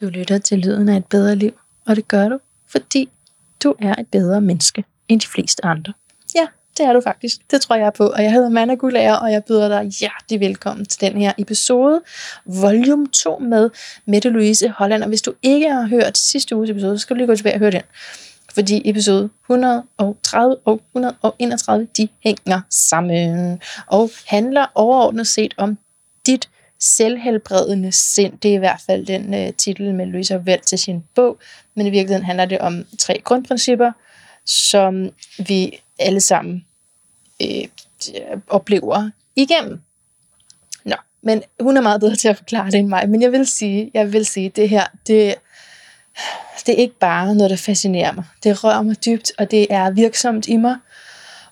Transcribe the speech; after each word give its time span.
Du 0.00 0.06
lytter 0.06 0.38
til 0.38 0.58
lyden 0.58 0.88
af 0.88 0.96
et 0.96 1.06
bedre 1.06 1.36
liv, 1.36 1.52
og 1.86 1.96
det 1.96 2.08
gør 2.08 2.28
du, 2.28 2.38
fordi 2.68 3.08
du 3.62 3.74
er 3.78 3.94
et 3.94 4.06
bedre 4.12 4.40
menneske 4.40 4.84
end 5.08 5.20
de 5.20 5.26
fleste 5.26 5.64
andre. 5.64 5.92
Ja, 6.34 6.46
det 6.78 6.86
er 6.86 6.92
du 6.92 7.00
faktisk. 7.00 7.36
Det 7.50 7.60
tror 7.60 7.76
jeg 7.76 7.92
på. 7.92 8.06
Og 8.06 8.22
jeg 8.22 8.32
hedder 8.32 8.48
Manna 8.48 8.74
Gulager, 8.74 9.14
og 9.14 9.32
jeg 9.32 9.44
byder 9.44 9.68
dig 9.68 9.90
hjertelig 10.00 10.40
velkommen 10.40 10.86
til 10.86 11.00
den 11.00 11.20
her 11.20 11.32
episode, 11.38 12.02
volume 12.44 13.06
2 13.06 13.38
med 13.38 13.70
Mette 14.06 14.28
Louise 14.28 14.68
Holland. 14.68 15.02
Og 15.02 15.08
hvis 15.08 15.22
du 15.22 15.34
ikke 15.42 15.70
har 15.70 15.86
hørt 15.86 16.18
sidste 16.18 16.56
uges 16.56 16.70
episode, 16.70 16.98
så 16.98 17.02
skal 17.02 17.16
du 17.16 17.18
lige 17.18 17.26
gå 17.26 17.34
tilbage 17.34 17.54
og 17.54 17.58
høre 17.58 17.70
den. 17.70 17.82
Fordi 18.54 18.90
episode 18.90 19.30
130 19.44 20.56
og 20.64 20.82
131, 20.94 21.88
de 21.96 22.08
hænger 22.24 22.60
sammen 22.70 23.60
og 23.86 24.10
handler 24.26 24.66
overordnet 24.74 25.26
set 25.26 25.54
om 25.56 25.78
dit 26.26 26.48
selvhelbredende 26.80 27.92
sind. 27.92 28.38
Det 28.38 28.50
er 28.50 28.54
i 28.54 28.58
hvert 28.58 28.80
fald 28.86 29.06
den 29.06 29.34
øh, 29.34 29.52
titel, 29.52 29.94
med 29.94 30.06
Louise 30.06 30.34
har 30.34 30.38
valgt 30.38 30.66
til 30.66 30.78
sin 30.78 31.04
bog. 31.14 31.38
Men 31.74 31.86
i 31.86 31.90
virkeligheden 31.90 32.26
handler 32.26 32.44
det 32.44 32.58
om 32.58 32.84
tre 32.98 33.20
grundprincipper, 33.24 33.92
som 34.46 35.10
vi 35.38 35.80
alle 35.98 36.20
sammen 36.20 36.64
øh, 37.42 37.68
oplever 38.48 39.10
igennem. 39.36 39.80
Nå, 40.84 40.96
men 41.22 41.42
hun 41.60 41.76
er 41.76 41.80
meget 41.80 42.00
bedre 42.00 42.16
til 42.16 42.28
at 42.28 42.36
forklare 42.36 42.70
det 42.70 42.78
end 42.78 42.88
mig. 42.88 43.08
Men 43.08 43.22
jeg 43.22 43.32
vil 43.32 43.46
sige, 43.46 43.90
jeg 43.94 44.12
vil 44.12 44.26
sige, 44.26 44.48
det 44.48 44.68
her, 44.68 44.86
det, 45.06 45.34
det 46.66 46.72
er 46.74 46.78
ikke 46.78 46.98
bare 46.98 47.34
noget, 47.34 47.50
der 47.50 47.56
fascinerer 47.56 48.12
mig. 48.12 48.24
Det 48.42 48.64
rører 48.64 48.82
mig 48.82 49.04
dybt, 49.04 49.32
og 49.38 49.50
det 49.50 49.66
er 49.70 49.90
virksomt 49.90 50.48
i 50.48 50.56
mig. 50.56 50.76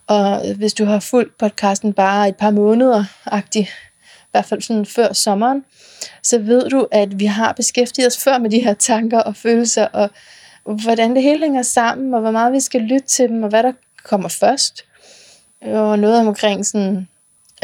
Og 0.07 0.55
hvis 0.55 0.74
du 0.74 0.85
har 0.85 1.01
fulgt 1.01 1.38
podcasten 1.38 1.93
bare 1.93 2.29
et 2.29 2.37
par 2.37 2.51
måneder, 2.51 3.05
agtig, 3.27 3.69
hvert 4.30 4.45
fald 4.45 4.62
sådan 4.62 4.87
før 4.87 5.12
sommeren, 5.12 5.64
så 6.23 6.38
ved 6.38 6.68
du, 6.68 6.87
at 6.91 7.20
vi 7.20 7.27
har 7.27 7.52
beskæftiget 7.52 8.06
os 8.06 8.24
før 8.24 8.38
med 8.38 8.51
de 8.51 8.60
her 8.60 8.74
tanker 8.74 9.20
og 9.20 9.37
følelser, 9.37 9.87
og 9.87 10.10
hvordan 10.64 11.14
det 11.14 11.23
hele 11.23 11.41
hænger 11.41 11.62
sammen, 11.62 12.14
og 12.14 12.20
hvor 12.20 12.30
meget 12.30 12.52
vi 12.52 12.60
skal 12.60 12.80
lytte 12.80 13.07
til 13.07 13.29
dem, 13.29 13.43
og 13.43 13.48
hvad 13.48 13.62
der 13.62 13.73
kommer 14.04 14.29
først. 14.29 14.85
Og 15.62 15.98
noget 15.98 16.26
omkring 16.26 16.66
sådan 16.66 17.09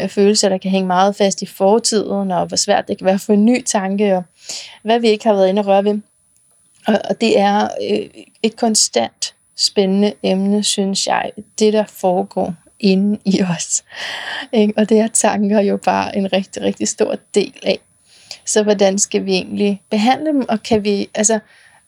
øh, 0.01 0.09
følelser, 0.09 0.49
der 0.49 0.57
kan 0.57 0.71
hænge 0.71 0.87
meget 0.87 1.15
fast 1.15 1.41
i 1.41 1.45
fortiden, 1.45 2.31
og 2.31 2.45
hvor 2.45 2.57
svært 2.57 2.87
det 2.87 2.97
kan 2.97 3.05
være 3.05 3.19
for 3.19 3.33
en 3.33 3.45
ny 3.45 3.63
tanke, 3.63 4.15
og 4.15 4.23
hvad 4.83 4.99
vi 4.99 5.07
ikke 5.07 5.25
har 5.25 5.33
været 5.33 5.49
inde 5.49 5.59
og 5.59 5.65
røre 5.65 5.83
ved. 5.83 5.99
Og, 6.87 6.99
og 7.09 7.21
det 7.21 7.39
er 7.39 7.63
øh, 7.91 8.23
et 8.43 8.55
konstant 8.55 9.35
spændende 9.57 10.13
emne, 10.23 10.63
synes 10.63 11.07
jeg, 11.07 11.31
det 11.59 11.73
der 11.73 11.85
foregår 11.85 12.53
inde 12.85 13.19
i 13.25 13.41
os. 13.41 13.83
Ikke? 14.53 14.73
Og 14.77 14.89
det 14.89 14.99
er 14.99 15.07
tanker 15.07 15.59
jo 15.59 15.77
bare 15.77 16.17
en 16.17 16.33
rigtig, 16.33 16.61
rigtig 16.61 16.87
stor 16.87 17.17
del 17.35 17.53
af. 17.63 17.79
Så 18.45 18.63
hvordan 18.63 18.99
skal 18.99 19.25
vi 19.25 19.31
egentlig 19.31 19.81
behandle 19.89 20.27
dem, 20.27 20.45
og 20.49 20.63
kan 20.63 20.83
vi, 20.83 21.09
altså, 21.13 21.39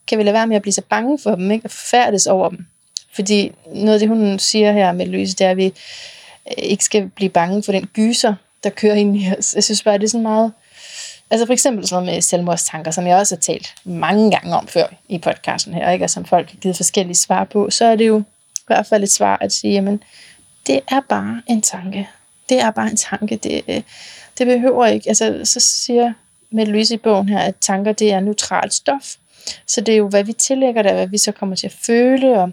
kan 0.07 0.17
vi 0.17 0.23
lade 0.23 0.33
være 0.33 0.47
med 0.47 0.55
at 0.55 0.61
blive 0.61 0.73
så 0.73 0.81
bange 0.89 1.19
for 1.23 1.35
dem, 1.35 1.51
ikke? 1.51 1.65
og 1.65 1.71
færdes 1.71 2.27
over 2.27 2.49
dem? 2.49 2.65
Fordi 3.13 3.51
noget 3.65 3.93
af 3.93 3.99
det, 3.99 4.09
hun 4.09 4.39
siger 4.39 4.71
her 4.71 4.91
med 4.91 5.05
Louise, 5.05 5.35
det 5.35 5.45
er, 5.45 5.51
at 5.51 5.57
vi 5.57 5.65
øh, 5.65 6.53
ikke 6.57 6.83
skal 6.83 7.09
blive 7.09 7.29
bange 7.29 7.63
for 7.63 7.71
den 7.71 7.85
gyser, 7.85 8.33
der 8.63 8.69
kører 8.69 8.95
ind 8.95 9.17
i 9.17 9.31
os. 9.37 9.53
Jeg 9.55 9.63
synes 9.63 9.83
bare, 9.83 9.97
det 9.97 10.03
er 10.03 10.09
sådan 10.09 10.23
meget... 10.23 10.51
Altså 11.31 11.45
for 11.45 11.53
eksempel 11.53 11.87
sådan 11.87 12.03
noget 12.03 12.15
med 12.15 12.21
selvmordstanker, 12.21 12.91
som 12.91 13.07
jeg 13.07 13.17
også 13.17 13.35
har 13.35 13.39
talt 13.39 13.73
mange 13.83 14.31
gange 14.31 14.55
om 14.55 14.67
før 14.67 14.85
i 15.09 15.17
podcasten 15.17 15.73
her, 15.73 15.91
ikke? 15.91 16.05
og 16.05 16.09
som 16.09 16.25
folk 16.25 16.49
har 16.51 16.57
givet 16.57 16.75
forskellige 16.75 17.15
svar 17.15 17.43
på, 17.43 17.69
så 17.69 17.85
er 17.85 17.95
det 17.95 18.07
jo 18.07 18.19
i 18.19 18.67
hvert 18.67 18.85
fald 18.85 19.03
et 19.03 19.11
svar 19.11 19.37
at 19.41 19.51
sige, 19.51 19.73
jamen, 19.73 20.03
det 20.67 20.79
er 20.91 20.99
bare 21.09 21.41
en 21.47 21.61
tanke. 21.61 22.09
Det 22.49 22.59
er 22.59 22.71
bare 22.71 22.89
en 22.89 22.97
tanke. 22.97 23.35
Det, 23.35 23.61
øh, 23.67 23.81
det 24.37 24.47
behøver 24.47 24.85
ikke. 24.85 25.09
Altså, 25.09 25.41
så 25.43 25.59
siger 25.59 26.13
med 26.49 26.65
Louise 26.65 26.93
i 26.93 26.97
bogen 26.97 27.29
her, 27.29 27.39
at 27.39 27.55
tanker 27.61 27.91
det 27.91 28.11
er 28.11 28.19
neutralt 28.19 28.73
stof. 28.73 29.15
Så 29.67 29.81
det 29.81 29.93
er 29.93 29.97
jo, 29.97 30.07
hvad 30.07 30.23
vi 30.23 30.33
tillægger 30.33 30.81
det, 30.81 30.93
hvad 30.93 31.07
vi 31.07 31.17
så 31.17 31.31
kommer 31.31 31.55
til 31.55 31.67
at 31.67 31.75
føle, 31.85 32.41
og 32.41 32.51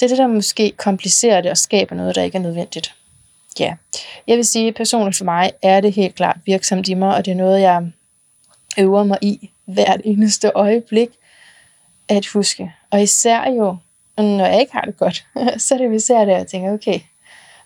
det 0.00 0.02
er 0.02 0.08
det, 0.08 0.18
der 0.18 0.26
måske 0.26 0.72
komplicerer 0.76 1.40
det 1.40 1.50
og 1.50 1.58
skaber 1.58 1.96
noget, 1.96 2.14
der 2.14 2.22
ikke 2.22 2.38
er 2.38 2.42
nødvendigt. 2.42 2.94
Ja, 3.58 3.74
jeg 4.26 4.36
vil 4.36 4.44
sige, 4.44 4.72
personligt 4.72 5.16
for 5.16 5.24
mig 5.24 5.52
er 5.62 5.80
det 5.80 5.92
helt 5.92 6.14
klart 6.14 6.36
virksomt 6.46 6.88
i 6.88 6.94
mig, 6.94 7.16
og 7.16 7.24
det 7.24 7.30
er 7.30 7.34
noget, 7.34 7.60
jeg 7.60 7.82
øver 8.78 9.04
mig 9.04 9.18
i 9.20 9.50
hvert 9.64 10.00
eneste 10.04 10.50
øjeblik 10.54 11.08
at 12.08 12.26
huske. 12.26 12.72
Og 12.90 13.02
især 13.02 13.50
jo, 13.50 13.76
når 14.16 14.46
jeg 14.46 14.60
ikke 14.60 14.72
har 14.72 14.80
det 14.80 14.96
godt, 14.96 15.26
så 15.62 15.74
er 15.74 15.78
det 15.78 15.94
især 15.94 16.24
det, 16.24 16.32
jeg 16.32 16.46
tænker, 16.46 16.72
okay, 16.72 17.00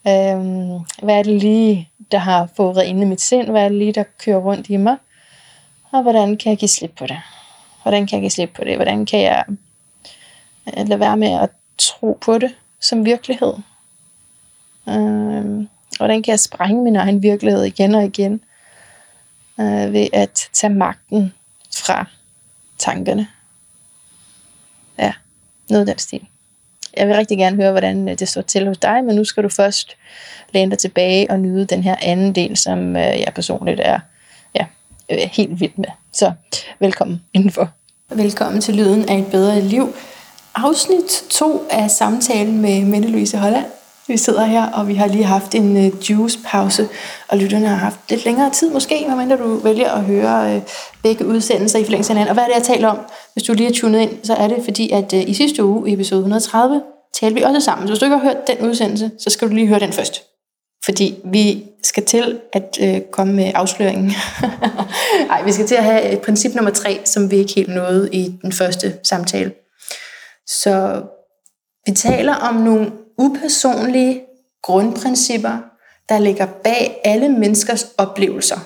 øhm, 0.08 0.84
hvad 1.02 1.19
er 1.19 1.22
det 1.22 1.42
lige, 1.42 1.91
der 2.12 2.19
har 2.19 2.48
fået 2.56 2.82
inde 2.84 3.02
i 3.02 3.04
mit 3.04 3.20
sind? 3.20 3.50
Hvad 3.50 3.64
er 3.64 3.69
det 3.69 3.78
lige, 3.78 3.92
der 3.92 4.04
kører 4.19 4.38
rundt 4.38 4.69
i 4.69 4.76
mig? 4.76 4.96
Og 5.91 6.02
hvordan 6.02 6.36
kan 6.36 6.50
jeg 6.50 6.58
give 6.58 6.69
slip 6.69 6.92
på 6.98 7.06
det? 7.06 7.19
Hvordan 7.82 8.06
kan 8.06 8.16
jeg 8.16 8.22
give 8.22 8.30
slip 8.30 8.50
på 8.56 8.64
det? 8.64 8.76
Hvordan 8.76 9.06
kan 9.06 9.22
jeg 9.22 9.44
øh, 10.66 10.88
lade 10.88 11.00
være 11.00 11.16
med 11.16 11.32
at 11.32 11.50
tro 11.78 12.18
på 12.20 12.38
det 12.38 12.54
som 12.80 13.04
virkelighed? 13.04 13.54
Øhm, 14.88 15.68
hvordan 15.97 16.22
kan 16.22 16.30
jeg 16.30 16.41
sprænge 16.41 16.82
min 16.82 16.97
egen 16.97 17.22
virkelighed 17.22 17.64
igen 17.64 17.94
og 17.94 18.04
igen? 18.04 18.41
Øh, 19.60 19.92
ved 19.92 20.08
at 20.12 20.48
tage 20.52 20.72
magten 20.72 21.34
fra 21.76 22.06
tankerne. 22.78 23.28
Ja, 24.98 25.12
noget 25.68 25.80
af 25.80 25.86
den 25.86 25.98
stil. 25.98 26.28
Jeg 26.98 27.09
vil 27.09 27.16
rigtig 27.16 27.38
gerne 27.38 27.56
høre, 27.56 27.70
hvordan 27.70 28.09
øh, 28.09 28.19
det 28.19 28.28
står 28.28 28.42
til 28.42 28.66
hos 28.66 28.78
dig, 28.78 29.04
men 29.04 29.16
nu 29.16 29.25
skal 29.25 29.42
du 29.42 29.48
først 29.48 29.97
læne 30.54 30.70
dig 30.70 30.78
tilbage 30.78 31.31
og 31.31 31.41
nyde 31.41 31.64
den 31.64 31.82
her 31.82 31.97
anden 32.03 32.34
del, 32.34 32.56
som 32.56 32.97
øh, 32.97 33.03
jeg 33.03 33.32
personligt 33.34 33.81
er 33.84 34.00
ja, 34.54 34.66
øh, 35.10 35.19
helt 35.32 35.60
vild 35.60 35.72
med. 35.76 35.88
Så 36.12 36.32
velkommen 36.81 37.22
indenfor. 37.34 37.70
Velkommen 38.10 38.60
til 38.60 38.75
Lyden 38.75 39.09
af 39.09 39.19
et 39.19 39.26
bedre 39.26 39.60
liv. 39.60 39.94
Afsnit 40.54 41.25
2 41.31 41.66
af 41.70 41.91
samtalen 41.91 42.60
med 42.60 42.84
Mette 42.84 43.09
Louise 43.09 43.38
Holland. 43.38 43.66
Vi 44.08 44.16
sidder 44.16 44.44
her, 44.44 44.66
og 44.66 44.88
vi 44.88 44.94
har 44.94 45.06
lige 45.06 45.24
haft 45.24 45.54
en 45.54 45.76
øh, 45.76 46.10
juice-pause, 46.10 46.88
og 47.28 47.38
lytterne 47.38 47.66
har 47.66 47.76
haft 47.76 48.00
lidt 48.08 48.24
længere 48.24 48.50
tid 48.50 48.70
måske, 48.70 49.04
medmindre 49.08 49.36
du 49.36 49.58
vælger 49.58 49.91
at 49.91 50.04
høre 50.04 50.54
øh, 50.54 50.62
begge 51.02 51.26
udsendelser 51.26 51.78
i 51.78 51.84
forlængelse 51.84 52.12
af 52.12 52.16
hinanden. 52.16 52.30
Og 52.30 52.34
hvad 52.34 52.44
er 52.44 52.48
det, 52.48 52.54
jeg 52.54 52.76
taler 52.76 52.88
om? 52.88 52.98
Hvis 53.32 53.42
du 53.42 53.52
lige 53.52 53.66
har 53.66 53.74
tunet 53.74 54.00
ind, 54.00 54.10
så 54.22 54.34
er 54.34 54.48
det 54.48 54.64
fordi, 54.64 54.91
at 54.91 55.12
øh, 55.14 55.28
i 55.28 55.34
sidste 55.34 55.64
uge, 55.64 55.91
i 55.91 55.92
episode 55.92 56.18
130, 56.18 56.82
talte 57.14 57.34
vi 57.34 57.42
også 57.42 57.60
sammen. 57.60 57.86
Så 57.86 57.92
hvis 57.92 57.98
du 57.98 58.04
ikke 58.04 58.16
har 58.16 58.24
hørt 58.24 58.47
den 58.47 58.68
udsendelse, 58.68 59.10
så 59.18 59.30
skal 59.30 59.48
du 59.48 59.54
lige 59.54 59.66
høre 59.66 59.80
den 59.80 59.92
først. 59.92 60.22
Fordi 60.84 61.18
vi 61.24 61.64
skal 61.82 62.04
til 62.04 62.41
at 62.52 62.78
øh, 62.82 63.00
komme 63.12 63.32
med 63.32 63.52
afsløringen. 63.54 64.12
Nej, 65.28 65.42
vi 65.44 65.52
skal 65.52 65.66
til 65.66 65.74
at 65.74 65.84
have 65.84 66.02
et 66.02 66.20
princip 66.20 66.54
nummer 66.54 66.70
tre, 66.70 67.00
som 67.04 67.30
vi 67.30 67.36
ikke 67.36 67.54
helt 67.54 67.74
nåede 67.74 68.08
i 68.12 68.34
den 68.42 68.52
første 68.52 68.94
samtale. 69.02 69.52
Så 70.47 71.02
vi 71.86 71.92
taler 71.92 72.34
om 72.34 72.54
nogle 72.54 72.91
upersonlige 73.18 74.22
grundprincipper, 74.62 75.58
der 76.08 76.18
ligger 76.18 76.46
bag 76.46 77.00
alle 77.04 77.28
menneskers 77.28 77.86
oplevelser. 77.98 78.58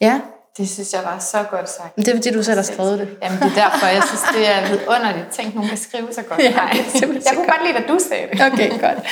Ja? 0.00 0.20
Det 0.58 0.68
synes 0.68 0.92
jeg 0.92 1.00
var 1.04 1.18
så 1.18 1.42
godt 1.50 1.70
sagt. 1.70 1.96
Det 1.96 2.08
er 2.08 2.14
fordi, 2.14 2.30
du 2.30 2.42
selv 2.42 2.56
har 2.56 2.62
skrevet 2.62 2.98
det. 2.98 3.08
Jamen, 3.22 3.38
det 3.38 3.46
er 3.46 3.70
derfor, 3.70 3.86
jeg 3.86 4.02
synes, 4.06 4.22
det 4.34 4.48
er 4.48 4.68
vidunderligt. 4.68 5.26
Tænk, 5.32 5.54
nogen 5.54 5.68
kan 5.68 5.78
skrive 5.78 6.08
så 6.12 6.22
godt. 6.22 6.40
Ja, 6.40 6.50
Nej, 6.50 6.76
jeg 7.02 7.32
kunne 7.34 7.46
godt 7.46 7.66
lide, 7.66 7.76
at 7.76 7.88
du 7.88 7.98
sagde 8.08 8.28
det. 8.32 8.52
Okay, 8.52 8.80
godt. 8.80 8.98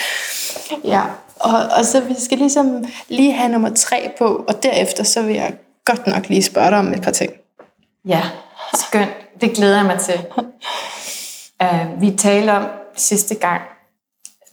Ja, 0.84 1.02
og, 1.40 1.58
og 1.78 1.84
så 1.84 2.00
vi 2.00 2.14
skal 2.18 2.38
ligesom 2.38 2.84
lige 3.08 3.32
have 3.32 3.48
nummer 3.48 3.74
tre 3.74 4.10
på, 4.18 4.44
og 4.48 4.62
derefter 4.62 5.04
så 5.04 5.22
vil 5.22 5.34
jeg 5.34 5.54
godt 5.84 6.06
nok 6.06 6.28
lige 6.28 6.42
spørge 6.42 6.70
dig 6.70 6.78
om 6.78 6.92
et 6.92 7.02
par 7.02 7.10
ting. 7.10 7.32
Ja, 8.04 8.22
skønt. 8.74 9.10
Det 9.40 9.52
glæder 9.56 9.76
jeg 9.76 9.86
mig 9.86 9.98
til. 9.98 10.20
Uh, 11.62 12.00
vi 12.00 12.10
talte 12.10 12.50
om 12.50 12.66
sidste 12.96 13.34
gang, 13.34 13.62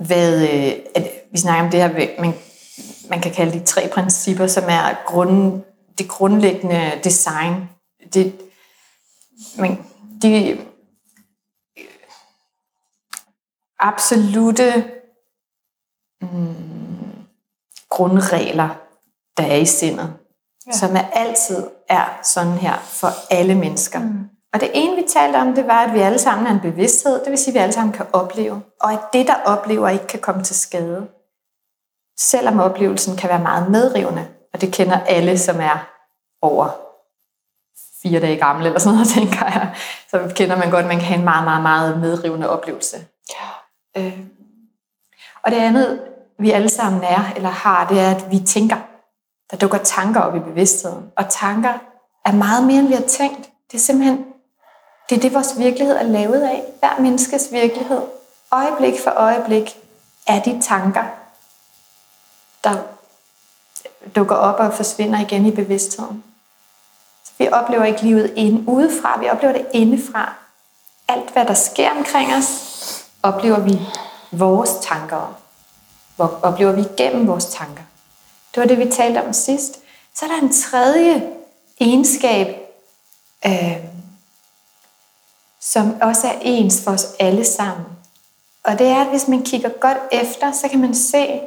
hvad, 0.06 0.44
uh, 0.44 0.86
at 0.96 1.12
vi 1.31 1.38
snakker 1.38 1.64
om 1.66 1.72
det 1.72 1.81
her, 1.81 2.22
man, 2.22 2.34
man 3.09 3.22
kan 3.22 3.31
kalde 3.31 3.59
de 3.59 3.66
tre 3.66 3.90
principper, 3.94 4.47
som 4.47 4.64
er 4.68 5.06
grund, 5.06 5.64
det 5.97 6.08
grundlæggende 6.08 6.91
design. 7.03 7.69
Det, 8.13 8.42
men 9.58 9.86
de 10.22 10.58
absolute 13.80 14.92
mm, 16.22 16.56
grundregler, 17.89 18.69
der 19.38 19.44
er 19.44 19.56
i 19.56 19.66
sindet, 19.66 20.13
ja. 20.68 20.72
som 20.72 20.95
er 20.95 21.10
altid 21.12 21.68
er 21.89 22.19
sådan 22.24 22.54
her 22.54 22.80
for 22.80 23.10
alle 23.31 23.56
mennesker. 23.56 24.00
Mm. 24.00 24.30
Og 24.53 24.59
det 24.59 24.71
ene, 24.73 24.95
vi 24.95 25.05
talte 25.07 25.38
om, 25.38 25.55
det 25.55 25.67
var, 25.67 25.85
at 25.85 25.94
vi 25.94 26.00
alle 26.00 26.19
sammen 26.19 26.47
er 26.47 26.51
en 26.51 26.59
bevidsthed, 26.59 27.19
det 27.23 27.29
vil 27.29 27.38
sige, 27.38 27.51
at 27.51 27.53
vi 27.53 27.59
alle 27.59 27.73
sammen 27.73 27.94
kan 27.94 28.05
opleve, 28.13 28.61
og 28.81 28.91
at 28.91 29.00
det, 29.13 29.27
der 29.27 29.35
oplever, 29.45 29.89
ikke 29.89 30.07
kan 30.07 30.19
komme 30.19 30.44
til 30.44 30.55
skade. 30.55 31.07
Selvom 32.19 32.59
oplevelsen 32.59 33.17
kan 33.17 33.29
være 33.29 33.41
meget 33.41 33.71
medrivende, 33.71 34.27
og 34.53 34.61
det 34.61 34.73
kender 34.73 35.00
alle, 35.00 35.38
som 35.38 35.61
er 35.61 35.89
over 36.41 36.69
fire 38.01 38.19
dage 38.19 38.38
gamle, 38.38 38.65
eller 38.65 38.79
sådan 38.79 38.94
noget, 38.94 39.09
tænker 39.17 39.45
jeg. 39.45 39.75
Så 40.09 40.33
kender 40.35 40.57
man 40.57 40.71
godt, 40.71 40.81
at 40.81 40.88
man 40.88 41.00
kan 41.00 41.07
have 41.07 41.19
en 41.19 41.25
meget, 41.25 41.44
meget, 41.44 41.61
meget 41.61 42.00
medrivende 42.00 42.50
oplevelse. 42.50 42.97
Ja. 43.29 44.01
Øh. 44.01 44.19
Og 45.44 45.51
det 45.51 45.57
andet, 45.57 46.01
vi 46.39 46.51
alle 46.51 46.69
sammen 46.69 47.03
er, 47.03 47.33
eller 47.35 47.50
har, 47.50 47.88
det 47.88 48.00
er, 48.00 48.15
at 48.15 48.31
vi 48.31 48.39
tænker. 48.39 48.75
Der 49.51 49.57
dukker 49.57 49.77
tanker 49.77 50.21
op 50.21 50.35
i 50.35 50.39
bevidstheden. 50.39 51.11
Og 51.17 51.29
tanker 51.29 51.73
er 52.25 52.31
meget 52.31 52.63
mere, 52.63 52.79
end 52.79 52.88
vi 52.88 52.94
har 52.94 53.01
tænkt. 53.01 53.50
Det 53.71 53.77
er 53.77 53.81
simpelthen 53.81 54.32
det 55.09 55.17
er 55.17 55.21
det, 55.21 55.33
vores 55.33 55.59
virkelighed 55.59 55.95
er 55.95 56.03
lavet 56.03 56.41
af. 56.41 56.63
Hver 56.79 57.00
menneskes 57.00 57.47
virkelighed. 57.51 58.01
Øjeblik 58.51 59.00
for 59.03 59.11
øjeblik 59.11 59.77
er 60.27 60.41
de 60.41 60.61
tanker, 60.61 61.03
der 62.63 62.77
dukker 64.15 64.35
op 64.35 64.59
og 64.59 64.73
forsvinder 64.73 65.19
igen 65.19 65.45
i 65.45 65.51
bevidstheden. 65.51 66.23
Så 67.23 67.31
vi 67.38 67.47
oplever 67.51 67.83
ikke 67.83 68.01
livet 68.01 68.33
inde, 68.35 68.69
udefra, 68.69 69.19
vi 69.19 69.29
oplever 69.29 69.53
det 69.53 69.67
indefra. 69.73 70.33
Alt, 71.07 71.29
hvad 71.29 71.45
der 71.45 71.53
sker 71.53 71.91
omkring 71.91 72.35
os, 72.35 73.05
oplever 73.23 73.59
vi 73.59 73.79
vores 74.31 74.71
tanker 74.81 75.17
om. 75.17 75.33
Hvor 76.15 76.39
oplever 76.41 76.71
vi 76.71 76.83
gennem 76.97 77.27
vores 77.27 77.45
tanker. 77.45 77.83
Det 78.55 78.61
var 78.61 78.67
det, 78.67 78.77
vi 78.77 78.91
talte 78.91 79.25
om 79.25 79.33
sidst. 79.33 79.79
Så 80.15 80.25
er 80.25 80.29
der 80.29 80.41
en 80.41 80.53
tredje 80.53 81.29
egenskab, 81.79 82.47
øh, 83.45 83.77
som 85.65 85.95
også 86.01 86.27
er 86.27 86.39
ens 86.42 86.81
for 86.83 86.92
os 86.92 87.07
alle 87.19 87.45
sammen. 87.45 87.86
Og 88.63 88.80
det 88.80 88.88
er, 88.88 89.01
at 89.01 89.07
hvis 89.07 89.27
man 89.27 89.44
kigger 89.44 89.69
godt 89.69 89.98
efter, 90.12 90.51
så 90.51 90.68
kan 90.68 90.81
man 90.81 90.95
se, 90.95 91.39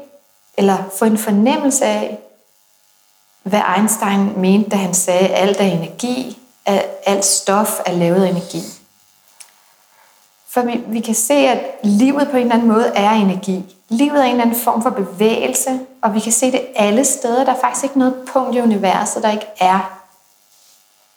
eller 0.56 0.76
få 0.98 1.04
en 1.04 1.18
fornemmelse 1.18 1.84
af, 1.84 2.18
hvad 3.42 3.60
Einstein 3.76 4.40
mente, 4.40 4.70
da 4.70 4.76
han 4.76 4.94
sagde, 4.94 5.28
at 5.28 5.48
alt 5.48 5.60
er 5.60 5.64
energi, 5.64 6.38
at 6.66 6.86
alt 7.06 7.24
stof 7.24 7.80
er 7.86 7.92
lavet 7.92 8.24
af 8.24 8.28
energi. 8.28 8.62
For 10.48 10.62
vi, 10.62 10.84
vi 10.86 11.00
kan 11.00 11.14
se, 11.14 11.34
at 11.34 11.60
livet 11.82 12.28
på 12.30 12.36
en 12.36 12.42
eller 12.42 12.54
anden 12.54 12.68
måde 12.68 12.86
er 12.86 13.10
energi. 13.10 13.76
Livet 13.88 14.18
er 14.18 14.24
en 14.24 14.30
eller 14.30 14.44
anden 14.44 14.60
form 14.60 14.82
for 14.82 14.90
bevægelse, 14.90 15.80
og 16.02 16.14
vi 16.14 16.20
kan 16.20 16.32
se 16.32 16.52
det 16.52 16.66
alle 16.76 17.04
steder. 17.04 17.44
Der 17.44 17.52
er 17.52 17.60
faktisk 17.60 17.84
ikke 17.84 17.98
noget 17.98 18.14
punkt 18.26 18.56
i 18.56 18.60
universet, 18.60 19.22
der 19.22 19.30
ikke 19.30 19.46
er 19.58 20.02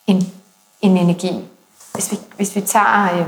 en, 0.07 0.34
en 0.81 0.98
energi. 0.98 1.46
Hvis 2.00 2.12
vi, 2.12 2.19
hvis 2.36 2.56
vi 2.56 2.62
tager 2.62 3.19
øh, 3.19 3.28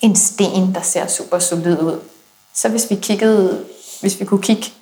en 0.00 0.16
sten, 0.16 0.74
der 0.74 0.80
ser 0.80 1.06
super 1.06 1.38
solid 1.38 1.82
ud, 1.82 2.00
så 2.54 2.68
hvis 2.68 2.90
vi 2.90 2.94
kiggede, 2.94 3.64
hvis 4.00 4.20
vi 4.20 4.24
kunne 4.24 4.42
kigge 4.42 4.72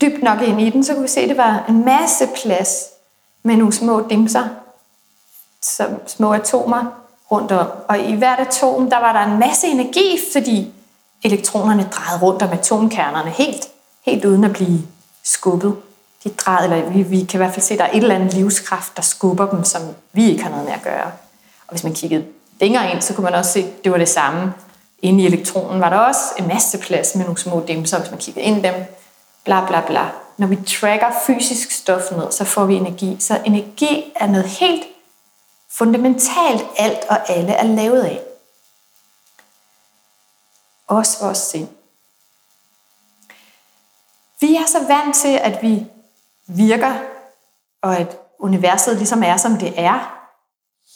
dybt 0.00 0.22
nok 0.22 0.42
ind 0.42 0.60
i 0.60 0.70
den, 0.70 0.84
så 0.84 0.92
kunne 0.92 1.02
vi 1.02 1.08
se, 1.08 1.20
at 1.20 1.28
det 1.28 1.36
var 1.36 1.64
en 1.68 1.84
masse 1.84 2.28
plads 2.42 2.84
med 3.42 3.56
nogle 3.56 3.72
små 3.72 4.06
dimser, 4.10 4.48
som 5.62 5.86
små 6.06 6.32
atomer 6.32 6.84
rundt 7.30 7.52
om. 7.52 7.66
Og 7.88 7.98
i 7.98 8.14
hvert 8.14 8.40
atom, 8.40 8.90
der 8.90 8.98
var 8.98 9.12
der 9.12 9.32
en 9.32 9.38
masse 9.38 9.66
energi, 9.66 10.18
fordi 10.32 10.72
elektronerne 11.22 11.88
drejede 11.92 12.22
rundt 12.22 12.42
om 12.42 12.50
atomkernerne 12.52 13.30
helt, 13.30 13.68
helt 14.02 14.24
uden 14.24 14.44
at 14.44 14.52
blive 14.52 14.78
skubbet. 15.22 15.76
De 16.24 16.28
drejede, 16.28 16.74
eller 16.74 16.90
vi, 16.90 17.02
vi 17.02 17.24
kan 17.24 17.38
i 17.38 17.42
hvert 17.42 17.54
fald 17.54 17.64
se, 17.64 17.74
at 17.74 17.78
der 17.78 17.84
er 17.84 17.90
et 17.90 17.96
eller 17.96 18.14
andet 18.14 18.34
livskraft, 18.34 18.96
der 18.96 19.02
skubber 19.02 19.50
dem, 19.50 19.64
som 19.64 19.82
vi 20.12 20.30
ikke 20.30 20.42
har 20.42 20.50
noget 20.50 20.64
med 20.64 20.72
at 20.72 20.82
gøre. 20.82 21.12
Og 21.68 21.72
hvis 21.72 21.84
man 21.84 21.94
kiggede 21.94 22.26
længere 22.60 22.90
ind, 22.92 23.02
så 23.02 23.14
kunne 23.14 23.24
man 23.24 23.34
også 23.34 23.52
se, 23.52 23.60
at 23.60 23.84
det 23.84 23.92
var 23.92 23.98
det 23.98 24.08
samme. 24.08 24.52
Inde 25.02 25.22
i 25.24 25.26
elektronen 25.26 25.80
var 25.80 25.90
der 25.90 25.96
også 25.96 26.20
en 26.38 26.48
masse 26.48 26.78
plads 26.78 27.14
med 27.14 27.24
nogle 27.24 27.38
små 27.38 27.64
dimser, 27.68 27.98
hvis 27.98 28.10
man 28.10 28.20
kiggede 28.20 28.44
ind 28.44 28.58
i 28.58 28.62
dem. 28.62 28.74
Bla 29.44 29.66
bla 29.66 29.86
bla. 29.86 30.10
Når 30.36 30.46
vi 30.46 30.56
tracker 30.56 31.12
fysisk 31.26 31.70
stof 31.70 32.10
ned, 32.12 32.32
så 32.32 32.44
får 32.44 32.64
vi 32.64 32.74
energi. 32.74 33.16
Så 33.20 33.40
energi 33.44 34.12
er 34.16 34.26
noget 34.26 34.48
helt 34.48 34.82
fundamentalt, 35.70 36.64
alt 36.76 37.04
og 37.08 37.30
alle 37.30 37.52
er 37.52 37.62
lavet 37.62 38.02
af. 38.02 38.20
Også 40.86 41.24
vores 41.24 41.38
sind. 41.38 41.68
Vi 44.40 44.56
er 44.56 44.66
så 44.66 44.78
vant 44.88 45.16
til, 45.16 45.38
at 45.38 45.62
vi 45.62 45.86
virker, 46.46 46.94
og 47.82 47.96
at 47.96 48.18
universet 48.38 48.96
ligesom 48.96 49.22
er, 49.22 49.36
som 49.36 49.56
det 49.56 49.74
er, 49.76 50.17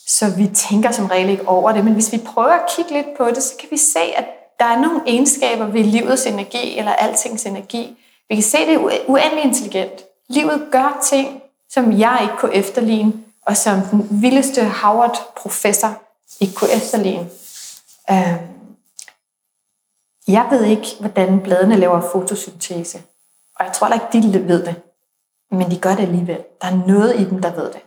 så 0.07 0.31
vi 0.37 0.51
tænker 0.55 0.91
som 0.91 1.07
regel 1.07 1.29
ikke 1.29 1.49
over 1.49 1.73
det. 1.73 1.85
Men 1.85 1.93
hvis 1.93 2.13
vi 2.13 2.19
prøver 2.19 2.53
at 2.53 2.71
kigge 2.77 2.93
lidt 2.93 3.07
på 3.17 3.29
det, 3.29 3.43
så 3.43 3.53
kan 3.61 3.69
vi 3.71 3.77
se, 3.77 4.01
at 4.01 4.25
der 4.59 4.65
er 4.65 4.81
nogle 4.81 5.01
egenskaber 5.07 5.67
ved 5.67 5.85
livets 5.85 6.27
energi, 6.27 6.79
eller 6.79 6.93
altings 6.93 7.47
energi. 7.47 7.97
Vi 8.29 8.35
kan 8.35 8.45
se, 8.45 8.59
at 8.59 8.69
det 8.69 8.75
er 8.75 8.99
uendelig 9.07 9.45
intelligent. 9.45 10.05
Livet 10.29 10.69
gør 10.73 11.01
ting, 11.11 11.43
som 11.71 11.99
jeg 11.99 12.19
ikke 12.23 12.35
kunne 12.39 12.55
efterligne, 12.55 13.13
og 13.47 13.57
som 13.57 13.81
den 13.91 14.09
vildeste 14.11 14.65
Howard-professor 14.65 16.03
ikke 16.41 16.55
kunne 16.55 16.73
efterligne. 16.73 17.31
Øhm, 18.11 18.39
jeg 20.29 20.47
ved 20.51 20.65
ikke, 20.65 20.87
hvordan 21.01 21.41
bladene 21.41 21.77
laver 21.77 22.11
fotosyntese, 22.13 23.03
og 23.57 23.65
jeg 23.65 23.73
tror 23.73 23.89
ikke, 23.89 24.33
de 24.33 24.49
ved 24.49 24.67
det. 24.67 24.75
Men 25.51 25.71
de 25.71 25.79
gør 25.79 25.95
det 25.95 26.03
alligevel. 26.03 26.39
Der 26.63 26.69
er 26.69 26.87
noget 26.87 27.21
i 27.21 27.25
dem, 27.25 27.43
der 27.43 27.55
ved 27.55 27.73
det. 27.73 27.81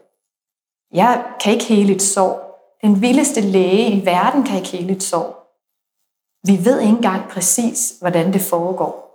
Jeg 0.92 1.26
kan 1.40 1.54
ikke 1.54 1.66
hele 1.66 1.96
et 1.96 2.02
sår. 2.02 2.46
Den 2.82 3.02
vildeste 3.02 3.42
læge 3.42 3.92
i 3.92 4.06
verden 4.06 4.44
kan 4.44 4.58
ikke 4.58 4.78
hele 4.78 4.96
et 4.96 5.04
sår. 5.04 5.46
Vi 6.44 6.66
ved 6.66 6.80
ikke 6.80 6.94
engang 6.94 7.30
præcis, 7.30 7.94
hvordan 8.00 8.34
det 8.34 8.42
foregår. 8.42 9.06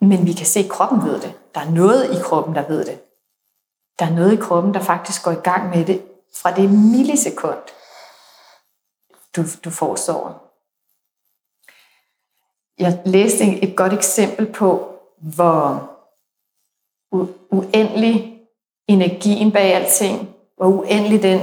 Men 0.00 0.26
vi 0.26 0.32
kan 0.32 0.46
se, 0.46 0.60
at 0.60 0.70
kroppen 0.70 1.04
ved 1.04 1.20
det. 1.20 1.34
Der 1.54 1.60
er 1.60 1.70
noget 1.70 2.18
i 2.18 2.22
kroppen, 2.22 2.54
der 2.54 2.68
ved 2.68 2.84
det. 2.84 3.00
Der 3.98 4.06
er 4.06 4.14
noget 4.14 4.32
i 4.32 4.40
kroppen, 4.40 4.74
der 4.74 4.80
faktisk 4.80 5.24
går 5.24 5.30
i 5.30 5.34
gang 5.34 5.70
med 5.76 5.84
det 5.84 6.02
fra 6.34 6.54
det 6.56 6.70
millisekund, 6.70 7.58
du, 9.36 9.42
du 9.64 9.70
får 9.70 9.96
såret. 9.96 10.34
Jeg 12.78 13.02
læste 13.04 13.44
et 13.44 13.76
godt 13.76 13.92
eksempel 13.92 14.52
på, 14.52 14.98
hvor 15.16 15.90
uendelig 17.50 18.42
energien 18.88 19.52
bag 19.52 19.74
alting, 19.74 20.29
hvor 20.60 20.68
uendelig 20.68 21.22
den 21.22 21.40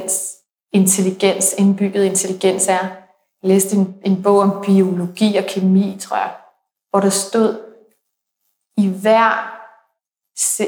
intelligens, 0.73 1.55
indbygget 1.57 2.05
intelligens 2.05 2.67
er. 2.67 2.87
Jeg 3.43 3.49
læste 3.49 3.75
en, 3.75 3.95
en 4.05 4.23
bog 4.23 4.39
om 4.39 4.63
biologi 4.65 5.35
og 5.35 5.43
kemi, 5.43 5.97
tror 5.99 6.17
jeg, 6.17 6.31
hvor 6.89 6.99
der 6.99 7.09
stod, 7.09 7.61
i 8.77 8.87
hver, 8.87 9.53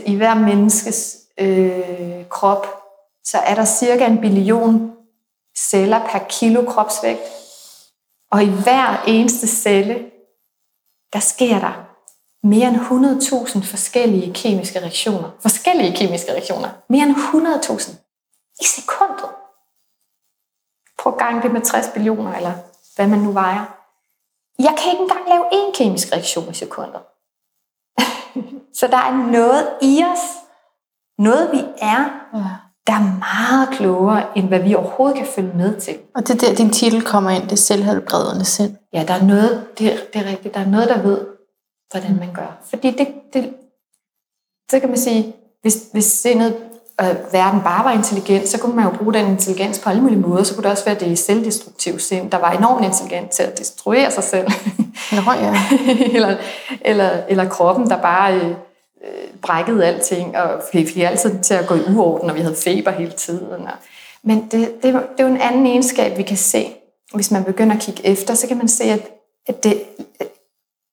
i 0.05 0.15
hver 0.15 0.33
menneskes 0.33 1.17
øh, 1.39 2.29
krop, 2.29 2.67
så 3.23 3.37
er 3.37 3.55
der 3.55 3.65
cirka 3.65 4.05
en 4.05 4.21
billion 4.21 4.91
celler 5.57 5.99
per 6.11 6.19
kilo 6.29 6.65
kropsvægt. 6.65 7.21
Og 8.31 8.43
i 8.43 8.49
hver 8.49 9.03
eneste 9.07 9.47
celle, 9.47 10.11
der 11.13 11.19
sker 11.19 11.59
der 11.59 11.85
mere 12.43 12.67
end 12.67 12.77
100.000 12.77 13.71
forskellige 13.71 14.33
kemiske 14.33 14.79
reaktioner. 14.79 15.31
Forskellige 15.41 15.95
kemiske 15.95 16.31
reaktioner. 16.31 16.69
Mere 16.89 17.03
end 17.03 17.15
100.000 17.15 18.08
i 18.61 18.65
sekundet. 18.65 19.29
Prøv 20.97 21.13
at 21.13 21.19
gange 21.19 21.41
det 21.41 21.51
med 21.51 21.61
60 21.61 21.87
billioner, 21.93 22.33
eller 22.35 22.53
hvad 22.95 23.07
man 23.07 23.19
nu 23.19 23.31
vejer. 23.31 23.65
Jeg 24.59 24.75
kan 24.77 24.91
ikke 24.91 25.03
engang 25.03 25.29
lave 25.29 25.45
én 25.51 25.77
kemisk 25.77 26.11
reaktion 26.11 26.49
i 26.49 26.53
sekundet. 26.53 27.01
Så 28.79 28.87
der 28.87 28.97
er 28.97 29.31
noget 29.31 29.69
i 29.81 30.03
os, 30.03 30.19
noget 31.17 31.51
vi 31.51 31.59
er, 31.81 32.03
der 32.87 32.93
er 32.93 33.19
meget 33.19 33.69
klogere, 33.77 34.37
end 34.37 34.47
hvad 34.47 34.59
vi 34.59 34.75
overhovedet 34.75 35.17
kan 35.17 35.27
følge 35.27 35.57
med 35.57 35.79
til. 35.81 35.99
Og 36.15 36.27
det 36.27 36.43
er 36.43 36.47
der, 36.47 36.55
din 36.55 36.69
titel 36.69 37.05
kommer 37.05 37.29
ind, 37.29 37.49
det 37.49 37.59
selvhelbredende 37.59 38.45
sind. 38.45 38.77
Ja, 38.93 39.03
der 39.07 39.13
er 39.13 39.23
noget, 39.23 39.67
det, 39.77 40.09
det 40.13 40.21
er 40.21 40.29
rigtigt, 40.29 40.53
der 40.53 40.59
er 40.59 40.69
noget, 40.69 40.89
der 40.89 41.01
ved, 41.01 41.27
hvordan 41.91 42.19
man 42.19 42.33
gør. 42.33 42.57
Fordi 42.69 42.91
det, 42.91 43.07
det 43.33 43.53
så 44.71 44.79
kan 44.79 44.89
man 44.89 44.97
sige, 44.97 45.35
hvis, 45.61 45.89
hvis 45.91 46.05
sindet 46.05 46.68
øh, 47.01 47.33
verden 47.33 47.61
bare 47.61 47.85
var 47.85 47.91
intelligent, 47.91 48.47
så 48.47 48.57
kunne 48.59 48.75
man 48.75 48.85
jo 48.85 48.91
bruge 48.97 49.13
den 49.13 49.27
intelligens 49.31 49.79
på 49.79 49.89
alle 49.89 50.01
mulige 50.01 50.19
måder. 50.19 50.43
Så 50.43 50.53
kunne 50.53 50.63
det 50.63 50.71
også 50.71 50.85
være 50.85 50.99
det 50.99 51.19
selvdestruktive 51.19 51.99
sind, 51.99 52.31
der 52.31 52.37
var 52.37 52.51
enormt 52.51 52.85
intelligent 52.85 53.29
til 53.29 53.43
at 53.43 53.57
destruere 53.59 54.11
sig 54.11 54.23
selv. 54.23 54.47
Nå, 55.11 55.31
ja. 55.31 55.55
eller, 56.15 56.37
eller, 56.81 57.09
eller 57.27 57.49
kroppen, 57.49 57.89
der 57.89 58.01
bare 58.01 58.35
øh, 58.35 58.53
brækkede 59.41 59.85
alting, 59.85 60.37
og 60.37 60.61
fik 60.71 60.97
altid 60.97 61.39
til 61.43 61.53
at 61.53 61.67
gå 61.67 61.75
i 61.75 61.83
uorden, 61.95 62.29
og 62.29 62.35
vi 62.35 62.41
havde 62.41 62.55
feber 62.55 62.91
hele 62.91 63.11
tiden. 63.11 63.51
Og, 63.51 63.73
men 64.23 64.47
det, 64.51 64.51
det, 64.51 64.83
det 64.83 64.93
er 64.93 65.23
jo 65.23 65.27
en 65.27 65.41
anden 65.41 65.65
egenskab, 65.65 66.17
vi 66.17 66.23
kan 66.23 66.37
se. 66.37 66.73
Hvis 67.13 67.31
man 67.31 67.43
begynder 67.43 67.75
at 67.75 67.81
kigge 67.81 68.05
efter, 68.05 68.33
så 68.33 68.47
kan 68.47 68.57
man 68.57 68.67
se, 68.67 68.83
at, 68.83 69.11
at 69.47 69.63
det, 69.63 69.83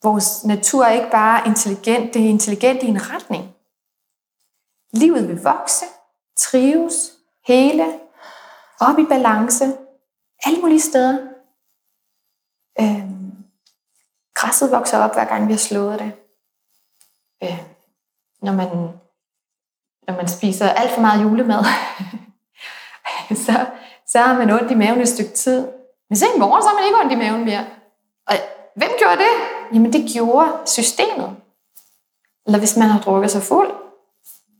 vores 0.02 0.44
natur 0.44 0.84
er 0.84 0.92
ikke 0.92 1.10
bare 1.10 1.42
intelligent, 1.46 2.14
det 2.14 2.22
er 2.22 2.28
intelligent 2.28 2.82
i 2.82 2.86
en 2.86 3.00
retning. 3.14 3.44
Livet 4.92 5.28
vil 5.28 5.42
vokse, 5.42 5.84
trives, 6.36 7.12
hele, 7.46 8.00
op 8.80 8.98
i 8.98 9.04
balance, 9.04 9.64
alle 10.44 10.60
mulige 10.60 10.80
steder. 10.80 11.18
Øhm, 12.80 13.44
græsset 14.34 14.70
vokser 14.70 14.98
op, 14.98 15.14
hver 15.14 15.24
gang 15.24 15.48
vi 15.48 15.52
har 15.52 15.58
slået 15.58 15.98
det. 15.98 16.12
Øh, 17.42 17.62
når, 18.42 18.52
man, 18.52 18.68
når 20.06 20.16
man 20.16 20.28
spiser 20.28 20.68
alt 20.68 20.90
for 20.90 21.00
meget 21.00 21.22
julemad, 21.22 21.64
så, 23.46 23.66
så 24.06 24.18
har 24.18 24.38
man 24.38 24.50
ondt 24.50 24.70
i 24.70 24.74
maven 24.74 25.00
et 25.00 25.08
stykke 25.08 25.32
tid. 25.32 25.68
Men 26.08 26.16
så 26.16 26.26
i 26.36 26.38
morgen, 26.38 26.62
så 26.62 26.68
har 26.68 26.74
man 26.74 26.84
ikke 26.84 26.98
ondt 26.98 27.12
i 27.12 27.16
maven 27.16 27.44
mere. 27.44 27.66
Og 28.26 28.34
hvem 28.76 28.90
gjorde 28.98 29.16
det? 29.16 29.32
Jamen 29.72 29.92
det 29.92 30.12
gjorde 30.12 30.52
systemet. 30.66 31.36
Eller 32.46 32.58
hvis 32.58 32.76
man 32.76 32.88
har 32.88 33.00
drukket 33.00 33.30
sig 33.30 33.42
fuld, 33.42 33.70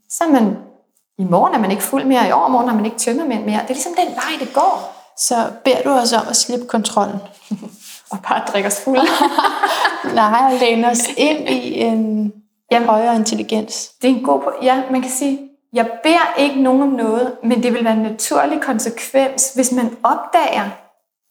så 0.08 0.24
er 0.24 0.28
man, 0.28 0.65
i 1.18 1.24
morgen 1.24 1.54
er 1.54 1.58
man 1.58 1.70
ikke 1.70 1.82
fuld 1.82 2.04
mere, 2.04 2.28
i 2.28 2.32
overmorgen 2.32 2.68
har 2.68 2.76
man 2.76 2.84
ikke 2.84 2.98
tømmermænd 2.98 3.44
mere. 3.44 3.60
Det 3.62 3.70
er 3.70 3.74
ligesom 3.74 3.94
den 3.94 4.14
vej, 4.14 4.32
det 4.40 4.54
går. 4.54 5.04
så 5.18 5.34
beder 5.64 5.82
du 5.82 5.90
os 5.90 6.12
om 6.12 6.28
at 6.28 6.36
slippe 6.36 6.66
kontrollen. 6.66 7.18
og 8.12 8.18
bare 8.28 8.42
drikke 8.52 8.66
os 8.66 8.80
fuld. 8.84 9.00
Nej, 10.14 10.52
og 10.52 10.58
læne 10.60 10.90
os 10.90 11.08
ind 11.16 11.48
i 11.48 11.80
en 11.80 12.32
Jamen, 12.70 12.88
højere 12.88 13.16
intelligens. 13.16 13.92
Det 14.02 14.10
er 14.10 14.14
en 14.14 14.22
god 14.22 14.52
Ja, 14.62 14.82
man 14.90 15.02
kan 15.02 15.10
sige, 15.10 15.40
jeg 15.72 15.90
beder 16.02 16.34
ikke 16.38 16.62
nogen 16.62 16.82
om 16.82 16.88
noget, 16.88 17.32
men 17.42 17.62
det 17.62 17.72
vil 17.72 17.84
være 17.84 17.92
en 17.92 18.02
naturlig 18.02 18.60
konsekvens, 18.62 19.52
hvis 19.54 19.72
man 19.72 19.96
opdager, 20.02 20.70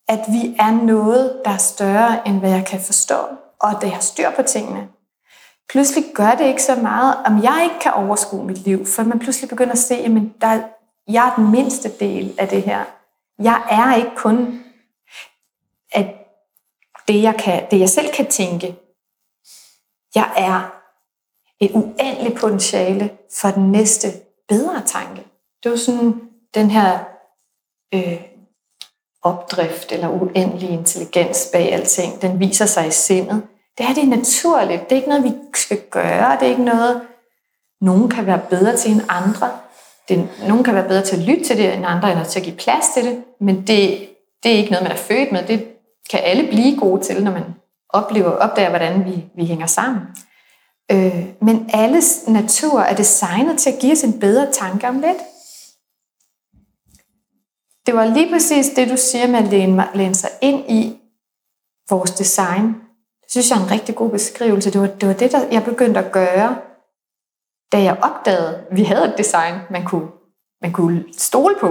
at 0.08 0.20
vi 0.27 0.56
er 0.60 0.72
noget, 0.72 1.42
der 1.46 1.51
er 1.51 1.58
større, 1.58 2.27
end 2.27 2.39
hvad 2.39 2.50
jeg 2.50 2.65
kan 2.65 2.80
forstå, 2.80 3.15
og 3.62 3.70
at 3.70 3.77
jeg 3.82 3.92
har 3.92 4.01
styr 4.01 4.30
på 4.36 4.42
tingene. 4.42 4.88
Pludselig 5.69 6.03
gør 6.13 6.31
det 6.31 6.45
ikke 6.45 6.63
så 6.63 6.75
meget, 6.75 7.15
om 7.25 7.43
jeg 7.43 7.62
ikke 7.63 7.79
kan 7.81 7.93
overskue 7.93 8.45
mit 8.45 8.57
liv, 8.57 8.86
for 8.86 9.03
man 9.03 9.19
pludselig 9.19 9.50
begynder 9.50 9.72
at 9.72 9.77
se, 9.77 9.95
at 9.95 10.12
der, 10.41 10.62
jeg 11.07 11.27
er 11.27 11.36
den 11.36 11.51
mindste 11.51 11.91
del 12.00 12.36
af 12.38 12.48
det 12.48 12.63
her. 12.63 12.84
Jeg 13.39 13.63
er 13.69 13.95
ikke 13.95 14.15
kun 14.15 14.65
at 15.91 16.05
det, 17.07 17.22
jeg, 17.22 17.36
kan, 17.39 17.67
det, 17.72 17.79
jeg 17.79 17.89
selv 17.89 18.13
kan 18.13 18.27
tænke. 18.27 18.75
Jeg 20.15 20.34
er 20.38 20.81
et 21.60 21.72
uendeligt 21.72 22.39
potentiale 22.39 23.17
for 23.41 23.51
den 23.51 23.72
næste 23.72 24.07
bedre 24.48 24.84
tanke. 24.86 25.24
Det 25.63 25.69
er 25.69 25.69
jo 25.69 25.77
sådan 25.77 26.22
den 26.53 26.72
her 26.72 27.00
øh, 27.93 28.22
opdrift 29.22 29.91
eller 29.91 30.10
uendelig 30.10 30.69
intelligens 30.69 31.50
bag 31.53 31.74
alting, 31.74 32.22
den 32.22 32.39
viser 32.39 32.65
sig 32.65 32.88
i 32.88 32.91
sindet. 32.91 33.48
Det 33.77 33.86
er 33.86 33.94
det 33.94 34.08
naturligt. 34.08 34.84
Det 34.84 34.91
er 34.91 34.96
ikke 34.96 35.10
noget, 35.10 35.24
vi 35.24 35.34
skal 35.53 35.82
gøre. 35.91 36.38
Det 36.39 36.46
er 36.46 36.50
ikke 36.50 36.63
noget, 36.63 37.01
nogen 37.82 38.10
kan 38.10 38.25
være 38.25 38.41
bedre 38.50 38.77
til 38.77 38.91
end 38.91 39.01
andre. 39.10 39.51
Det, 40.10 40.29
nogen 40.48 40.63
kan 40.63 40.75
være 40.75 40.88
bedre 40.88 41.03
til 41.03 41.15
at 41.15 41.22
lytte 41.22 41.44
til 41.44 41.58
det 41.58 41.74
end 41.74 41.86
andre, 41.86 42.12
eller 42.12 42.24
til 42.24 42.39
at 42.39 42.46
give 42.46 42.55
plads 42.55 42.86
til 42.94 43.05
det. 43.05 43.24
Men 43.39 43.55
det, 43.55 44.10
det 44.44 44.51
er 44.51 44.58
ikke 44.58 44.72
noget, 44.72 44.84
man 44.84 44.91
er 44.91 45.01
født 45.01 45.32
med. 45.32 45.48
Det 45.48 45.67
kan 46.10 46.20
alle 46.24 46.48
blive 46.48 46.79
gode 46.79 47.03
til, 47.03 47.24
når 47.24 47.32
man 47.32 47.44
oplever 47.89 48.32
opdager, 48.32 48.70
hvordan 48.70 49.05
vi, 49.05 49.25
vi 49.36 49.46
hænger 49.46 49.65
sammen. 49.65 50.01
Øh, 50.91 51.25
men 51.41 51.70
alles 51.74 52.27
natur 52.27 52.79
er 52.79 52.96
designet 52.96 53.60
til 53.60 53.70
at 53.70 53.79
give 53.79 53.91
os 53.91 54.03
en 54.03 54.20
bedre 54.20 54.51
tanke 54.51 54.88
om 54.88 54.96
lidt. 54.96 55.17
Det 57.86 57.96
var 57.96 58.05
lige 58.05 58.32
præcis 58.32 58.70
det, 58.70 58.89
du 58.89 58.98
siger 58.98 59.27
med 59.27 59.39
at 59.39 59.46
læne, 59.46 59.88
læne 59.94 60.15
sig 60.15 60.29
ind 60.41 60.72
i 60.72 61.00
vores 61.89 62.12
design. 62.12 62.75
Det 63.25 63.32
synes 63.32 63.50
jeg 63.50 63.60
er 63.60 63.63
en 63.63 63.72
rigtig 63.72 63.96
god 63.96 64.10
beskrivelse. 64.10 64.72
Det 64.72 64.82
var 64.82 64.88
det, 64.88 65.08
var 65.08 65.13
det 65.13 65.32
der 65.32 65.48
jeg 65.51 65.63
begyndte 65.63 66.00
at 66.00 66.12
gøre, 66.12 66.58
da 67.72 67.84
jeg 67.84 67.98
opdagede, 68.01 68.55
at 68.55 68.77
vi 68.77 68.84
havde 68.84 69.05
et 69.05 69.17
design, 69.17 69.55
man 69.70 69.86
kunne, 69.86 70.08
man 70.62 70.72
kunne 70.72 71.05
stole 71.17 71.55
på. 71.60 71.67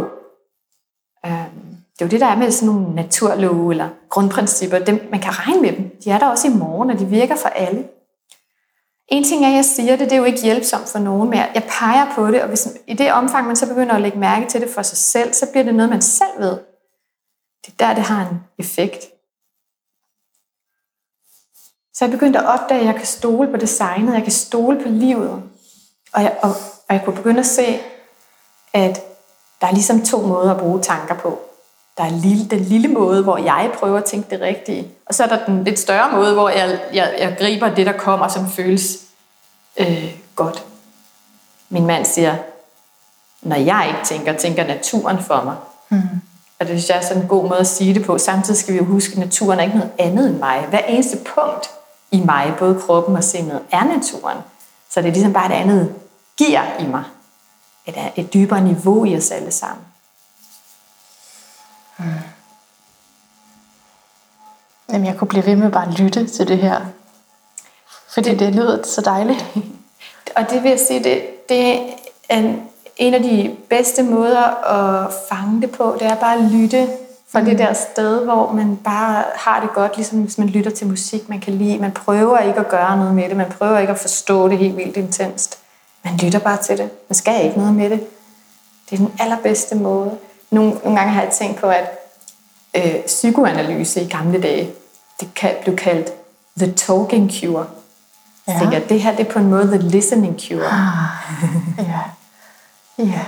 Øhm, 1.27 1.77
det 1.93 2.01
er 2.01 2.07
jo 2.07 2.09
det, 2.09 2.21
der 2.21 2.27
er 2.27 2.37
med 2.37 2.51
sådan 2.51 2.75
nogle 2.75 2.95
naturlove 2.95 3.71
eller 3.71 3.89
grundprincipper. 4.09 4.79
Dem, 4.79 5.09
man 5.11 5.21
kan 5.21 5.39
regne 5.39 5.61
med 5.61 5.73
dem. 5.73 5.97
De 6.05 6.11
er 6.11 6.19
der 6.19 6.27
også 6.27 6.49
i 6.49 6.51
morgen, 6.51 6.91
og 6.91 6.99
de 6.99 7.07
virker 7.07 7.37
for 7.37 7.49
alle. 7.49 7.89
En 9.09 9.25
ting 9.25 9.45
er, 9.45 9.49
at 9.49 9.55
jeg 9.55 9.65
siger 9.65 9.97
det, 9.97 10.11
det 10.11 10.13
er 10.13 10.17
jo 10.17 10.25
ikke 10.25 10.43
hjælpsomt 10.43 10.89
for 10.89 10.99
nogen, 10.99 11.31
men 11.31 11.39
jeg 11.39 11.69
peger 11.81 12.15
på 12.15 12.27
det, 12.31 12.43
og 12.43 12.49
hvis, 12.49 12.69
i 12.87 12.95
det 12.95 13.13
omfang, 13.13 13.47
man 13.47 13.57
så 13.57 13.69
begynder 13.69 13.95
at 13.95 14.01
lægge 14.01 14.19
mærke 14.19 14.47
til 14.47 14.61
det 14.61 14.71
for 14.71 14.83
sig 14.83 14.99
selv, 14.99 15.33
så 15.33 15.51
bliver 15.51 15.65
det 15.65 15.75
noget, 15.75 15.91
man 15.91 16.03
selv 16.03 16.39
ved. 16.39 16.59
Det 17.67 17.73
er 17.73 17.87
der, 17.87 17.95
det 17.95 18.03
har 18.03 18.31
en 18.31 18.37
effekt. 18.59 19.14
Så 21.95 22.05
jeg 22.05 22.13
begyndte 22.13 22.39
at 22.39 22.47
opdage, 22.47 22.81
at 22.81 22.87
jeg 22.87 22.95
kan 22.95 23.07
stole 23.07 23.51
på 23.51 23.57
designet, 23.57 24.15
jeg 24.15 24.23
kan 24.23 24.33
stole 24.33 24.83
på 24.83 24.89
livet. 24.89 25.43
Og 26.13 26.23
jeg, 26.23 26.37
og, 26.43 26.51
og 26.89 26.95
jeg 26.95 27.03
kunne 27.05 27.17
begynde 27.17 27.41
at 27.41 27.47
se, 27.47 27.81
at 28.73 29.01
der 29.61 29.67
er 29.67 29.73
ligesom 29.73 30.05
to 30.05 30.21
måder 30.23 30.51
at 30.51 30.61
bruge 30.61 30.83
tanker 30.83 31.15
på. 31.15 31.41
Der 31.99 32.05
er 32.05 32.11
lille, 32.11 32.45
den 32.45 32.61
lille 32.61 32.89
måde, 32.89 33.23
hvor 33.23 33.37
jeg 33.37 33.73
prøver 33.79 33.99
at 33.99 34.05
tænke 34.05 34.31
det 34.31 34.41
rigtige. 34.41 34.89
Og 35.07 35.15
så 35.15 35.25
er 35.25 35.29
der 35.29 35.45
den 35.45 35.65
lidt 35.65 35.79
større 35.79 36.13
måde, 36.13 36.35
hvor 36.35 36.49
jeg, 36.49 36.81
jeg, 36.93 37.15
jeg 37.19 37.37
griber 37.39 37.75
det, 37.75 37.87
der 37.87 37.93
kommer, 37.93 38.29
som 38.29 38.51
føles 38.51 38.99
øh, 39.77 40.15
godt. 40.37 40.65
Min 41.69 41.87
mand 41.87 42.05
siger, 42.05 42.37
når 43.43 43.57
jeg 43.57 43.87
ikke 43.89 44.05
tænker, 44.05 44.33
tænker 44.33 44.67
naturen 44.67 45.23
for 45.23 45.43
mig. 45.45 45.57
Mm. 45.89 46.21
Og 46.59 46.67
det 46.67 46.69
synes 46.69 46.89
jeg 46.89 46.97
er 46.97 47.07
sådan 47.07 47.23
en 47.23 47.29
god 47.29 47.49
måde 47.49 47.61
at 47.61 47.67
sige 47.67 47.95
det 47.95 48.05
på. 48.05 48.19
Samtidig 48.19 48.61
skal 48.61 48.75
vi 48.75 48.79
jo 48.79 48.85
huske, 48.85 49.13
at 49.13 49.19
naturen 49.19 49.59
er 49.59 49.63
ikke 49.63 49.77
noget 49.77 49.93
andet 49.99 50.29
end 50.29 50.39
mig. 50.39 50.67
Hver 50.71 50.79
eneste 50.79 51.17
punkt 51.17 51.71
i 52.15 52.25
mig, 52.25 52.55
både 52.59 52.81
kroppen 52.81 53.17
og 53.17 53.25
sindet, 53.25 53.61
er 53.71 53.85
naturen. 53.85 54.39
Så 54.91 55.01
det 55.01 55.09
er 55.09 55.13
ligesom 55.13 55.33
bare 55.33 55.47
et 55.47 55.61
andet 55.61 55.95
gear 56.39 56.79
i 56.81 56.87
mig. 56.87 57.05
Et, 57.87 57.95
et 58.17 58.35
dybere 58.35 58.61
niveau 58.61 59.05
i 59.05 59.17
os 59.17 59.31
alle 59.31 59.53
sammen. 59.53 59.87
Mm. 61.99 62.05
Jamen, 64.93 65.07
jeg 65.07 65.17
kunne 65.17 65.29
blive 65.29 65.47
ved 65.47 65.57
med 65.57 65.71
bare 65.71 65.89
at 65.89 66.01
lytte 66.01 66.27
til 66.27 66.49
det 66.49 66.59
her. 66.59 66.81
Fordi 68.09 68.31
det, 68.31 68.39
det 68.39 68.55
lyder 68.55 68.83
så 68.83 69.01
dejligt. 69.01 69.47
Og 70.37 70.51
det 70.51 70.63
vil 70.63 70.69
jeg 70.69 70.81
sige, 70.81 71.05
det, 71.05 71.49
det 71.49 71.93
er 72.29 72.55
en 72.97 73.15
af 73.15 73.23
de 73.23 73.57
bedste 73.71 74.03
måder 74.03 74.45
at 74.65 75.13
fange 75.29 75.61
det 75.61 75.71
på, 75.71 75.97
det 76.01 76.07
er 76.07 76.15
bare 76.15 76.35
at 76.35 76.45
lytte 76.53 76.89
fra 77.35 77.41
mm. 77.41 77.47
det 77.47 77.59
der 77.59 77.73
sted, 77.73 78.25
hvor 78.25 78.53
man 78.53 78.77
bare 78.77 79.25
har 79.35 79.61
det 79.61 79.71
godt, 79.75 79.97
ligesom 79.97 80.23
hvis 80.23 80.39
man 80.39 80.49
lytter 80.49 80.71
til 80.71 80.87
musik, 80.87 81.29
man 81.29 81.41
kan 81.41 81.55
lide. 81.55 81.79
Man 81.79 81.93
prøver 81.93 82.39
ikke 82.39 82.61
at 82.61 82.69
gøre 82.69 82.97
noget 82.97 83.15
med 83.15 83.29
det, 83.29 83.37
man 83.37 83.53
prøver 83.59 83.79
ikke 83.79 83.93
at 83.93 83.99
forstå 83.99 84.49
det 84.49 84.59
helt 84.59 84.77
vildt 84.77 84.97
intenst. 84.97 85.59
Man 86.05 86.17
lytter 86.17 86.39
bare 86.39 86.57
til 86.63 86.79
det. 86.79 86.91
Man 87.09 87.15
skal 87.15 87.45
ikke 87.45 87.59
noget 87.59 87.75
med 87.75 87.91
det. 87.91 88.01
Det 88.91 88.93
er 88.93 88.97
den 88.97 89.13
allerbedste 89.19 89.75
måde. 89.75 90.11
Nogle, 90.51 90.71
nogle 90.71 90.99
gange 90.99 91.13
har 91.13 91.23
jeg 91.23 91.33
tænkt 91.33 91.61
på, 91.61 91.67
at 91.67 91.99
øh, 92.77 93.05
psykoanalyse 93.07 94.03
i 94.03 94.09
gamle 94.09 94.43
dage, 94.43 94.71
det 95.21 95.35
kan 95.35 95.51
blive 95.63 95.77
kaldt 95.77 96.13
the 96.57 96.73
talking 96.73 97.33
cure. 97.33 97.67
Ja. 98.49 98.53
Jeg 98.53 98.61
tænker, 98.61 98.77
at 98.77 98.89
det 98.89 99.03
her 99.03 99.17
det 99.17 99.27
er 99.27 99.33
på 99.33 99.39
en 99.39 99.51
måde 99.51 99.67
the 99.67 99.89
listening 99.89 100.41
cure. 100.41 100.67
Ah, 100.67 101.09
ja. 101.89 102.01
ja. 102.99 103.21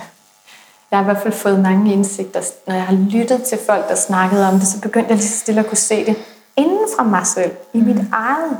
Jeg 0.91 0.99
har 0.99 1.03
i 1.03 1.05
hvert 1.05 1.23
fald 1.23 1.35
fået 1.35 1.61
mange 1.61 1.93
indsigter. 1.93 2.41
Når 2.67 2.75
jeg 2.75 2.85
har 2.85 2.95
lyttet 2.95 3.43
til 3.43 3.59
folk, 3.67 3.89
der 3.89 3.95
snakkede 3.95 4.49
om 4.49 4.59
det, 4.59 4.69
så 4.69 4.81
begyndte 4.81 5.09
jeg 5.09 5.17
lige 5.17 5.29
så 5.29 5.39
stille 5.39 5.61
at 5.61 5.67
kunne 5.67 5.77
se 5.77 6.07
det 6.07 6.17
inden 6.57 6.89
fra 6.97 7.05
mig 7.05 7.27
selv, 7.27 7.53
i 7.73 7.81
mit 7.81 7.97
mm. 7.97 8.13
eget, 8.13 8.59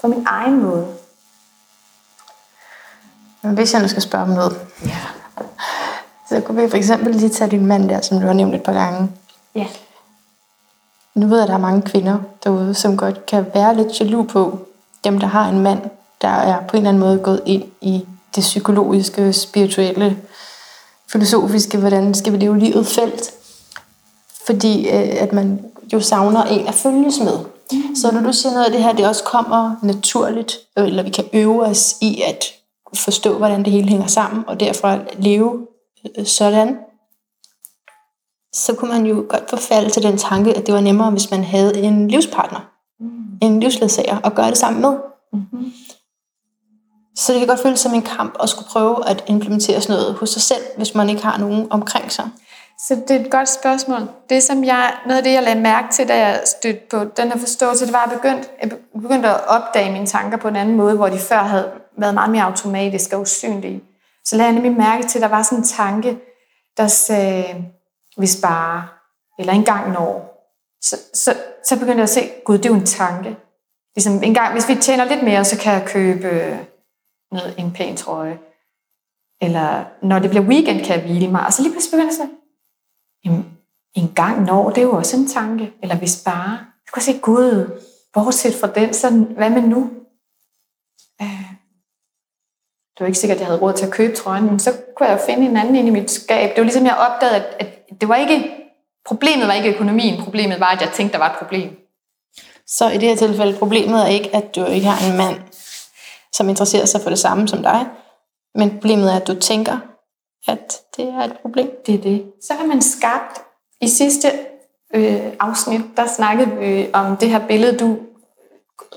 på 0.00 0.06
min 0.06 0.26
egen 0.26 0.62
måde. 0.62 0.86
Hvis 3.40 3.72
jeg 3.72 3.82
nu 3.82 3.88
skal 3.88 4.02
spørge 4.02 4.24
om 4.24 4.30
noget, 4.30 4.60
ja. 4.84 4.98
så 6.28 6.40
kunne 6.40 6.62
vi 6.62 6.70
for 6.70 6.76
eksempel 6.76 7.14
lige 7.14 7.28
tage 7.28 7.50
din 7.50 7.66
mand 7.66 7.88
der, 7.88 8.00
som 8.00 8.20
du 8.20 8.26
har 8.26 8.32
nævnt 8.32 8.54
et 8.54 8.62
par 8.62 8.72
gange. 8.72 9.10
Ja. 9.54 9.66
Nu 11.14 11.26
ved 11.26 11.36
jeg, 11.36 11.42
at 11.42 11.48
der 11.48 11.54
er 11.54 11.58
mange 11.58 11.82
kvinder 11.82 12.18
derude, 12.44 12.74
som 12.74 12.96
godt 12.96 13.26
kan 13.26 13.46
være 13.54 13.76
lidt 13.76 14.00
jaloux 14.00 14.28
på 14.28 14.58
dem, 15.04 15.18
der 15.18 15.26
har 15.26 15.48
en 15.48 15.60
mand, 15.60 15.80
der 16.22 16.28
er 16.28 16.60
på 16.60 16.76
en 16.76 16.82
eller 16.82 16.88
anden 16.88 17.00
måde 17.00 17.18
gået 17.18 17.42
ind 17.46 17.64
i 17.80 18.06
det 18.34 18.40
psykologiske, 18.40 19.32
spirituelle, 19.32 20.16
filosofiske, 21.08 21.78
hvordan 21.78 22.14
skal 22.14 22.32
vi 22.32 22.38
leve 22.38 22.58
livet 22.58 22.86
felt. 22.86 23.34
Fordi 24.46 24.88
øh, 24.88 25.22
at 25.22 25.32
man 25.32 25.64
jo 25.92 26.00
savner 26.00 26.44
en 26.44 26.66
at 26.66 26.74
følges 26.74 27.20
med. 27.20 27.38
Mm. 27.72 27.96
Så 27.96 28.12
når 28.12 28.20
du 28.20 28.32
siger 28.32 28.52
noget 28.52 28.64
af 28.64 28.72
det 28.72 28.82
her, 28.82 28.92
det 28.92 29.06
også 29.06 29.24
kommer 29.24 29.74
naturligt, 29.82 30.58
eller 30.76 31.02
vi 31.02 31.10
kan 31.10 31.24
øve 31.32 31.62
os 31.62 31.96
i 32.00 32.22
at 32.22 32.44
forstå, 32.94 33.38
hvordan 33.38 33.64
det 33.64 33.72
hele 33.72 33.88
hænger 33.88 34.06
sammen, 34.06 34.44
og 34.46 34.60
derfra 34.60 34.98
leve 35.18 35.66
øh, 36.18 36.26
sådan, 36.26 36.76
så 38.52 38.74
kunne 38.74 38.90
man 38.90 39.06
jo 39.06 39.26
godt 39.28 39.50
forfalde 39.50 39.90
til 39.90 40.02
den 40.02 40.18
tanke, 40.18 40.54
at 40.54 40.66
det 40.66 40.74
var 40.74 40.80
nemmere, 40.80 41.10
hvis 41.10 41.30
man 41.30 41.44
havde 41.44 41.76
en 41.78 42.08
livspartner, 42.08 42.70
mm. 43.00 43.38
en 43.42 43.60
livsledsager, 43.60 44.16
og 44.16 44.34
gøre 44.34 44.48
det 44.48 44.58
sammen 44.58 44.82
med. 44.82 44.96
Mm-hmm. 45.32 45.72
Så 47.16 47.32
det 47.32 47.40
kan 47.40 47.48
godt 47.48 47.60
føles 47.60 47.80
som 47.80 47.94
en 47.94 48.02
kamp 48.02 48.36
at 48.42 48.48
skulle 48.48 48.68
prøve 48.68 49.08
at 49.08 49.24
implementere 49.26 49.80
sådan 49.80 49.96
noget 49.96 50.14
hos 50.14 50.30
sig 50.30 50.42
selv, 50.42 50.62
hvis 50.76 50.94
man 50.94 51.08
ikke 51.08 51.22
har 51.22 51.38
nogen 51.38 51.66
omkring 51.70 52.12
sig. 52.12 52.30
Så 52.78 52.94
det 53.08 53.16
er 53.16 53.20
et 53.20 53.30
godt 53.30 53.48
spørgsmål. 53.48 54.00
Det 54.30 54.42
som 54.42 54.64
jeg, 54.64 54.94
noget 55.06 55.18
af 55.18 55.24
det, 55.24 55.32
jeg 55.32 55.42
lagde 55.42 55.60
mærke 55.60 55.88
til, 55.92 56.08
da 56.08 56.18
jeg 56.18 56.42
stødte 56.46 56.80
på 56.90 57.04
den 57.16 57.32
her 57.32 57.38
forståelse, 57.38 57.86
det 57.86 57.92
var, 57.92 58.04
at 58.04 58.10
jeg 58.10 58.20
begyndte, 58.20 58.48
jeg 58.62 58.70
begyndte 59.02 59.28
at 59.28 59.46
opdage 59.46 59.92
mine 59.92 60.06
tanker 60.06 60.38
på 60.38 60.48
en 60.48 60.56
anden 60.56 60.76
måde, 60.76 60.96
hvor 60.96 61.08
de 61.08 61.18
før 61.18 61.38
havde 61.38 61.70
været 61.98 62.14
meget 62.14 62.30
mere 62.30 62.42
automatiske 62.42 63.16
og 63.16 63.20
usynlige. 63.20 63.82
Så 64.24 64.36
lagde 64.36 64.52
jeg 64.52 64.54
nemlig 64.54 64.78
mærke 64.78 65.06
til, 65.06 65.18
at 65.18 65.22
der 65.22 65.28
var 65.28 65.42
sådan 65.42 65.58
en 65.58 65.64
tanke, 65.64 66.18
der 66.76 66.86
sagde, 66.86 67.64
vi 68.18 68.26
sparer, 68.26 68.82
eller 69.38 69.52
engang 69.52 69.92
når. 69.92 70.32
Så, 70.82 70.96
så, 71.14 71.34
så 71.64 71.78
begyndte 71.78 71.96
jeg 71.96 72.02
at 72.02 72.10
se, 72.10 72.30
gud, 72.44 72.58
det 72.58 72.66
er 72.66 72.70
jo 72.70 72.74
en 72.74 72.86
tanke. 72.86 73.36
Ligesom 73.96 74.22
en 74.22 74.34
gang, 74.34 74.52
hvis 74.52 74.68
vi 74.68 74.74
tjener 74.74 75.04
lidt 75.04 75.22
mere, 75.22 75.44
så 75.44 75.58
kan 75.58 75.72
jeg 75.72 75.84
købe 75.84 76.58
med 77.32 77.54
en 77.58 77.72
pæn 77.72 77.96
trøje. 77.96 78.38
Eller 79.40 79.84
når 80.02 80.18
det 80.18 80.30
bliver 80.30 80.44
weekend, 80.44 80.84
kan 80.84 80.96
jeg 80.96 81.06
hvile 81.06 81.30
mig. 81.30 81.46
Og 81.46 81.52
så 81.52 81.62
lige 81.62 81.72
pludselig 81.72 81.92
begynder 81.92 82.12
jeg 82.12 82.16
sådan, 82.16 82.34
en 83.94 84.12
gang 84.14 84.44
når, 84.44 84.70
det 84.70 84.78
er 84.78 84.82
jo 84.82 84.96
også 84.96 85.16
en 85.16 85.28
tanke. 85.28 85.72
Eller 85.82 85.96
hvis 85.96 86.22
bare, 86.24 86.50
Jeg 86.50 86.92
kunne 86.92 87.02
sige, 87.02 87.18
gud, 87.18 87.80
bortset 88.12 88.54
fra 88.54 88.66
den, 88.66 88.94
så 88.94 89.10
hvad 89.10 89.50
med 89.50 89.62
nu? 89.62 89.90
Øh, 91.22 91.50
det 92.94 93.00
var 93.00 93.06
ikke 93.06 93.18
sikkert, 93.18 93.36
at 93.36 93.40
jeg 93.40 93.46
havde 93.46 93.60
råd 93.60 93.72
til 93.72 93.86
at 93.86 93.92
købe 93.92 94.16
trøjen, 94.16 94.46
men 94.46 94.58
så 94.58 94.72
kunne 94.96 95.08
jeg 95.08 95.18
jo 95.18 95.26
finde 95.26 95.48
en 95.48 95.56
anden 95.56 95.76
ind 95.76 95.88
i 95.88 95.90
mit 95.90 96.10
skab. 96.10 96.50
Det 96.50 96.56
var 96.56 96.62
ligesom, 96.62 96.86
jeg 96.86 96.96
opdagede, 96.96 97.36
at, 97.36 97.56
at 97.58 98.00
det 98.00 98.08
var 98.08 98.16
ikke 98.16 98.66
Problemet 99.06 99.48
var 99.48 99.54
ikke 99.54 99.74
økonomien, 99.74 100.22
problemet 100.22 100.60
var, 100.60 100.66
at 100.66 100.80
jeg 100.80 100.90
tænkte, 100.92 101.12
der 101.12 101.18
var 101.18 101.32
et 101.32 101.38
problem. 101.38 101.70
Så 102.66 102.90
i 102.90 102.98
det 102.98 103.08
her 103.08 103.16
tilfælde, 103.16 103.58
problemet 103.58 104.02
er 104.02 104.06
ikke, 104.06 104.36
at 104.36 104.56
du 104.56 104.64
ikke 104.64 104.86
har 104.86 105.10
en 105.10 105.16
mand, 105.16 105.36
som 106.36 106.48
interesserer 106.48 106.84
sig 106.84 107.00
for 107.00 107.10
det 107.10 107.18
samme 107.18 107.48
som 107.48 107.62
dig, 107.62 107.86
men 108.54 108.70
problemet 108.70 109.12
er, 109.12 109.16
at 109.16 109.26
du 109.26 109.34
tænker, 109.34 109.78
at 110.48 110.72
det 110.96 111.08
er 111.08 111.18
et 111.18 111.38
problem. 111.42 111.70
Det 111.86 111.94
er 111.94 111.98
det. 111.98 112.32
Så 112.42 112.52
har 112.54 112.66
man 112.66 112.82
skabt, 112.82 113.42
i 113.80 113.88
sidste 113.88 114.28
øh, 114.94 115.32
afsnit, 115.40 115.80
der 115.96 116.06
snakkede 116.06 116.50
vi 116.50 116.90
om 116.92 117.16
det 117.16 117.30
her 117.30 117.46
billede, 117.46 117.78
du 117.78 117.98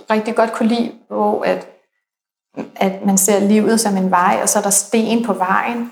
rigtig 0.09 0.35
godt 0.35 0.53
kunne 0.53 0.69
lide, 0.69 0.91
hvor 1.07 1.43
at, 1.43 1.67
at 2.75 3.05
man 3.05 3.17
ser 3.17 3.39
livet 3.39 3.79
som 3.79 3.97
en 3.97 4.11
vej, 4.11 4.39
og 4.41 4.49
så 4.49 4.59
er 4.59 4.63
der 4.63 4.69
sten 4.69 5.25
på 5.25 5.33
vejen, 5.33 5.91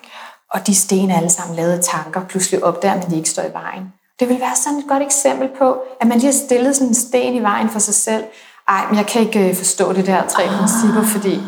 og 0.53 0.67
de 0.67 0.75
sten 0.75 1.11
er 1.11 1.17
alle 1.17 1.29
sammen 1.29 1.55
lavet 1.55 1.71
af 1.71 1.83
tanker, 1.83 2.25
pludselig 2.25 2.63
opdager 2.63 2.95
man, 2.95 3.03
at 3.03 3.09
de 3.09 3.17
ikke 3.17 3.29
står 3.29 3.43
i 3.43 3.53
vejen. 3.53 3.93
Det 4.19 4.29
vil 4.29 4.39
være 4.39 4.55
sådan 4.55 4.79
et 4.79 4.87
godt 4.87 5.03
eksempel 5.03 5.49
på, 5.57 5.81
at 6.01 6.07
man 6.07 6.17
lige 6.17 6.25
har 6.25 6.45
stillet 6.45 6.75
sådan 6.75 6.87
en 6.87 6.95
sten 6.95 7.35
i 7.35 7.39
vejen 7.39 7.69
for 7.69 7.79
sig 7.79 7.93
selv. 7.93 8.23
Ej, 8.67 8.86
men 8.89 8.97
jeg 8.97 9.05
kan 9.05 9.21
ikke 9.21 9.50
øh, 9.50 9.55
forstå 9.55 9.93
det 9.93 10.05
der 10.05 10.27
tre 10.27 10.43
ah. 10.43 10.50
principper, 10.50 11.03
fordi 11.03 11.39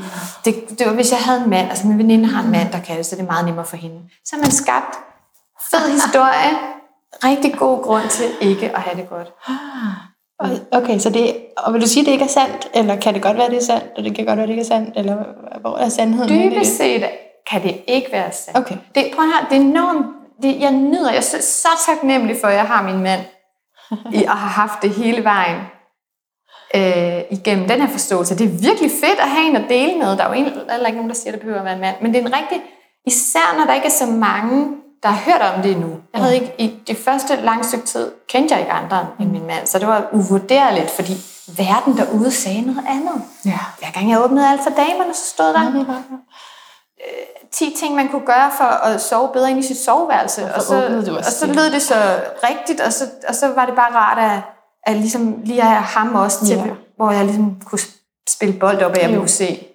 det, 0.45 0.79
det 0.79 0.87
var, 0.87 0.93
hvis 0.93 1.11
jeg 1.11 1.19
havde 1.19 1.43
en 1.43 1.49
mand, 1.49 1.69
altså 1.69 1.87
min 1.87 1.97
veninde 1.97 2.25
har 2.25 2.43
en 2.43 2.51
mand, 2.51 2.71
der 2.71 2.79
kan 2.79 2.97
det, 2.97 3.05
så 3.05 3.15
det 3.15 3.21
er 3.21 3.27
meget 3.27 3.45
nemmere 3.45 3.65
for 3.65 3.77
hende. 3.77 3.99
Så 4.25 4.35
har 4.35 4.41
man 4.43 4.51
skabt 4.51 4.99
fed 5.71 5.91
historie, 5.91 6.51
rigtig 7.23 7.53
god 7.53 7.83
grund 7.83 8.09
til 8.09 8.25
ikke 8.41 8.75
at 8.75 8.81
have 8.81 9.01
det 9.01 9.09
godt. 9.09 9.27
Ah. 9.47 10.09
Okay, 10.71 10.99
så 10.99 11.09
det, 11.09 11.35
og 11.57 11.73
vil 11.73 11.81
du 11.81 11.87
sige, 11.87 12.01
at 12.01 12.05
det 12.05 12.11
ikke 12.11 12.23
er 12.23 12.29
sandt, 12.29 12.67
eller 12.73 12.95
kan 12.95 13.13
det 13.13 13.21
godt 13.21 13.37
være, 13.37 13.49
det 13.49 13.57
er 13.57 13.63
sandt, 13.63 13.83
og 13.97 14.03
det 14.03 14.15
kan 14.15 14.25
godt 14.25 14.37
være, 14.37 14.47
det 14.47 14.53
ikke 14.53 14.61
er 14.61 14.67
sandt, 14.67 14.97
eller 14.97 15.15
hvor 15.61 15.77
er 15.77 15.89
sandheden? 15.89 16.51
Dybest 16.51 16.77
set 16.77 17.05
kan 17.49 17.63
det 17.63 17.81
ikke 17.87 18.11
være 18.11 18.31
sandt. 18.31 18.57
Okay. 18.57 18.75
Det, 18.95 19.11
prøv 19.15 19.25
at 19.25 19.31
høre, 19.31 19.49
det 19.49 19.57
er 19.57 19.61
enormt, 19.61 20.05
det, 20.43 20.59
jeg 20.59 20.71
nyder, 20.71 21.09
jeg 21.09 21.17
er 21.17 21.41
så, 21.41 21.67
taknemmelig 21.87 22.37
for, 22.41 22.47
at 22.47 22.55
jeg 22.55 22.65
har 22.65 22.83
min 22.83 23.03
mand, 23.03 23.21
og 24.05 24.37
har 24.37 24.61
haft 24.61 24.81
det 24.81 24.89
hele 24.89 25.23
vejen 25.23 25.61
øh, 26.75 27.21
igennem 27.29 27.67
den 27.67 27.81
her 27.81 27.89
forståelse. 27.89 28.37
Det 28.37 28.45
er 28.45 28.57
virkelig 28.69 28.91
fedt 28.91 29.19
at 29.19 29.29
have 29.29 29.47
en 29.47 29.55
at 29.55 29.69
dele 29.69 29.97
med. 29.97 30.17
Der 30.17 30.23
er 30.23 30.27
jo 30.27 30.33
heller 30.33 30.87
ikke 30.87 30.97
nogen, 30.97 31.09
der 31.09 31.15
siger, 31.15 31.27
at 31.27 31.33
det 31.33 31.41
behøver 31.41 31.59
at 31.59 31.65
være 31.65 31.73
en 31.73 31.81
mand. 31.81 31.95
Men 32.01 32.13
det 32.13 32.21
er 32.21 32.25
en 32.25 32.33
rigtig, 32.33 32.61
især 33.05 33.57
når 33.57 33.65
der 33.65 33.73
ikke 33.73 33.87
er 33.87 33.91
så 33.91 34.05
mange, 34.05 34.67
der 35.03 35.09
har 35.09 35.31
hørt 35.31 35.41
om 35.55 35.61
det 35.61 35.71
endnu. 35.71 35.97
Jeg 36.13 36.21
havde 36.21 36.35
ikke, 36.35 36.53
i 36.57 36.75
det 36.87 36.97
første 36.97 37.35
lange 37.35 37.63
stykke 37.63 37.85
tid, 37.85 38.11
kendte 38.27 38.53
jeg 38.53 38.61
ikke 38.61 38.71
andre 38.71 39.07
end 39.19 39.31
min 39.31 39.47
mand, 39.47 39.67
så 39.67 39.79
det 39.79 39.87
var 39.87 40.09
uvurderligt, 40.11 40.91
fordi 40.91 41.13
verden 41.57 41.97
derude 41.97 42.31
sagde 42.31 42.61
noget 42.61 42.83
andet. 42.89 43.21
Ja. 43.45 43.59
Hver 43.79 43.91
gang 43.91 44.11
jeg 44.11 44.23
åbnede 44.23 44.49
alt 44.49 44.63
for 44.63 44.69
damerne, 44.69 45.13
så 45.13 45.25
stod 45.25 45.45
der 45.45 45.69
mm-hmm. 45.69 45.93
øh, 46.99 47.49
10 47.51 47.75
ting, 47.79 47.95
man 47.95 48.07
kunne 48.07 48.25
gøre 48.25 48.51
for 48.57 48.63
at 48.63 49.01
sove 49.01 49.29
bedre 49.33 49.49
ind 49.49 49.59
i 49.59 49.67
sit 49.67 49.77
soveværelse. 49.77 50.43
Og, 50.43 50.55
og 50.55 50.61
så, 50.61 51.03
og 51.17 51.25
så 51.25 51.45
lød 51.47 51.71
det 51.71 51.81
så 51.81 51.95
rigtigt, 52.43 52.81
og 52.81 52.93
så, 52.93 53.05
og 53.27 53.35
så 53.35 53.47
var 53.47 53.65
det 53.65 53.75
bare 53.75 53.95
rart 53.95 54.17
at, 54.17 54.39
at 54.89 54.97
ligesom 54.97 55.41
lige 55.43 55.61
have 55.61 55.81
ham 55.81 56.15
også 56.15 56.45
til, 56.45 56.57
ja. 56.57 56.65
hvor 56.95 57.11
jeg 57.11 57.25
ligesom 57.25 57.61
kunne 57.65 57.79
spille 58.29 58.59
bold 58.59 58.81
op, 58.81 58.91
og 58.91 59.01
jeg 59.01 59.17
kunne 59.17 59.27
se, 59.27 59.67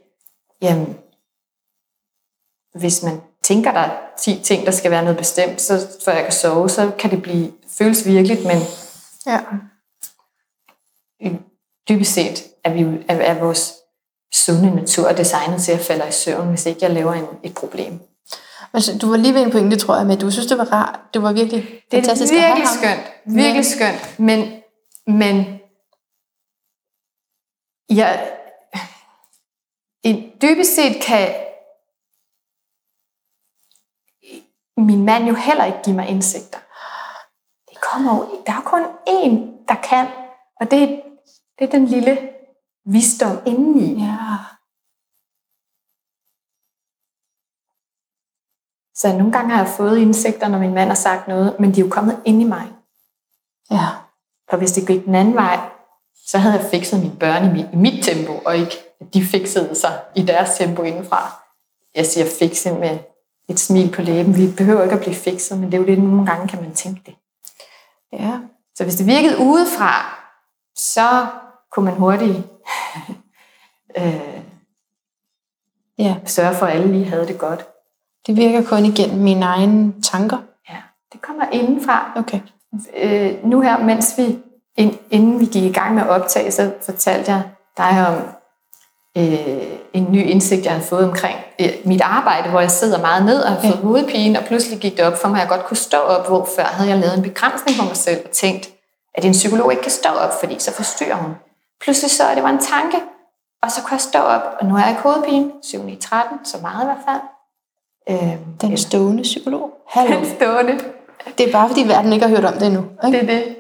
jamen, 0.62 0.96
hvis 2.74 3.02
man 3.02 3.20
tænker, 3.42 3.72
der 3.72 3.80
er 3.80 3.96
10 4.18 4.40
ting, 4.44 4.66
der 4.66 4.72
skal 4.72 4.90
være 4.90 5.02
noget 5.02 5.18
bestemt, 5.18 5.60
så 5.60 5.86
for 6.04 6.10
jeg 6.10 6.22
kan 6.22 6.32
sove, 6.32 6.68
så 6.68 6.92
kan 6.98 7.10
det 7.10 7.22
blive 7.22 7.52
føles 7.78 8.06
virkeligt, 8.06 8.44
men 8.46 8.56
ja. 9.26 9.40
dybest 11.88 12.12
set 12.12 12.44
er, 12.64 12.72
vi, 12.72 13.04
er, 13.08 13.16
er 13.16 13.40
vores 13.40 13.72
sunde 14.34 14.74
natur 14.74 15.12
designet 15.12 15.62
til 15.62 15.72
at 15.72 15.80
falde 15.80 16.08
i 16.08 16.12
søvn, 16.12 16.48
hvis 16.48 16.66
ikke 16.66 16.78
jeg 16.82 16.90
laver 16.90 17.12
en, 17.12 17.26
et 17.42 17.54
problem. 17.54 18.00
Altså, 18.74 18.98
du 18.98 19.10
var 19.10 19.16
lige 19.16 19.34
ved 19.34 19.42
en 19.42 19.50
pointe, 19.50 19.76
tror 19.76 19.96
jeg, 19.96 20.06
men 20.06 20.18
du 20.18 20.30
synes, 20.30 20.46
det 20.46 20.58
var 20.58 20.72
rart. 20.72 21.00
Det 21.14 21.22
var 21.22 21.32
virkelig 21.32 21.68
det 21.90 21.98
er 21.98 22.02
fantastisk 22.02 22.32
virkelig 22.32 22.68
skønt. 22.68 23.00
Virkelig 23.24 23.54
men... 23.54 23.64
skønt. 23.64 24.18
Men, 24.18 24.63
men 25.06 25.60
jeg, 27.88 28.40
dybest 30.42 30.74
set 30.74 31.02
kan 31.06 31.44
min 34.76 35.04
mand 35.04 35.24
jo 35.24 35.34
heller 35.34 35.64
ikke 35.64 35.82
give 35.84 35.96
mig 35.96 36.08
indsigter. 36.08 36.58
Det 37.70 37.80
kommer 37.80 38.16
jo, 38.16 38.42
der 38.46 38.52
er 38.52 38.62
kun 38.62 38.84
én, 39.08 39.64
der 39.68 39.82
kan, 39.88 40.06
og 40.60 40.70
det, 40.70 41.02
det 41.58 41.64
er 41.64 41.70
den 41.70 41.86
lille 41.86 42.32
visdom 42.84 43.36
indeni. 43.46 44.04
Ja. 44.04 44.36
Så 48.94 49.08
nogle 49.18 49.32
gange 49.32 49.50
har 49.50 49.64
jeg 49.64 49.74
fået 49.76 49.98
indsigter, 49.98 50.48
når 50.48 50.58
min 50.58 50.74
mand 50.74 50.88
har 50.88 50.94
sagt 50.94 51.28
noget, 51.28 51.60
men 51.60 51.74
de 51.74 51.80
er 51.80 51.84
jo 51.84 51.90
kommet 51.90 52.22
ind 52.24 52.40
i 52.40 52.44
mig. 52.44 52.72
Ja. 53.70 54.03
For 54.50 54.56
hvis 54.56 54.72
det 54.72 54.86
gik 54.86 55.04
den 55.04 55.14
anden 55.14 55.34
vej, 55.34 55.58
så 56.26 56.38
havde 56.38 56.54
jeg 56.54 56.70
fikset 56.70 57.00
mine 57.00 57.16
børn 57.20 57.44
i 57.44 57.52
mit, 57.52 57.66
i 57.72 57.76
mit 57.76 58.04
tempo, 58.04 58.32
og 58.44 58.56
ikke 58.56 58.76
at 59.00 59.14
de 59.14 59.24
fiksede 59.24 59.74
sig 59.74 60.00
i 60.14 60.22
deres 60.22 60.54
tempo 60.58 60.82
indenfra. 60.82 61.32
Jeg 61.94 62.06
siger 62.06 62.26
fikse 62.38 62.72
med 62.72 62.98
et 63.48 63.60
smil 63.60 63.92
på 63.92 64.02
læben. 64.02 64.36
Vi 64.36 64.52
behøver 64.56 64.82
ikke 64.82 64.94
at 64.94 65.00
blive 65.00 65.14
fikset, 65.14 65.58
men 65.58 65.72
det 65.72 65.74
er 65.74 65.80
jo 65.80 65.86
det, 65.86 65.98
nogle 65.98 66.26
gange 66.26 66.48
kan 66.48 66.62
man 66.62 66.74
tænke 66.74 67.02
det. 67.06 67.14
Ja. 68.12 68.38
Så 68.74 68.84
hvis 68.84 68.96
det 68.96 69.06
virkede 69.06 69.38
udefra, 69.38 70.18
så 70.76 71.26
kunne 71.72 71.84
man 71.84 71.94
hurtigt 71.94 72.36
øh, 73.98 74.40
ja. 75.98 76.16
sørge 76.24 76.54
for, 76.54 76.66
at 76.66 76.72
alle 76.72 76.92
lige 76.92 77.04
havde 77.04 77.26
det 77.26 77.38
godt. 77.38 77.66
Det 78.26 78.36
virker 78.36 78.64
kun 78.64 78.84
igennem 78.84 79.18
mine 79.22 79.44
egne 79.44 80.02
tanker? 80.02 80.38
Ja, 80.70 80.76
det 81.12 81.22
kommer 81.22 81.48
indenfra. 81.52 82.12
Okay. 82.16 82.40
Øh, 82.96 83.32
nu 83.44 83.60
her, 83.60 83.78
mens 83.78 84.14
vi, 84.18 84.38
inden 85.10 85.40
vi 85.40 85.44
gik 85.44 85.62
i 85.62 85.72
gang 85.72 85.94
med 85.94 86.02
at 86.02 86.08
optage, 86.08 86.50
så 86.50 86.70
fortalte 86.82 87.32
jeg 87.32 87.42
dig 87.76 88.06
om 88.08 88.14
øh, 89.16 89.78
en 89.92 90.06
ny 90.12 90.26
indsigt, 90.26 90.64
jeg 90.64 90.72
har 90.72 90.80
fået 90.80 91.04
omkring 91.04 91.38
øh, 91.60 91.68
mit 91.84 92.00
arbejde, 92.00 92.50
hvor 92.50 92.60
jeg 92.60 92.70
sidder 92.70 93.00
meget 93.00 93.24
ned 93.24 93.42
og 93.42 93.52
har 93.52 93.60
fået 93.60 93.70
ja. 93.70 93.76
hovedpine, 93.76 94.38
og 94.38 94.44
pludselig 94.44 94.78
gik 94.78 94.96
det 94.96 95.04
op 95.04 95.18
for 95.18 95.28
mig, 95.28 95.36
at 95.36 95.40
jeg 95.40 95.48
godt 95.48 95.66
kunne 95.66 95.76
stå 95.76 95.98
op, 95.98 96.28
hvor 96.28 96.48
før 96.56 96.64
havde 96.64 96.90
jeg 96.90 96.98
lavet 96.98 97.16
en 97.16 97.22
begrænsning 97.22 97.78
på 97.78 97.84
mig 97.84 97.96
selv 97.96 98.20
og 98.24 98.30
tænkt, 98.30 98.70
at 99.14 99.24
en 99.24 99.32
psykolog 99.32 99.72
ikke 99.72 99.82
kan 99.82 99.92
stå 99.92 100.08
op, 100.08 100.40
fordi 100.40 100.58
så 100.58 100.72
forstyrrer 100.72 101.16
hun. 101.16 101.34
Pludselig 101.80 102.10
så, 102.10 102.28
at 102.28 102.36
det 102.36 102.44
var 102.44 102.50
en 102.50 102.58
tanke, 102.58 102.96
og 103.62 103.70
så 103.70 103.80
kunne 103.82 103.92
jeg 103.92 104.00
stå 104.00 104.18
op, 104.18 104.42
og 104.60 104.66
nu 104.66 104.74
er 104.74 104.78
jeg 104.78 104.88
ikke 104.88 105.02
hovedpine, 105.02 105.50
7 105.62 105.82
9 105.82 105.96
13, 105.96 106.38
så 106.44 106.58
meget 106.62 106.82
i 106.82 106.86
hvert 106.86 107.04
fald. 107.08 107.20
Øh, 108.10 108.38
Den 108.60 108.76
stående 108.76 109.22
psykolog. 109.22 109.70
Hallo. 109.88 110.16
Den 110.16 110.26
stående. 110.26 110.78
Det 111.38 111.48
er 111.48 111.52
bare, 111.52 111.68
fordi 111.68 111.82
verden 111.82 112.12
ikke 112.12 112.26
har 112.26 112.36
hørt 112.36 112.44
om 112.44 112.52
det 112.52 112.66
endnu. 112.66 112.84
Ikke? 113.06 113.18
Det 113.18 113.30
er 113.30 113.34
det. 113.34 113.56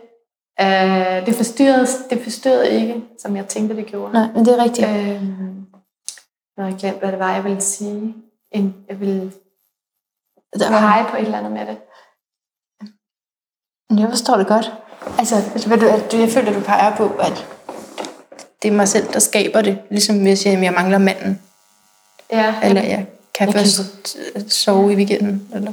Uh, 0.62 1.26
det, 1.26 1.34
forstyrrede, 1.34 1.86
det 2.10 2.22
forstyrrede 2.22 2.70
ikke, 2.70 3.02
som 3.18 3.36
jeg 3.36 3.46
tænkte, 3.46 3.76
det 3.76 3.86
gjorde. 3.86 4.12
Nej, 4.12 4.26
men 4.34 4.44
det 4.44 4.58
er 4.58 4.64
rigtigt. 4.64 4.86
Uh, 4.86 4.96
jeg 6.56 6.64
har 6.64 6.78
glemt, 6.78 6.98
hvad 6.98 7.12
det 7.12 7.18
var, 7.18 7.34
jeg 7.34 7.44
ville 7.44 7.60
sige. 7.60 8.14
En, 8.50 8.74
jeg 8.88 9.00
ville 9.00 9.32
der 10.58 10.70
var... 10.70 10.80
pege 10.80 11.04
på 11.10 11.16
et 11.16 11.24
eller 11.24 11.38
andet 11.38 11.52
med 11.52 11.66
det. 11.66 11.76
Jeg 14.00 14.08
forstår 14.08 14.36
det 14.36 14.46
godt. 14.46 14.72
Altså, 15.18 15.34
hvad 15.66 15.78
du, 15.78 15.86
at 15.86 16.14
jeg 16.14 16.28
føler, 16.28 16.48
at 16.50 16.54
du 16.54 16.60
peger 16.60 16.96
på, 16.96 17.08
at 17.08 17.46
det 18.62 18.68
er 18.68 18.72
mig 18.72 18.88
selv, 18.88 19.12
der 19.12 19.18
skaber 19.18 19.62
det. 19.62 19.78
Ligesom 19.90 20.22
hvis 20.22 20.46
jeg, 20.46 20.62
jeg 20.62 20.72
mangler 20.72 20.98
manden. 20.98 21.42
Ja. 22.30 22.54
Eller 22.62 22.82
jeg 22.82 23.06
kan 23.34 23.46
jeg 23.46 23.54
først 23.54 24.06
kan... 24.34 24.48
sove 24.48 24.92
i 24.92 24.96
weekenden. 24.96 25.48
Eller? 25.54 25.72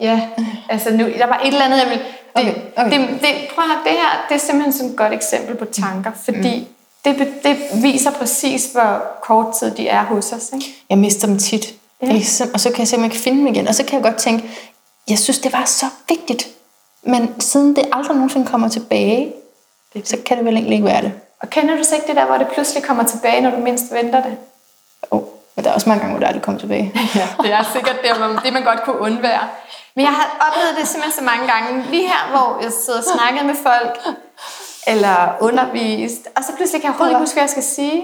Ja, 0.00 0.28
altså 0.68 0.90
nu, 0.90 1.04
der 1.18 1.26
var 1.26 1.40
et 1.44 1.46
eller 1.46 1.64
andet, 1.64 1.78
jeg 1.78 1.88
ville... 1.88 2.04
Det, 2.36 2.42
okay, 2.42 2.54
okay. 2.76 2.98
Det, 2.98 3.20
det, 3.20 3.34
prøv 3.54 3.64
at 3.64 3.78
det 3.84 3.92
her, 3.92 4.26
det 4.28 4.34
er 4.34 4.38
simpelthen 4.38 4.72
sådan 4.72 4.90
et 4.90 4.96
godt 4.96 5.12
eksempel 5.12 5.56
på 5.56 5.64
tanker, 5.64 6.10
fordi 6.24 6.68
mm. 7.04 7.18
det, 7.18 7.32
det 7.44 7.56
viser 7.82 8.10
præcis, 8.10 8.72
hvor 8.72 9.02
kort 9.22 9.54
tid 9.58 9.70
de 9.70 9.88
er 9.88 10.04
hos 10.04 10.32
os. 10.32 10.50
Ikke? 10.54 10.66
Jeg 10.90 10.98
mister 10.98 11.26
dem 11.26 11.38
tit. 11.38 11.74
Ja. 12.02 12.46
og 12.54 12.60
så 12.60 12.70
kan 12.70 12.78
jeg 12.78 12.88
se, 12.88 12.96
om 12.96 13.02
jeg 13.02 13.10
kan 13.10 13.20
finde 13.20 13.38
dem 13.38 13.46
igen. 13.46 13.68
Og 13.68 13.74
så 13.74 13.84
kan 13.84 13.94
jeg 13.94 14.02
godt 14.02 14.16
tænke, 14.16 14.50
jeg 15.08 15.18
synes, 15.18 15.38
det 15.38 15.52
var 15.52 15.64
så 15.64 15.86
vigtigt. 16.08 16.48
Men 17.02 17.40
siden 17.40 17.76
det 17.76 17.84
aldrig 17.92 18.16
nogensinde 18.16 18.46
kommer 18.46 18.68
tilbage, 18.68 19.32
det, 19.94 20.08
så 20.08 20.16
kan 20.26 20.36
det 20.36 20.46
vel 20.46 20.54
egentlig 20.54 20.74
ikke 20.74 20.86
være 20.86 21.02
det. 21.02 21.12
Og 21.40 21.50
kender 21.50 21.76
du 21.76 21.84
så 21.84 21.94
ikke 21.94 22.06
det 22.06 22.16
der, 22.16 22.26
hvor 22.26 22.36
det 22.36 22.46
pludselig 22.54 22.82
kommer 22.82 23.04
tilbage, 23.04 23.40
når 23.40 23.50
du 23.50 23.56
mindst 23.56 23.92
venter 23.92 24.22
det? 24.22 24.36
Oh, 25.10 25.22
men 25.56 25.64
der 25.64 25.70
er 25.70 25.74
også 25.74 25.88
mange 25.88 26.00
gange, 26.00 26.12
hvor 26.12 26.20
det 26.20 26.26
aldrig 26.26 26.42
kommer 26.42 26.60
tilbage. 26.60 26.92
ja, 27.20 27.28
det 27.42 27.52
er 27.52 27.64
sikkert 27.72 27.96
det, 28.02 28.10
det 28.44 28.52
man 28.52 28.62
godt 28.62 28.82
kunne 28.82 28.98
undvære. 28.98 29.48
Men 30.00 30.06
jeg 30.06 30.14
har 30.20 30.28
oplevet 30.46 30.76
det 30.78 30.88
simpelthen 30.88 31.18
så 31.20 31.24
mange 31.30 31.52
gange. 31.52 31.90
Lige 31.90 32.08
her, 32.08 32.22
hvor 32.30 32.62
jeg 32.62 32.72
sidder 32.84 32.98
og 32.98 33.04
snakker 33.16 33.42
med 33.44 33.54
folk, 33.68 34.16
eller 34.86 35.16
undervist, 35.40 36.22
og 36.36 36.44
så 36.44 36.50
pludselig 36.56 36.80
kan 36.80 36.88
jeg 36.88 36.94
overhovedet 36.94 37.12
ikke 37.12 37.24
huske, 37.26 37.34
hvad 37.34 37.42
jeg 37.42 37.50
skal 37.50 37.62
sige. 37.62 37.98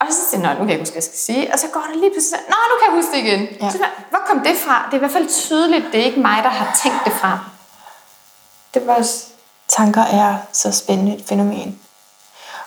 Og 0.00 0.06
så 0.10 0.20
siger 0.30 0.48
jeg, 0.48 0.54
nu 0.58 0.64
kan 0.64 0.70
jeg 0.70 0.78
huske, 0.78 0.92
hvad 0.92 1.02
jeg 1.02 1.10
skal 1.12 1.18
sige. 1.18 1.52
Og 1.52 1.58
så 1.58 1.66
går 1.72 1.84
det 1.90 1.96
lige 2.02 2.12
pludselig, 2.14 2.40
nå, 2.48 2.56
nu 2.70 2.74
kan 2.78 2.86
jeg 2.88 2.94
huske 3.00 3.12
det 3.14 3.20
igen. 3.24 3.40
Ja. 3.60 3.70
Så, 3.70 3.78
hvor 4.10 4.22
kom 4.28 4.40
det 4.40 4.56
fra? 4.56 4.76
Det 4.86 4.92
er 4.92 4.96
i 4.96 5.04
hvert 5.04 5.16
fald 5.18 5.28
tydeligt, 5.28 5.84
det 5.92 6.00
er 6.00 6.04
ikke 6.04 6.20
mig, 6.20 6.38
der 6.42 6.48
har 6.48 6.78
tænkt 6.82 7.00
det 7.04 7.12
fra. 7.12 7.38
Det 8.74 8.86
var... 8.86 9.06
Tanker 9.68 10.02
er 10.02 10.36
så 10.52 10.72
spændende 10.72 11.16
et 11.16 11.24
fænomen. 11.28 11.80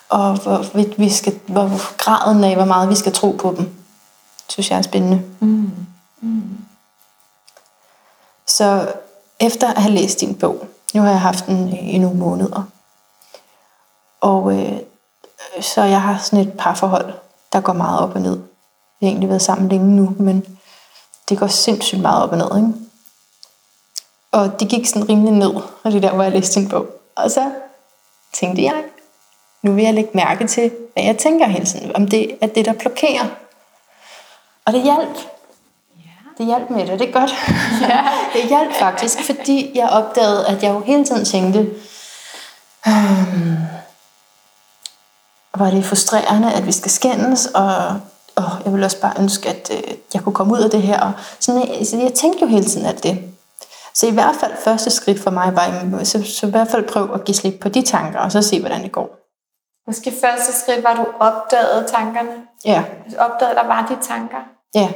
Og 0.09 0.33
hvor, 0.33 0.65
vi 0.97 1.09
skal, 1.09 1.39
hvor 1.47 1.97
graden 1.97 2.43
af, 2.43 2.55
hvor 2.55 2.65
meget 2.65 2.89
vi 2.89 2.95
skal 2.95 3.13
tro 3.13 3.31
på 3.31 3.53
dem, 3.57 3.69
synes 4.49 4.71
jeg 4.71 4.77
er 4.77 4.81
spændende. 4.81 5.21
Mm. 5.39 5.71
Mm. 6.21 6.57
Så 8.47 8.93
efter 9.39 9.73
at 9.73 9.81
have 9.81 9.95
læst 9.95 10.19
din 10.19 10.35
bog, 10.35 10.67
nu 10.93 11.01
har 11.01 11.09
jeg 11.09 11.21
haft 11.21 11.45
den 11.45 11.69
i 11.69 11.97
nogle 11.97 12.17
måneder, 12.17 12.63
og 14.21 14.53
øh, 14.53 14.79
så 15.61 15.83
jeg 15.83 16.01
har 16.01 16.17
sådan 16.17 16.47
et 16.47 16.53
parforhold, 16.57 17.13
der 17.53 17.61
går 17.61 17.73
meget 17.73 17.99
op 17.99 18.15
og 18.15 18.21
ned. 18.21 18.39
Vi 18.99 19.05
har 19.05 19.11
egentlig 19.11 19.29
været 19.29 19.41
sammen 19.41 19.69
længe 19.69 19.95
nu, 19.95 20.15
men 20.19 20.57
det 21.29 21.37
går 21.37 21.47
sindssygt 21.47 22.01
meget 22.01 22.23
op 22.23 22.31
og 22.31 22.37
ned. 22.37 22.57
Ikke? 22.57 22.73
Og 24.31 24.59
det 24.59 24.69
gik 24.69 24.87
sådan 24.87 25.09
rimelig 25.09 25.33
ned, 25.33 25.55
og 25.83 25.91
det 25.91 26.03
der, 26.03 26.13
hvor 26.13 26.23
jeg 26.23 26.31
læste 26.31 26.59
din 26.59 26.69
bog. 26.69 26.87
Og 27.15 27.31
så 27.31 27.51
tænkte 28.33 28.63
jeg, 28.63 28.83
nu 29.61 29.73
vil 29.73 29.83
jeg 29.83 29.93
lægge 29.93 30.09
mærke 30.13 30.47
til, 30.47 30.71
hvad 30.93 31.03
jeg 31.03 31.17
tænker 31.17 31.47
hele 31.47 31.65
tiden, 31.65 31.95
om 31.95 32.07
det 32.07 32.37
er 32.41 32.47
det, 32.47 32.65
der 32.65 32.73
blokerer. 32.73 33.25
Og 34.65 34.73
det 34.73 34.83
hjalp. 34.83 35.17
Det 36.37 36.45
hjalp 36.45 36.69
med 36.69 36.87
det, 36.87 36.99
det 36.99 37.09
er 37.09 37.19
godt. 37.19 37.31
Ja. 37.89 38.07
det 38.33 38.49
hjalp 38.49 38.73
faktisk, 38.73 39.25
fordi 39.25 39.71
jeg 39.75 39.89
opdagede, 39.89 40.47
at 40.47 40.63
jeg 40.63 40.73
jo 40.73 40.79
hele 40.79 41.05
tiden 41.05 41.25
tænkte, 41.25 41.59
øhm, 42.87 43.57
var 45.55 45.69
det 45.69 45.85
frustrerende, 45.85 46.53
at 46.53 46.65
vi 46.65 46.71
skal 46.71 46.91
skændes, 46.91 47.45
og, 47.45 47.75
og 48.35 48.49
jeg 48.65 48.73
ville 48.73 48.85
også 48.85 49.01
bare 49.01 49.13
ønske, 49.19 49.49
at 49.49 49.71
øh, 49.73 49.93
jeg 50.13 50.23
kunne 50.23 50.35
komme 50.35 50.53
ud 50.53 50.59
af 50.59 50.69
det 50.69 50.81
her. 50.81 50.99
Og 50.99 51.11
sådan, 51.39 51.61
jeg, 51.61 51.87
så 51.87 51.97
jeg 51.97 52.13
tænkte 52.13 52.41
jo 52.41 52.47
hele 52.47 52.65
tiden, 52.65 52.85
at 52.85 53.03
det. 53.03 53.19
Så 53.93 54.07
i 54.07 54.11
hvert 54.11 54.35
fald 54.35 54.51
første 54.63 54.89
skridt 54.89 55.19
for 55.19 55.31
mig 55.31 55.55
var, 55.55 56.03
så, 56.03 56.23
så 56.23 56.47
i 56.47 56.49
hvert 56.49 56.67
fald 56.67 56.87
prøv 56.87 57.13
at 57.13 57.23
give 57.23 57.35
slip 57.35 57.59
på 57.59 57.69
de 57.69 57.81
tanker, 57.81 58.19
og 58.19 58.31
så 58.31 58.41
se, 58.41 58.59
hvordan 58.59 58.83
det 58.83 58.91
går. 58.91 59.17
Måske 59.87 60.13
første 60.21 60.53
skridt 60.53 60.83
var, 60.83 60.95
du 60.95 61.05
opdagede 61.19 61.87
tankerne. 61.87 62.31
Ja. 62.65 62.83
Du 63.11 63.17
opdagede, 63.17 63.51
at 63.51 63.63
der 63.63 63.67
var 63.67 63.85
de 63.89 64.07
tanker. 64.07 64.37
Ja. 64.75 64.89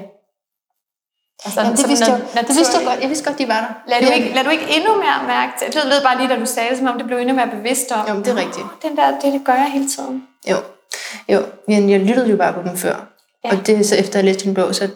Altså, 1.46 1.62
Jamen, 1.62 1.78
det, 1.78 1.90
vidste 1.90 2.12
jeg, 2.12 2.48
det 2.48 2.56
vidste 2.56 2.78
jeg 2.78 2.86
godt. 2.86 3.00
Jeg 3.02 3.10
vidste 3.10 3.26
godt, 3.26 3.38
de 3.40 3.48
var 3.48 3.60
der. 3.66 3.92
Lad 3.92 4.08
du, 4.08 4.14
ikke, 4.14 4.36
lad 4.36 4.44
du 4.44 4.50
ikke 4.50 4.68
endnu 4.78 4.96
mere 4.96 5.20
mærke 5.28 5.52
til? 5.60 5.68
Jeg 5.76 5.90
ved 5.94 6.02
bare 6.04 6.18
lige, 6.18 6.30
da 6.30 6.40
du 6.40 6.46
sagde 6.46 6.70
det, 6.70 6.78
som 6.78 6.88
om 6.88 6.98
det 6.98 7.08
blev 7.08 7.18
endnu 7.18 7.36
mere 7.36 7.48
bevidst 7.48 7.92
om. 7.92 8.08
Jo, 8.10 8.16
det 8.20 8.28
er 8.28 8.36
rigtigt. 8.36 8.66
Den 8.82 8.98
der, 8.98 9.20
det, 9.20 9.34
det 9.34 9.42
gør 9.46 9.54
jeg 9.54 9.72
hele 9.72 9.88
tiden. 9.90 10.28
Jo. 10.52 10.58
Jo, 11.30 11.46
men 11.68 11.90
jeg 11.90 12.00
lyttede 12.00 12.30
jo 12.30 12.38
bare 12.38 12.54
på 12.54 12.62
dem 12.62 12.78
før. 12.78 12.96
Ja. 13.44 13.52
Og 13.52 13.68
det 13.68 13.80
er 13.80 13.84
så 13.84 13.96
efter 13.96 14.10
at 14.10 14.16
jeg 14.16 14.24
læste 14.24 14.44
din 14.44 14.54
bog, 14.54 14.76
så... 14.76 14.90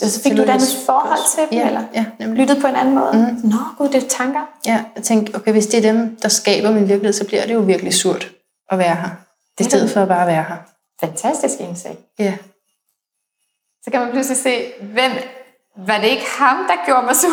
Så 0.00 0.20
fik 0.22 0.36
du 0.36 0.42
et 0.42 0.48
andet 0.50 0.68
forhold 0.86 1.18
til 1.34 1.42
dem, 1.50 1.58
ja, 1.58 1.66
eller? 1.66 1.84
Ja, 1.94 2.04
nemlig. 2.18 2.40
Lyttede 2.40 2.60
på 2.60 2.66
en 2.66 2.76
anden 2.76 2.94
måde? 2.94 3.12
Mhm. 3.12 3.50
Nå, 3.50 3.56
gud, 3.78 3.88
det 3.88 4.04
er 4.04 4.08
tanker. 4.08 4.40
Ja, 4.66 4.84
jeg 4.96 5.02
tænkte, 5.04 5.34
okay, 5.36 5.52
hvis 5.52 5.66
det 5.66 5.78
er 5.86 5.92
dem, 5.92 6.16
der 6.22 6.28
skaber 6.28 6.70
min 6.70 6.88
virkelighed, 6.88 7.12
så 7.12 7.24
bliver 7.26 7.46
det 7.46 7.54
jo 7.54 7.60
virkelig 7.60 7.94
surt 7.94 8.30
at 8.70 8.78
være 8.78 8.94
her. 8.94 9.08
Det 9.58 9.64
er 9.64 9.68
stedet 9.68 9.90
for 9.90 10.02
at 10.02 10.08
bare 10.08 10.26
være 10.26 10.44
her. 10.48 10.56
Fantastisk 11.00 11.54
indsigt. 11.60 11.98
Ja. 12.18 12.34
Så 13.86 13.90
kan 13.92 14.00
man 14.00 14.10
pludselig 14.10 14.36
se, 14.38 14.72
hvem... 14.80 15.12
Var 15.86 15.98
det 15.98 16.06
ikke 16.08 16.26
ham, 16.38 16.56
der 16.68 16.74
gjorde 16.86 17.02
mig 17.06 17.16
sur? 17.16 17.30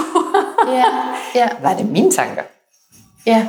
Ja, 0.74 0.84
ja, 1.36 1.50
Var 1.68 1.74
det 1.74 1.86
mine 1.90 2.12
tanker? 2.12 2.44
ja. 3.26 3.48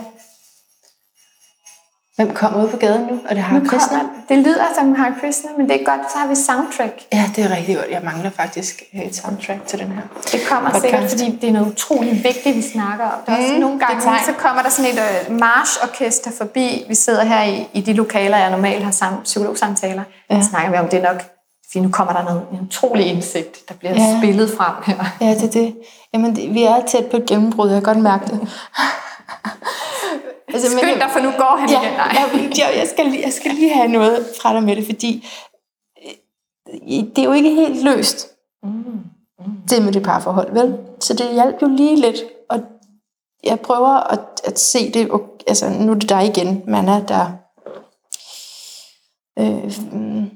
Hvem 2.16 2.34
kommer 2.34 2.64
ud 2.64 2.68
på 2.68 2.76
gaden 2.76 3.00
nu? 3.06 3.18
Og 3.28 3.34
det 3.34 3.42
har 3.42 3.60
Krishna. 3.60 3.98
det 4.28 4.38
lyder 4.38 4.64
som 4.78 4.94
Hare 4.94 5.14
Krishna, 5.20 5.50
men 5.56 5.68
det 5.68 5.80
er 5.80 5.84
godt, 5.84 6.12
så 6.12 6.18
har 6.18 6.26
vi 6.26 6.34
soundtrack. 6.34 6.92
Ja, 7.12 7.30
det 7.36 7.44
er 7.44 7.56
rigtig 7.56 7.76
godt. 7.76 7.86
Jeg 7.90 8.00
mangler 8.04 8.30
faktisk 8.30 8.82
et 8.92 9.16
soundtrack 9.16 9.66
til 9.66 9.78
den 9.78 9.86
her. 9.92 10.02
Det 10.32 10.40
kommer 10.48 10.70
Podcast. 10.70 10.82
sikkert, 10.84 11.10
fordi 11.10 11.38
det 11.40 11.48
er 11.48 11.52
noget 11.52 11.72
utroligt 11.72 12.24
vigtigt, 12.24 12.56
vi 12.56 12.62
snakker 12.62 13.04
om. 13.04 13.18
Der 13.26 13.32
er 13.32 13.36
også 13.36 13.52
Mm, 13.54 13.60
nogle 13.60 13.76
det 13.80 13.84
er 13.84 14.00
gange, 14.04 14.24
så 14.26 14.32
kommer 14.32 14.62
der 14.62 14.68
sådan 14.70 14.90
et 14.90 15.00
øh, 15.30 15.38
marchorkester 15.40 16.30
forbi. 16.38 16.84
Vi 16.88 16.94
sidder 16.94 17.24
her 17.24 17.42
i, 17.42 17.68
i 17.72 17.80
de 17.80 17.92
lokaler, 17.92 18.36
jeg 18.38 18.50
normalt 18.50 18.84
har 18.84 18.90
sam, 18.90 19.14
psykologsamtaler. 19.24 20.02
Ja. 20.30 20.40
Så 20.42 20.48
snakker 20.48 20.70
vi 20.70 20.76
om, 20.76 20.88
det 20.88 21.02
nok, 21.02 21.22
fordi 21.74 21.84
nu 21.84 21.90
kommer 21.92 22.12
der 22.12 22.22
noget, 22.24 22.46
en 22.52 22.60
utrolig 22.60 23.06
indsigt, 23.06 23.68
der 23.68 23.74
bliver 23.74 23.94
Ja. 23.94 24.02
ja. 24.02 24.18
spillet 24.20 24.50
frem 24.50 24.74
her. 24.86 25.04
Ja, 25.20 25.34
det 25.34 25.42
er 25.42 25.50
det. 25.50 25.76
Jamen, 26.14 26.36
det, 26.36 26.54
vi 26.54 26.62
er 26.62 26.86
tæt 26.86 27.06
på 27.10 27.16
et 27.16 27.26
gennembrud. 27.26 27.68
Jeg 27.68 27.82
kan 27.82 27.94
godt 27.94 28.02
mærke 28.02 28.26
det. 28.26 28.40
altså, 30.54 30.70
Skynd 30.70 31.00
dig, 31.00 31.08
for 31.12 31.20
nu 31.20 31.30
går 31.30 31.56
han 31.60 31.70
ja, 31.70 31.80
igen. 31.82 31.92
Nej. 31.92 32.78
jeg, 32.78 32.88
skal 32.88 33.06
lige, 33.06 33.22
jeg 33.24 33.32
skal 33.32 33.50
lige 33.50 33.74
have 33.74 33.88
noget 33.88 34.26
fra 34.42 34.54
dig 34.54 34.62
med 34.62 34.76
det, 34.76 34.84
fordi 34.84 35.26
øh, 36.04 37.04
det 37.16 37.18
er 37.18 37.24
jo 37.24 37.32
ikke 37.32 37.50
helt 37.54 37.84
løst, 37.84 38.26
Mm. 38.62 39.00
det 39.70 39.82
med 39.82 39.92
det 39.92 40.02
parforhold, 40.02 40.52
vel? 40.52 40.78
Så 41.00 41.14
det 41.14 41.32
hjalp 41.32 41.62
jo 41.62 41.68
lige 41.68 41.96
lidt, 42.00 42.16
og 42.50 42.60
jeg 43.44 43.60
prøver 43.60 43.88
at, 44.12 44.20
at 44.44 44.58
se 44.60 44.92
det, 44.92 45.10
og, 45.10 45.20
altså 45.46 45.68
nu 45.70 45.90
er 45.92 45.94
det 45.98 46.08
dig 46.08 46.26
igen, 46.26 46.62
man 46.66 46.88
er 46.88 47.00
der 47.06 47.26
øh, 49.38 49.72
mm, 49.92 50.30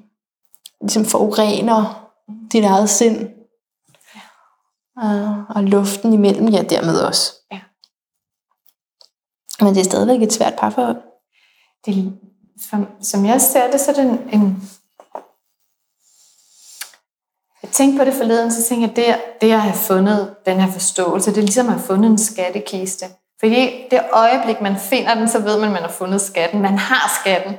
ligesom 0.80 1.04
forurener 1.04 2.10
dit 2.52 2.64
eget 2.64 2.90
sind, 2.90 3.28
og, 4.96 5.44
og 5.48 5.62
luften 5.62 6.12
imellem 6.12 6.52
jer 6.52 6.62
dermed 6.62 7.00
også. 7.00 7.32
Ja. 7.52 7.60
Men 9.60 9.74
det 9.74 9.80
er 9.80 9.84
stadigvæk 9.84 10.22
et 10.22 10.32
svært 10.32 10.54
parforhold. 10.58 11.02
Det, 11.86 12.18
som, 12.70 12.86
som 13.02 13.24
jeg 13.24 13.40
ser 13.40 13.70
det, 13.70 13.80
så 13.80 13.90
er 13.90 13.94
det 13.94 14.04
en, 14.04 14.40
en... 14.40 14.70
Jeg 17.62 17.70
tænkte 17.70 17.98
på 17.98 18.04
det 18.04 18.14
forleden, 18.14 18.52
så 18.52 18.68
tænkte 18.68 18.88
jeg, 18.88 18.96
det, 18.96 19.24
det 19.40 19.52
at 19.52 19.60
have 19.60 19.74
fundet 19.74 20.36
den 20.46 20.60
her 20.60 20.72
forståelse, 20.72 21.30
det 21.30 21.38
er 21.38 21.42
ligesom 21.42 21.66
at 21.66 21.72
have 21.72 21.86
fundet 21.86 22.10
en 22.10 22.18
skattekiste. 22.18 23.06
Fordi 23.40 23.88
det 23.90 24.00
øjeblik, 24.12 24.60
man 24.60 24.78
finder 24.78 25.14
den, 25.14 25.28
så 25.28 25.38
ved 25.38 25.58
man, 25.58 25.68
at 25.68 25.72
man 25.72 25.82
har 25.82 25.90
fundet 25.90 26.20
skatten. 26.20 26.62
Man 26.62 26.78
har 26.78 27.20
skatten. 27.20 27.58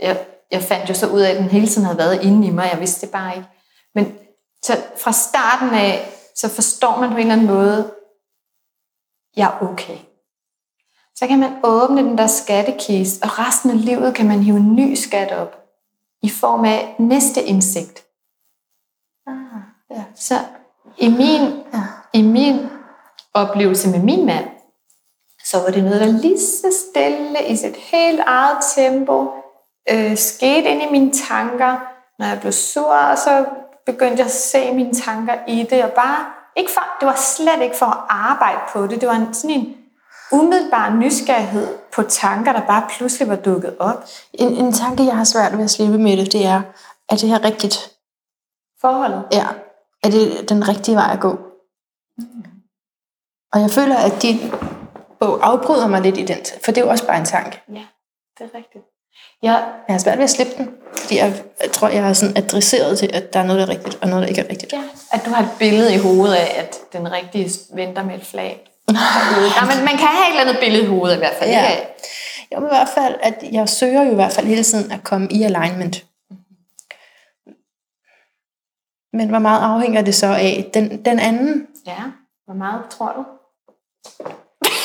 Jeg, 0.00 0.26
jeg 0.50 0.62
fandt 0.62 0.88
jo 0.88 0.94
så 0.94 1.06
ud 1.08 1.20
af, 1.20 1.30
at 1.30 1.36
den 1.36 1.50
hele 1.50 1.66
tiden 1.66 1.84
havde 1.84 1.98
været 1.98 2.22
inde 2.22 2.46
i 2.46 2.50
mig. 2.50 2.68
Jeg 2.72 2.80
vidste 2.80 3.06
det 3.06 3.12
bare 3.12 3.36
ikke. 3.36 3.48
Men 3.94 4.18
så 4.62 4.72
fra 4.96 5.12
starten 5.12 5.74
af, 5.74 6.12
så 6.36 6.48
forstår 6.48 6.96
man 6.96 7.10
på 7.10 7.14
en 7.14 7.20
eller 7.20 7.32
anden 7.32 7.46
måde, 7.46 7.92
jeg 9.36 9.46
er 9.46 9.62
okay 9.62 9.98
så 11.18 11.26
kan 11.26 11.38
man 11.38 11.52
åbne 11.64 12.02
den 12.02 12.18
der 12.18 12.26
skattekiste, 12.26 13.24
og 13.24 13.38
resten 13.38 13.70
af 13.70 13.84
livet 13.84 14.14
kan 14.14 14.28
man 14.28 14.42
hive 14.42 14.56
en 14.56 14.76
ny 14.76 14.94
skat 14.94 15.32
op 15.32 15.56
i 16.22 16.30
form 16.30 16.64
af 16.64 16.94
næste 16.98 17.42
indsigt. 17.42 18.04
Ah, 19.26 19.60
ja. 19.90 20.04
Så 20.14 20.34
i 20.98 21.08
min, 21.08 21.64
Ja. 21.74 21.82
i 22.12 22.22
min 22.22 22.66
oplevelse 23.34 23.88
med 23.88 24.02
min 24.02 24.26
mand, 24.26 24.48
så 25.44 25.58
var 25.58 25.70
det 25.70 25.84
noget, 25.84 26.00
der 26.00 26.06
lige 26.06 26.40
så 26.40 26.74
stille 26.90 27.48
i 27.48 27.56
sit 27.56 27.76
helt 27.76 28.20
eget 28.26 28.58
tempo 28.74 29.30
øh, 29.90 30.16
skete 30.16 30.68
ind 30.68 30.82
i 30.82 30.90
mine 30.90 31.12
tanker. 31.12 31.76
Når 32.18 32.26
jeg 32.26 32.40
blev 32.40 32.52
sur, 32.52 33.14
så 33.14 33.46
begyndte 33.86 34.18
jeg 34.18 34.26
at 34.26 34.32
se 34.32 34.72
mine 34.72 34.94
tanker 34.94 35.34
i 35.48 35.66
det, 35.70 35.84
og 35.84 35.90
bare, 35.90 36.26
ikke 36.56 36.70
for, 36.70 36.82
det 37.00 37.06
var 37.06 37.14
slet 37.16 37.62
ikke 37.62 37.76
for 37.76 37.86
at 37.86 38.04
arbejde 38.08 38.60
på 38.72 38.86
det, 38.86 39.00
det 39.00 39.08
var 39.08 39.14
en, 39.14 39.34
sådan 39.34 39.56
en 39.56 39.76
umiddelbar 40.32 40.90
nysgerrighed 40.94 41.78
på 41.92 42.02
tanker, 42.02 42.52
der 42.52 42.66
bare 42.66 42.86
pludselig 42.90 43.28
var 43.28 43.36
dukket 43.36 43.76
op. 43.78 44.04
En, 44.32 44.48
en 44.48 44.72
tanke, 44.72 45.04
jeg 45.04 45.16
har 45.16 45.24
svært 45.24 45.56
ved 45.56 45.64
at 45.64 45.70
slippe 45.70 45.98
med 45.98 46.16
det, 46.16 46.32
det 46.32 46.46
er, 46.46 46.62
er 47.08 47.16
det 47.16 47.28
her 47.28 47.44
rigtigt? 47.44 47.90
Forholdet. 48.80 49.24
Ja. 49.32 49.46
Er 50.02 50.10
det 50.10 50.48
den 50.48 50.68
rigtige 50.68 50.96
vej 50.96 51.12
at 51.12 51.20
gå? 51.20 51.38
Og 53.52 53.60
jeg 53.60 53.70
føler, 53.70 53.96
at 53.96 54.22
din 54.22 54.38
bog 55.20 55.38
afbryder 55.42 55.86
mig 55.86 56.00
lidt 56.00 56.18
i 56.18 56.24
den, 56.24 56.38
for 56.64 56.72
det 56.72 56.78
er 56.78 56.84
jo 56.84 56.90
også 56.90 57.06
bare 57.06 57.18
en 57.18 57.24
tanke. 57.24 57.62
Ja, 57.68 57.86
det 58.38 58.50
er 58.52 58.58
rigtigt. 58.58 58.84
Jeg, 59.42 59.64
Jeg 59.88 59.94
har 59.94 59.98
svært 59.98 60.18
ved 60.18 60.24
at 60.24 60.30
slippe 60.30 60.52
den, 60.58 60.70
fordi 60.96 61.16
jeg, 61.16 61.42
jeg 61.62 61.72
tror, 61.72 61.88
jeg 61.88 62.02
har 62.04 62.12
sådan 62.12 62.36
adresseret 62.36 62.98
til, 62.98 63.10
at 63.12 63.32
der 63.32 63.40
er 63.40 63.44
noget, 63.44 63.60
der 63.60 63.66
er 63.66 63.70
rigtigt, 63.78 63.98
og 64.02 64.08
noget, 64.08 64.22
der 64.22 64.28
ikke 64.28 64.40
er 64.40 64.50
rigtigt. 64.50 64.72
ja, 64.72 64.82
at 65.12 65.24
du 65.24 65.30
har 65.30 65.42
et 65.42 65.50
billede 65.58 65.94
i 65.94 65.98
hovedet 65.98 66.34
af, 66.34 66.54
at 66.58 66.78
den 66.92 67.12
rigtige 67.12 67.50
venter 67.74 68.04
med 68.04 68.14
et 68.14 68.26
flag. 68.26 68.64
Ja, 68.88 69.64
men 69.74 69.84
man 69.84 69.96
kan 69.96 70.06
have 70.06 70.26
et 70.26 70.30
eller 70.30 70.40
andet 70.40 70.58
billede 70.60 70.82
i 70.82 70.86
hovedet 70.86 71.16
i 71.16 71.18
hvert 71.18 71.34
fald. 71.38 71.50
Ja. 71.50 71.70
ikke? 71.70 71.86
Jo, 72.54 72.60
men 72.60 72.68
i 72.68 72.74
hvert 72.74 72.88
fald, 72.94 73.14
at 73.22 73.44
jeg 73.52 73.68
søger 73.68 74.02
jo 74.02 74.12
i 74.12 74.14
hvert 74.14 74.32
fald 74.32 74.46
hele 74.46 74.62
tiden 74.62 74.92
at 74.92 75.04
komme 75.04 75.28
i 75.30 75.42
alignment. 75.42 76.04
Men 79.12 79.28
hvor 79.28 79.38
meget 79.38 79.60
afhænger 79.60 80.02
det 80.02 80.14
så 80.14 80.26
af 80.26 80.70
den, 80.74 81.04
den 81.04 81.18
anden? 81.18 81.66
Ja, 81.86 82.02
hvor 82.44 82.54
meget 82.54 82.82
tror 82.90 83.12
du? 83.12 83.24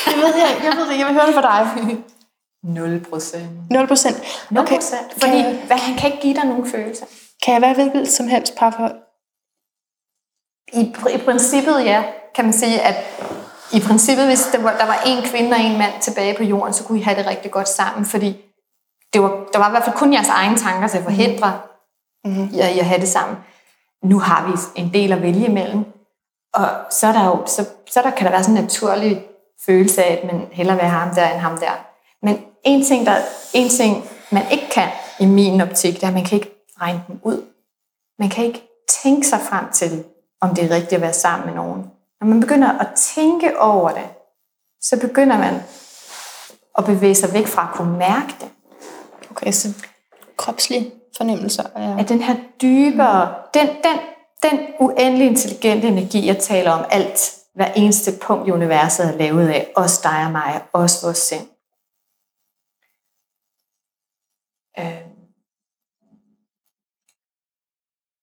Det 0.06 0.18
ved 0.18 0.36
jeg, 0.36 0.62
jeg 0.64 0.74
ved 0.78 0.90
det, 0.90 1.00
jeg 1.00 1.06
vil 1.06 1.14
høre 1.14 1.28
det 1.28 1.34
fra 1.36 1.42
dig. 1.42 1.88
0 2.64 3.00
procent. 3.10 3.50
0 3.72 3.88
procent. 3.88 4.18
0 4.52 4.68
procent. 4.68 5.10
Kan, 5.10 5.20
Fordi 5.22 5.38
jeg, 5.38 5.62
hvad, 5.68 5.78
han 5.78 5.96
kan 5.98 6.12
ikke 6.12 6.22
give 6.22 6.34
dig 6.36 6.46
nogen 6.46 6.72
følelser. 6.72 7.06
kan 7.46 7.54
jeg 7.54 7.62
være 7.62 7.74
hvilket 7.74 8.08
som 8.12 8.28
helst 8.28 8.56
parforhold? 8.58 8.96
I, 10.74 10.96
I 11.14 11.18
princippet, 11.26 11.86
ja, 11.86 12.04
kan 12.36 12.46
man 12.46 12.54
sige, 12.54 12.82
at 12.82 12.96
i 13.74 13.80
princippet, 13.88 14.26
hvis 14.26 14.48
der 14.52 14.62
var, 14.62 14.78
der 14.78 14.86
var 14.86 15.02
en 15.06 15.24
kvinde 15.24 15.52
og 15.56 15.60
en 15.62 15.78
mand 15.78 15.94
tilbage 16.02 16.38
på 16.38 16.44
jorden, 16.44 16.74
så 16.74 16.84
kunne 16.84 17.00
I 17.00 17.02
have 17.02 17.18
det 17.18 17.26
rigtig 17.28 17.52
godt 17.52 17.68
sammen, 17.70 18.06
fordi 18.06 18.42
det 19.14 19.22
var, 19.22 19.30
der 19.54 19.60
var 19.60 19.68
i 19.68 19.72
hvert 19.72 19.84
fald 19.84 19.96
kun 19.96 20.14
jeres 20.14 20.28
egne 20.30 20.58
tanker 20.58 20.88
til 20.88 20.98
at 20.98 21.04
forhindre 21.04 21.60
Mhm. 22.26 22.50
jer 22.54 22.68
i 22.68 22.80
at 22.80 22.86
have 22.86 23.02
det 23.02 23.08
sammen. 23.10 23.38
Nu 24.04 24.20
har 24.20 24.48
vi 24.48 24.82
en 24.82 24.94
del 24.94 25.12
at 25.12 25.22
vælge 25.22 25.46
imellem, 25.48 25.86
og 26.54 26.68
så, 26.90 27.08
er 27.08 27.12
der 27.12 27.26
jo, 27.26 27.46
så, 27.46 27.66
så 27.92 28.02
der 28.02 28.10
kan 28.12 28.26
der 28.26 28.32
være 28.32 28.44
sådan 28.44 28.58
en 28.58 28.64
naturlig 28.64 29.26
følelse 29.66 30.04
af, 30.04 30.14
at 30.14 30.34
man 30.34 30.48
hellere 30.52 30.76
vil 30.76 30.86
have 30.86 31.00
ham 31.00 31.16
der 31.16 31.30
end 31.32 31.40
ham 31.40 31.58
der. 31.58 31.72
Men 32.22 32.46
en 32.64 32.84
ting, 32.84 33.06
der, 33.06 33.16
en 33.54 33.70
ting, 33.70 34.10
man 34.32 34.44
ikke 34.52 34.70
kan 34.72 34.90
i 35.20 35.26
min 35.26 35.62
optik, 35.62 35.94
det 35.96 36.04
er, 36.04 36.08
at 36.08 36.14
man 36.14 36.26
kan 36.26 36.36
ikke 36.36 36.52
regne 36.82 37.04
dem 37.08 37.20
ud. 37.24 37.44
Man 38.20 38.30
kan 38.30 38.46
ikke 38.46 38.64
tænke 39.04 39.28
sig 39.28 39.40
frem 39.40 39.66
til, 39.74 40.04
om 40.42 40.56
det 40.56 40.64
er 40.64 40.76
rigtigt 40.76 40.94
at 40.94 41.02
være 41.02 41.14
sammen 41.14 41.46
med 41.46 41.56
nogen. 41.56 41.84
Når 42.22 42.28
man 42.28 42.40
begynder 42.40 42.80
at 42.80 42.88
tænke 42.96 43.60
over 43.60 43.90
det, 43.90 44.08
så 44.82 45.00
begynder 45.00 45.38
man 45.38 45.54
at 46.78 46.86
bevæge 46.86 47.16
sig 47.16 47.34
væk 47.34 47.48
fra 47.48 47.70
at 47.72 47.78
kunne 47.78 47.98
mærke 47.98 48.34
det. 48.42 48.50
Okay, 49.32 49.52
så 49.52 49.70
kropslige 50.38 50.92
fornemmelser 51.18 51.64
er... 51.76 51.98
At 51.98 52.10
den 52.10 52.22
her 52.22 52.36
dybere, 52.62 53.34
den, 53.54 53.68
den, 53.68 54.00
den 54.44 54.60
uendelig 54.80 55.28
intelligente 55.28 55.88
energi, 55.88 56.28
jeg 56.28 56.38
taler 56.38 56.72
om 56.72 56.86
alt, 56.92 57.36
hver 57.56 57.72
eneste 57.76 58.12
punkt 58.22 58.48
i 58.48 58.52
universet 58.52 59.06
er 59.06 59.18
lavet 59.18 59.48
af, 59.48 59.72
os 59.76 59.98
dig 59.98 60.24
og 60.26 60.32
mig, 60.32 60.62
os 60.74 61.04
vores 61.04 61.18
sind. 61.18 61.48
Øh, 64.80 65.02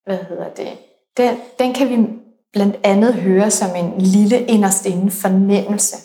hvad 0.04 0.18
hedder 0.28 0.54
det? 0.54 0.78
Den, 1.16 1.40
den 1.58 1.74
kan 1.74 1.88
vi 1.88 2.20
blandt 2.52 2.76
andet 2.84 3.14
høre 3.14 3.50
som 3.50 3.76
en 3.76 3.98
lille 3.98 4.46
inderst 4.46 4.86
inde 4.86 5.10
fornemmelse. 5.10 5.96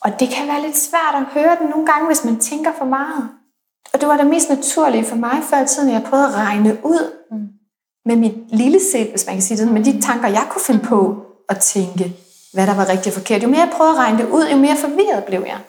Og 0.00 0.20
det 0.20 0.28
kan 0.28 0.48
være 0.48 0.62
lidt 0.62 0.76
svært 0.76 1.14
at 1.14 1.24
høre 1.24 1.56
den 1.60 1.68
nogle 1.68 1.86
gange, 1.86 2.06
hvis 2.06 2.24
man 2.24 2.40
tænker 2.40 2.72
for 2.78 2.84
meget. 2.84 3.30
Og 3.92 4.00
det 4.00 4.08
var 4.08 4.16
det 4.16 4.26
mest 4.26 4.48
naturlige 4.48 5.04
for 5.04 5.16
mig 5.16 5.42
før 5.50 5.62
i 5.62 5.66
tiden, 5.66 5.92
jeg 5.92 6.06
prøvede 6.10 6.28
at 6.28 6.34
regne 6.34 6.78
ud 6.84 7.18
med 8.04 8.16
mit 8.16 8.34
lille 8.48 8.80
sind, 8.92 9.10
hvis 9.10 9.26
man 9.26 9.34
kan 9.34 9.42
sige 9.42 9.58
det, 9.58 9.72
med 9.72 9.84
de 9.84 10.00
tanker, 10.00 10.28
jeg 10.28 10.46
kunne 10.50 10.62
finde 10.62 10.84
på 10.84 11.26
at 11.48 11.58
tænke, 11.58 12.16
hvad 12.52 12.66
der 12.66 12.74
var 12.74 12.88
rigtigt 12.88 13.06
og 13.06 13.20
forkert. 13.20 13.42
Jo 13.42 13.48
mere 13.48 13.60
jeg 13.60 13.72
prøvede 13.76 13.94
at 13.94 13.98
regne 13.98 14.18
det 14.18 14.28
ud, 14.28 14.48
jo 14.52 14.56
mere 14.56 14.76
forvirret 14.76 15.24
blev 15.24 15.40
jeg. 15.46 15.60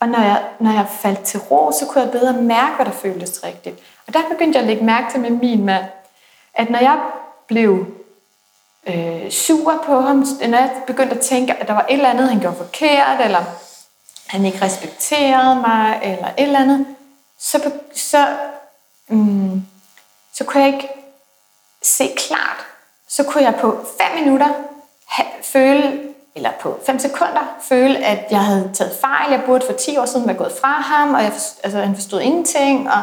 Og 0.00 0.08
når 0.08 0.20
jeg, 0.20 0.44
når 0.60 0.72
jeg 0.72 0.86
faldt 1.00 1.22
til 1.22 1.40
ro, 1.40 1.72
så 1.72 1.86
kunne 1.86 2.04
jeg 2.04 2.12
bedre 2.12 2.32
mærke, 2.32 2.76
hvad 2.76 2.86
der 2.86 2.92
føltes 2.92 3.44
rigtigt. 3.44 3.78
Og 4.06 4.14
der 4.14 4.28
begyndte 4.30 4.56
jeg 4.56 4.62
at 4.62 4.68
lægge 4.68 4.84
mærke 4.84 5.10
til 5.10 5.20
med 5.20 5.30
min 5.30 5.64
mand, 5.64 5.84
at 6.54 6.70
når 6.70 6.78
jeg 6.78 7.00
blev 7.46 7.86
øh, 8.86 9.30
sur 9.30 9.82
på 9.86 10.00
ham, 10.00 10.16
når 10.48 10.58
jeg 10.58 10.82
begyndte 10.86 11.14
at 11.14 11.20
tænke, 11.20 11.54
at 11.54 11.68
der 11.68 11.74
var 11.74 11.86
et 11.88 11.94
eller 11.94 12.08
andet, 12.08 12.28
han 12.28 12.40
gjorde 12.40 12.56
forkert, 12.56 13.20
eller 13.20 13.44
han 14.26 14.44
ikke 14.44 14.62
respekterede 14.62 15.60
mig, 15.60 16.00
eller 16.02 16.26
et 16.26 16.34
eller 16.36 16.58
andet, 16.58 16.86
så, 17.38 17.72
så, 17.94 18.36
mm, 19.08 19.62
så 20.32 20.44
kunne 20.44 20.64
jeg 20.64 20.74
ikke 20.74 20.88
se 21.82 22.14
klart. 22.16 22.66
Så 23.08 23.24
kunne 23.24 23.44
jeg 23.44 23.54
på 23.60 23.84
fem 24.00 24.18
minutter 24.18 24.48
have, 25.06 25.28
føle, 25.42 26.09
eller 26.36 26.50
på 26.60 26.78
5 26.86 26.98
sekunder, 26.98 27.56
føle, 27.68 27.98
at 27.98 28.26
jeg 28.30 28.44
havde 28.44 28.70
taget 28.74 28.92
fejl. 29.00 29.30
Jeg 29.30 29.42
burde 29.46 29.66
for 29.66 29.72
10 29.72 29.96
år 29.96 30.06
siden 30.06 30.26
være 30.26 30.36
gået 30.36 30.52
fra 30.60 30.68
ham, 30.72 31.14
og 31.14 31.22
jeg, 31.22 31.32
altså, 31.64 31.78
han 31.78 31.94
forstod 31.94 32.20
ingenting, 32.20 32.90
og, 32.90 33.02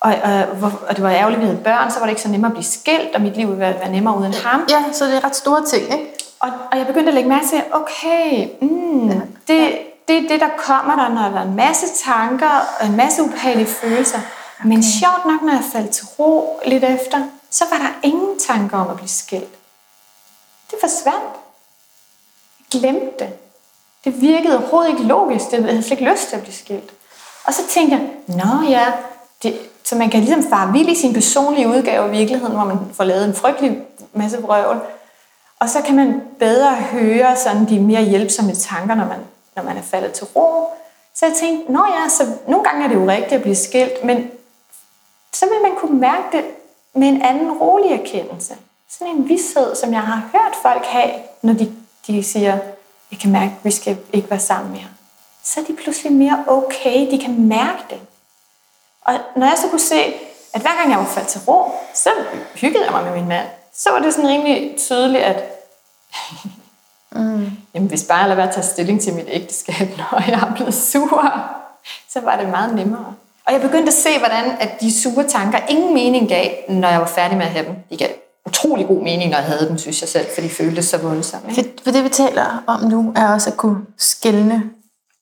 og, 0.00 0.14
og, 0.62 0.72
og 0.88 0.96
det 0.96 1.04
var 1.04 1.10
ærgerligt, 1.10 1.38
at 1.38 1.42
vi 1.42 1.46
havde 1.46 1.64
børn, 1.64 1.90
så 1.90 1.98
var 1.98 2.06
det 2.06 2.10
ikke 2.10 2.22
så 2.22 2.28
nemmere 2.28 2.50
at 2.50 2.54
blive 2.54 2.64
skilt, 2.64 3.14
og 3.14 3.20
mit 3.20 3.36
liv 3.36 3.46
ville 3.46 3.60
være, 3.60 3.74
være 3.74 3.92
nemmere 3.92 4.18
uden 4.18 4.34
ham. 4.34 4.66
Ja, 4.70 4.84
så 4.92 5.04
det 5.04 5.16
er 5.16 5.24
ret 5.24 5.36
store 5.36 5.64
ting, 5.64 5.82
ikke? 5.82 6.12
Og, 6.40 6.50
og 6.72 6.78
jeg 6.78 6.86
begyndte 6.86 7.08
at 7.08 7.14
lægge 7.14 7.28
mærke 7.28 7.46
til, 7.46 7.62
okay, 7.72 8.48
mm, 8.60 9.08
ja. 9.08 9.20
det, 9.48 9.78
det 10.08 10.16
er 10.24 10.28
det, 10.28 10.40
der 10.40 10.48
kommer 10.58 10.96
der, 10.96 11.08
når 11.08 11.22
der 11.22 11.38
er 11.38 11.48
en 11.48 11.56
masse 11.56 11.86
tanker 12.04 12.50
og 12.80 12.86
en 12.86 12.96
masse 12.96 13.22
ubehagelige 13.22 13.66
følelser. 13.66 14.18
Okay. 14.58 14.68
Men 14.68 14.82
sjovt 14.82 15.24
nok, 15.26 15.42
når 15.42 15.52
jeg 15.52 15.64
faldt 15.72 15.90
til 15.90 16.06
ro 16.18 16.60
lidt 16.66 16.84
efter, 16.84 17.18
så 17.50 17.64
var 17.70 17.78
der 17.78 18.08
ingen 18.08 18.38
tanker 18.38 18.78
om 18.78 18.90
at 18.90 18.96
blive 18.96 19.08
skilt. 19.08 19.54
Det 20.70 20.78
forsvandt. 20.80 21.45
Glemte 22.78 23.24
det. 23.24 23.28
Det 24.04 24.20
virkede 24.20 24.58
overhovedet 24.58 24.90
ikke 24.90 25.02
logisk. 25.02 25.52
Jeg 25.52 25.62
havde 25.62 25.82
slet 25.82 26.00
ikke 26.00 26.12
lyst 26.12 26.28
til 26.28 26.36
at 26.36 26.42
blive 26.42 26.54
skilt. 26.54 26.92
Og 27.44 27.54
så 27.54 27.62
tænkte 27.68 27.96
jeg, 27.96 28.08
nå 28.26 28.68
ja, 28.68 28.92
det, 29.42 29.58
så 29.84 29.96
man 29.96 30.10
kan 30.10 30.20
ligesom 30.20 30.50
fare 30.50 30.72
vild 30.72 30.88
i 30.88 30.94
sin 30.94 31.14
personlige 31.14 31.68
udgave 31.68 32.04
af 32.04 32.12
virkeligheden, 32.12 32.54
hvor 32.54 32.64
man 32.64 32.78
får 32.92 33.04
lavet 33.04 33.24
en 33.24 33.34
frygtelig 33.34 33.82
masse 34.12 34.42
vrøvl. 34.42 34.80
Og 35.60 35.68
så 35.68 35.82
kan 35.82 35.96
man 35.96 36.22
bedre 36.38 36.74
høre 36.74 37.36
sådan 37.36 37.68
de 37.68 37.80
mere 37.80 38.02
hjælpsomme 38.02 38.54
tanker, 38.54 38.94
når 38.94 39.04
man, 39.04 39.18
når 39.56 39.62
man 39.62 39.76
er 39.76 39.82
faldet 39.82 40.12
til 40.12 40.26
ro. 40.26 40.72
Så 41.14 41.26
jeg 41.26 41.34
tænkte, 41.34 41.72
nå 41.72 41.84
ja, 41.88 42.08
så 42.08 42.22
nogle 42.48 42.64
gange 42.64 42.84
er 42.84 42.88
det 42.88 42.94
jo 42.94 43.08
rigtigt 43.08 43.32
at 43.32 43.42
blive 43.42 43.56
skilt, 43.56 44.04
men 44.04 44.30
så 45.32 45.46
vil 45.46 45.62
man 45.62 45.72
kunne 45.76 46.00
mærke 46.00 46.36
det 46.36 46.44
med 46.94 47.08
en 47.08 47.22
anden 47.22 47.52
rolig 47.52 47.90
erkendelse. 47.90 48.56
Sådan 48.90 49.14
en 49.14 49.28
vidshed, 49.28 49.74
som 49.74 49.92
jeg 49.92 50.00
har 50.00 50.22
hørt 50.32 50.54
folk 50.62 50.84
have, 50.84 51.10
når 51.42 51.52
de, 51.52 51.72
de 52.06 52.24
siger, 52.24 52.58
jeg 53.10 53.18
kan 53.20 53.32
mærke, 53.32 53.52
at 53.58 53.64
vi 53.64 53.70
skal 53.70 53.98
ikke 54.12 54.30
være 54.30 54.40
sammen 54.40 54.72
mere. 54.72 54.88
Så 55.44 55.60
er 55.60 55.64
de 55.64 55.76
pludselig 55.82 56.12
mere 56.12 56.44
okay, 56.46 57.10
de 57.10 57.18
kan 57.18 57.48
mærke 57.48 57.82
det. 57.90 58.00
Og 59.04 59.14
når 59.36 59.46
jeg 59.46 59.58
så 59.58 59.68
kunne 59.68 59.80
se, 59.80 60.14
at 60.54 60.60
hver 60.60 60.76
gang 60.78 60.90
jeg 60.90 60.98
var 60.98 61.04
faldt 61.04 61.28
til 61.28 61.40
ro, 61.48 61.72
så 61.94 62.10
hyggede 62.54 62.84
jeg 62.84 62.92
mig 62.92 63.04
med 63.04 63.12
min 63.12 63.28
mand. 63.28 63.46
Så 63.74 63.90
var 63.90 63.98
det 63.98 64.14
sådan 64.14 64.30
rimelig 64.30 64.74
tydeligt, 64.78 65.24
at 65.24 65.42
mm. 67.12 67.50
jamen, 67.74 67.88
hvis 67.88 68.04
bare 68.04 68.18
jeg 68.18 68.28
lader 68.28 68.36
være 68.36 68.48
at 68.48 68.54
tage 68.54 68.66
stilling 68.66 69.00
til 69.00 69.14
mit 69.14 69.26
ægteskab, 69.28 69.88
når 69.98 70.22
jeg 70.26 70.48
er 70.48 70.54
blevet 70.54 70.74
sur, 70.74 71.32
så 72.08 72.20
var 72.20 72.36
det 72.36 72.48
meget 72.48 72.74
nemmere. 72.74 73.14
Og 73.46 73.52
jeg 73.52 73.60
begyndte 73.60 73.88
at 73.88 73.94
se, 73.94 74.18
hvordan 74.18 74.50
at 74.60 74.80
de 74.80 75.02
sure 75.02 75.28
tanker 75.28 75.58
ingen 75.68 75.94
mening 75.94 76.28
gav, 76.28 76.50
når 76.68 76.88
jeg 76.88 77.00
var 77.00 77.06
færdig 77.06 77.36
med 77.36 77.46
at 77.46 77.52
have 77.52 77.66
dem. 77.66 77.74
De 77.90 77.96
gav 77.96 78.08
utrolig 78.46 78.86
god 78.86 79.02
mening, 79.02 79.30
når 79.30 79.38
jeg 79.38 79.46
havde 79.46 79.68
dem, 79.68 79.78
synes 79.78 80.00
jeg 80.00 80.08
selv, 80.08 80.26
for 80.34 80.40
de 80.40 80.48
føltes 80.48 80.84
så 80.84 80.98
voldsomme. 80.98 81.54
For, 81.54 81.62
for 81.84 81.90
det, 81.90 82.04
vi 82.04 82.08
taler 82.08 82.62
om 82.66 82.80
nu, 82.80 83.12
er 83.16 83.32
også 83.32 83.50
at 83.50 83.56
kunne 83.56 83.80
skælne. 83.98 84.62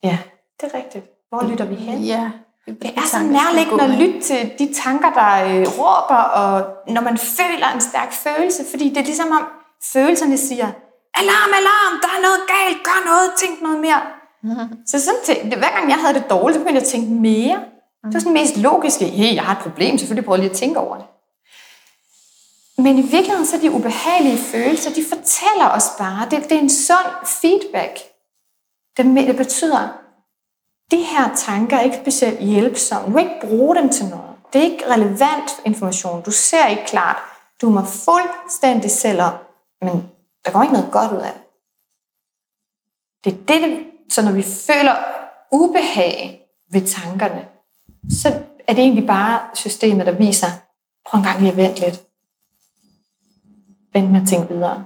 Ja, 0.03 0.19
det 0.61 0.71
er 0.73 0.79
rigtigt. 0.79 1.05
Hvor 1.29 1.49
lytter 1.51 1.65
vi 1.65 1.75
hen? 1.75 1.99
Ja, 1.99 2.31
det 2.67 2.91
er 2.97 3.07
så 3.07 3.19
nærliggende 3.19 3.85
at 3.85 3.91
lytte 3.91 4.21
til 4.21 4.53
de 4.59 4.75
tanker, 4.85 5.11
der 5.21 5.31
øh, 5.51 5.67
råber, 5.79 6.21
og 6.41 6.53
når 6.89 7.03
man 7.03 7.19
føler 7.19 7.69
en 7.75 7.81
stærk 7.81 8.13
følelse, 8.13 8.63
fordi 8.71 8.89
det 8.89 8.97
er 8.97 9.05
ligesom 9.05 9.31
om 9.31 9.45
følelserne 9.93 10.39
siger, 10.39 10.69
alarm, 11.21 11.51
alarm, 11.61 11.95
der 12.05 12.11
er 12.17 12.21
noget 12.27 12.41
galt, 12.55 12.79
gør 12.89 13.01
noget, 13.11 13.27
tænk 13.43 13.63
noget 13.63 13.81
mere. 13.81 14.01
Mm-hmm. 14.43 14.69
Så 14.91 14.97
sådan 15.01 15.21
tænkte, 15.25 15.59
hver 15.59 15.73
gang 15.77 15.89
jeg 15.89 15.99
havde 16.03 16.15
det 16.15 16.31
dårligt, 16.31 16.55
så 16.55 16.61
begyndte 16.61 16.81
jeg 16.81 16.87
at 16.87 16.93
tænke 16.95 17.11
mere. 17.13 17.57
Mm-hmm. 17.57 18.11
Det 18.11 18.15
var 18.15 18.21
sådan 18.21 18.41
mest 18.41 18.57
logiske, 18.57 19.05
hey, 19.05 19.35
jeg 19.35 19.45
har 19.45 19.55
et 19.59 19.63
problem, 19.67 19.99
selvfølgelig 19.99 20.25
prøver 20.25 20.37
jeg 20.37 20.45
lige 20.45 20.51
at 20.51 20.57
tænke 20.57 20.79
over 20.81 20.97
det. 20.97 21.07
Men 22.79 22.99
i 22.99 23.03
virkeligheden 23.03 23.47
så 23.47 23.57
er 23.57 23.61
de 23.61 23.71
ubehagelige 23.71 24.39
følelser, 24.39 24.91
de 24.91 25.05
fortæller 25.09 25.69
os 25.71 25.85
bare, 25.99 26.31
det, 26.31 26.43
det 26.43 26.53
er 26.53 26.61
en 26.61 26.71
sund 26.71 27.27
feedback. 27.27 27.99
Det, 28.97 29.27
det 29.27 29.37
betyder, 29.37 29.89
de 30.91 31.03
her 31.03 31.35
tanker 31.37 31.77
er 31.77 31.83
ikke 31.83 31.97
specielt 31.97 32.39
hjælpsomme. 32.39 33.07
Du 33.07 33.13
kan 33.13 33.21
ikke 33.21 33.47
bruge 33.47 33.77
dem 33.77 33.89
til 33.91 34.07
noget. 34.07 34.35
Det 34.53 34.59
er 34.61 34.65
ikke 34.65 34.91
relevant 34.91 35.51
information. 35.65 36.23
Du 36.23 36.31
ser 36.31 36.67
ikke 36.67 36.87
klart. 36.87 37.17
Du 37.61 37.71
må 37.71 37.81
fuldstændig 37.85 38.91
selv 38.91 39.23
op, 39.23 39.51
men 39.81 40.11
der 40.45 40.51
går 40.51 40.63
ikke 40.63 40.75
noget 40.75 40.93
godt 40.93 41.13
ud 41.13 41.19
af 41.19 41.33
det. 41.33 41.43
Det 43.25 43.57
er 43.57 43.67
det, 43.67 43.87
så 44.11 44.23
når 44.23 44.33
vi 44.33 44.43
føler 44.43 44.95
ubehag 45.53 46.47
ved 46.73 46.87
tankerne, 46.87 47.49
så 48.11 48.29
er 48.69 48.75
det 48.75 48.83
egentlig 48.83 49.07
bare 49.07 49.41
systemet, 49.55 50.07
der 50.07 50.13
viser, 50.13 50.47
prøv 51.07 51.19
en 51.19 51.25
gang 51.25 51.41
lige 51.41 51.51
at 51.51 51.57
vente 51.57 51.81
lidt. 51.81 52.03
Vent 53.94 54.12
med 54.12 54.20
at 54.22 54.28
tænke 54.28 54.54
videre. 54.54 54.85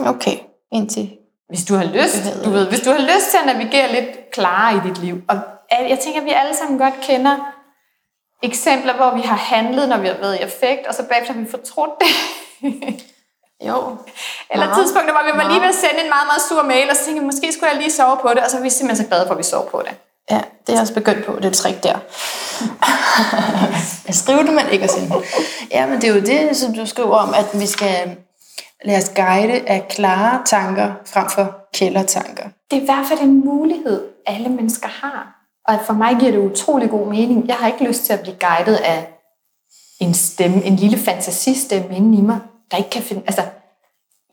Okay, 0.00 0.38
indtil 0.72 1.18
hvis 1.48 1.64
du 1.64 1.74
har 1.74 1.84
lyst, 1.84 2.44
du 2.44 2.50
ved, 2.50 2.68
hvis 2.68 2.80
du 2.80 2.90
har 2.90 2.98
lyst 2.98 3.30
til 3.30 3.38
at 3.38 3.46
navigere 3.46 3.92
lidt 3.92 4.30
klarere 4.30 4.76
i 4.76 4.88
dit 4.88 4.98
liv. 4.98 5.22
Og 5.28 5.36
jeg 5.70 5.98
tænker, 5.98 6.20
at 6.20 6.24
vi 6.24 6.30
alle 6.30 6.56
sammen 6.56 6.78
godt 6.78 6.94
kender 7.02 7.36
eksempler, 8.42 8.96
hvor 8.96 9.14
vi 9.14 9.20
har 9.20 9.36
handlet, 9.36 9.88
når 9.88 9.98
vi 9.98 10.06
har 10.06 10.14
været 10.14 10.36
i 10.36 10.42
effekt, 10.42 10.86
og 10.86 10.94
så 10.94 11.08
bagefter 11.08 11.32
har 11.32 11.40
vi 11.40 11.50
fortrudt 11.50 11.90
det. 12.00 12.12
jo. 13.68 13.96
Eller 14.50 14.66
Nå. 14.66 14.74
tidspunkter, 14.74 15.12
hvor 15.12 15.32
vi 15.32 15.38
var 15.38 15.48
lige 15.48 15.60
ved 15.60 15.68
at 15.68 15.74
sende 15.74 16.00
en 16.04 16.08
meget, 16.08 16.26
meget 16.30 16.42
sur 16.48 16.62
mail, 16.62 16.90
og 16.90 16.96
så 16.96 17.04
tænkte 17.04 17.24
måske 17.24 17.52
skulle 17.52 17.70
jeg 17.70 17.78
lige 17.78 17.92
sove 17.92 18.16
på 18.16 18.28
det, 18.28 18.38
og 18.44 18.50
så 18.50 18.58
er 18.58 18.62
vi 18.62 18.70
simpelthen 18.70 19.04
så 19.04 19.08
glade 19.08 19.26
for, 19.26 19.34
at 19.34 19.38
vi 19.38 19.42
sov 19.42 19.70
på 19.70 19.82
det. 19.86 19.94
Ja, 20.30 20.36
det 20.36 20.68
er 20.68 20.72
jeg 20.72 20.80
også 20.80 20.94
begyndt 20.94 21.26
på, 21.26 21.38
det 21.42 21.52
trick 21.52 21.82
der. 21.82 21.98
jeg 24.06 24.14
skriver 24.14 24.42
det, 24.42 24.52
men 24.54 24.64
ikke 24.72 24.84
at 24.84 24.90
sende 24.90 25.14
Ja, 25.70 25.86
men 25.86 26.00
det 26.00 26.10
er 26.10 26.14
jo 26.14 26.20
det, 26.20 26.56
som 26.56 26.74
du 26.74 26.86
skriver 26.86 27.16
om, 27.16 27.34
at 27.34 27.60
vi 27.60 27.66
skal 27.66 28.16
lade 28.84 28.98
os 28.98 29.08
guide 29.16 29.68
af 29.68 29.86
klare 29.88 30.42
tanker 30.46 30.94
frem 31.06 31.28
for 31.30 31.56
kældertanker. 31.74 32.48
Det 32.70 32.76
er 32.76 32.82
i 32.82 32.84
hvert 32.84 33.06
fald 33.08 33.20
en 33.20 33.44
mulighed, 33.44 34.04
alle 34.26 34.48
mennesker 34.48 34.88
har. 34.88 35.36
Og 35.68 35.78
for 35.86 35.92
mig 35.92 36.16
giver 36.20 36.32
det 36.32 36.38
utrolig 36.38 36.90
god 36.90 37.06
mening. 37.06 37.48
Jeg 37.48 37.56
har 37.56 37.66
ikke 37.66 37.84
lyst 37.84 38.04
til 38.04 38.12
at 38.12 38.20
blive 38.20 38.36
guidet 38.40 38.76
af 38.76 39.08
en 40.00 40.14
stemme, 40.14 40.64
en 40.64 40.76
lille 40.76 40.98
fantasistemme 40.98 41.96
inde 41.96 42.18
i 42.18 42.20
mig, 42.20 42.38
der 42.70 42.76
ikke 42.76 42.90
kan 42.90 43.02
finde... 43.02 43.22
Altså, 43.26 43.42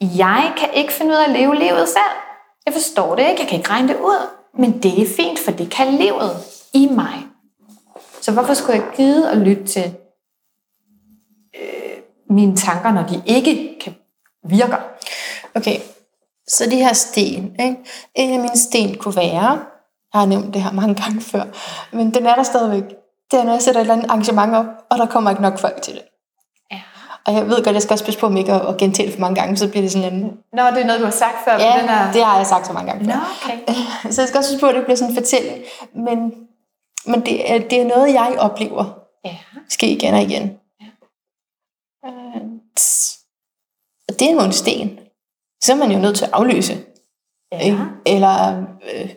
jeg 0.01 0.53
kan 0.57 0.69
ikke 0.73 0.93
finde 0.93 1.11
ud 1.11 1.17
af 1.17 1.23
at 1.23 1.29
leve 1.29 1.55
livet 1.55 1.87
selv. 1.87 2.17
Jeg 2.65 2.73
forstår 2.73 3.15
det 3.15 3.29
ikke, 3.29 3.41
jeg 3.41 3.47
kan 3.49 3.57
ikke 3.57 3.69
regne 3.69 3.87
det 3.87 3.97
ud. 3.97 4.27
Men 4.57 4.83
det 4.83 5.01
er 5.01 5.15
fint, 5.15 5.39
for 5.39 5.51
det 5.51 5.71
kan 5.71 5.93
livet 5.93 6.31
i 6.73 6.87
mig. 6.91 7.27
Så 8.21 8.31
hvorfor 8.31 8.53
skulle 8.53 8.79
jeg 8.79 8.87
gide 8.95 9.31
at 9.31 9.37
lytte 9.37 9.65
til 9.65 9.95
øh, 11.61 11.97
mine 12.29 12.55
tanker, 12.55 12.91
når 12.91 13.07
de 13.07 13.23
ikke 13.25 13.79
kan 13.81 13.95
virker. 14.43 14.77
Okay, 15.55 15.79
så 16.47 16.69
de 16.69 16.75
her 16.75 16.93
sten, 16.93 17.55
ikke? 17.59 17.77
en 18.15 18.33
af 18.33 18.39
mine 18.39 18.57
sten 18.57 18.97
kunne 18.97 19.15
være, 19.15 19.49
jeg 20.13 20.21
har 20.21 20.25
nævnt 20.25 20.53
det 20.53 20.63
her 20.63 20.71
mange 20.71 20.95
gange 20.95 21.21
før, 21.21 21.43
men 21.95 22.13
den 22.13 22.25
er 22.25 22.35
der 22.35 22.43
stadigvæk. 22.43 22.83
Det 23.31 23.39
er, 23.39 23.43
når 23.43 23.51
jeg 23.51 23.61
sætter 23.61 23.81
et 23.81 23.83
eller 23.83 23.93
andet 23.93 24.09
arrangement 24.09 24.55
op, 24.55 24.65
og 24.89 24.97
der 24.97 25.05
kommer 25.05 25.29
ikke 25.29 25.41
nok 25.41 25.59
folk 25.59 25.81
til 25.81 25.93
det. 25.93 26.01
Og 27.27 27.33
jeg 27.33 27.47
ved 27.47 27.63
godt, 27.63 27.73
jeg 27.73 27.81
skal 27.81 27.93
også 27.93 28.05
passe 28.05 28.19
på, 28.19 28.25
om 28.25 28.37
ikke 28.37 28.53
at, 28.53 28.77
gentage 28.77 29.05
det 29.05 29.13
for 29.13 29.21
mange 29.21 29.41
gange, 29.41 29.57
så 29.57 29.69
bliver 29.69 29.81
det 29.81 29.91
sådan 29.91 30.13
en... 30.13 30.21
Nå, 30.53 30.63
det 30.63 30.81
er 30.81 30.85
noget, 30.85 30.99
du 30.99 31.05
har 31.05 31.11
sagt 31.11 31.37
før. 31.45 31.53
Ja, 31.53 31.79
den 31.81 31.89
er... 31.89 32.11
det 32.11 32.23
har 32.23 32.37
jeg 32.37 32.47
sagt 32.47 32.67
så 32.67 32.73
mange 32.73 32.91
gange. 32.91 33.07
Nå, 33.07 33.13
før. 33.13 33.51
okay. 33.51 33.73
Så 34.13 34.21
jeg 34.21 34.27
skal 34.27 34.37
også 34.37 34.49
passe 34.49 34.59
på, 34.59 34.65
at 34.67 34.75
det 34.75 34.83
bliver 34.83 34.95
sådan 34.97 35.11
en 35.11 35.15
fortælling. 35.17 35.57
Men, 35.95 36.33
men 37.05 37.21
det, 37.25 37.51
er, 37.51 37.59
det 37.59 37.81
er 37.81 37.85
noget, 37.87 38.13
jeg 38.13 38.35
oplever 38.39 38.99
Ja. 39.25 39.37
ske 39.69 39.91
igen 39.91 40.13
og 40.13 40.21
igen. 40.21 40.43
Øh, 42.05 42.41
tss. 42.75 43.19
Og 44.09 44.19
det 44.19 44.29
er 44.29 44.35
nogle 44.35 44.53
sten. 44.53 44.99
Så 45.63 45.73
er 45.73 45.77
man 45.77 45.91
jo 45.91 45.99
nødt 45.99 46.17
til 46.17 46.25
at 46.25 46.31
aflyse. 46.33 46.77
Ja. 47.51 47.59
Ikke? 47.59 47.77
Eller 48.05 48.63
øh, 48.93 49.09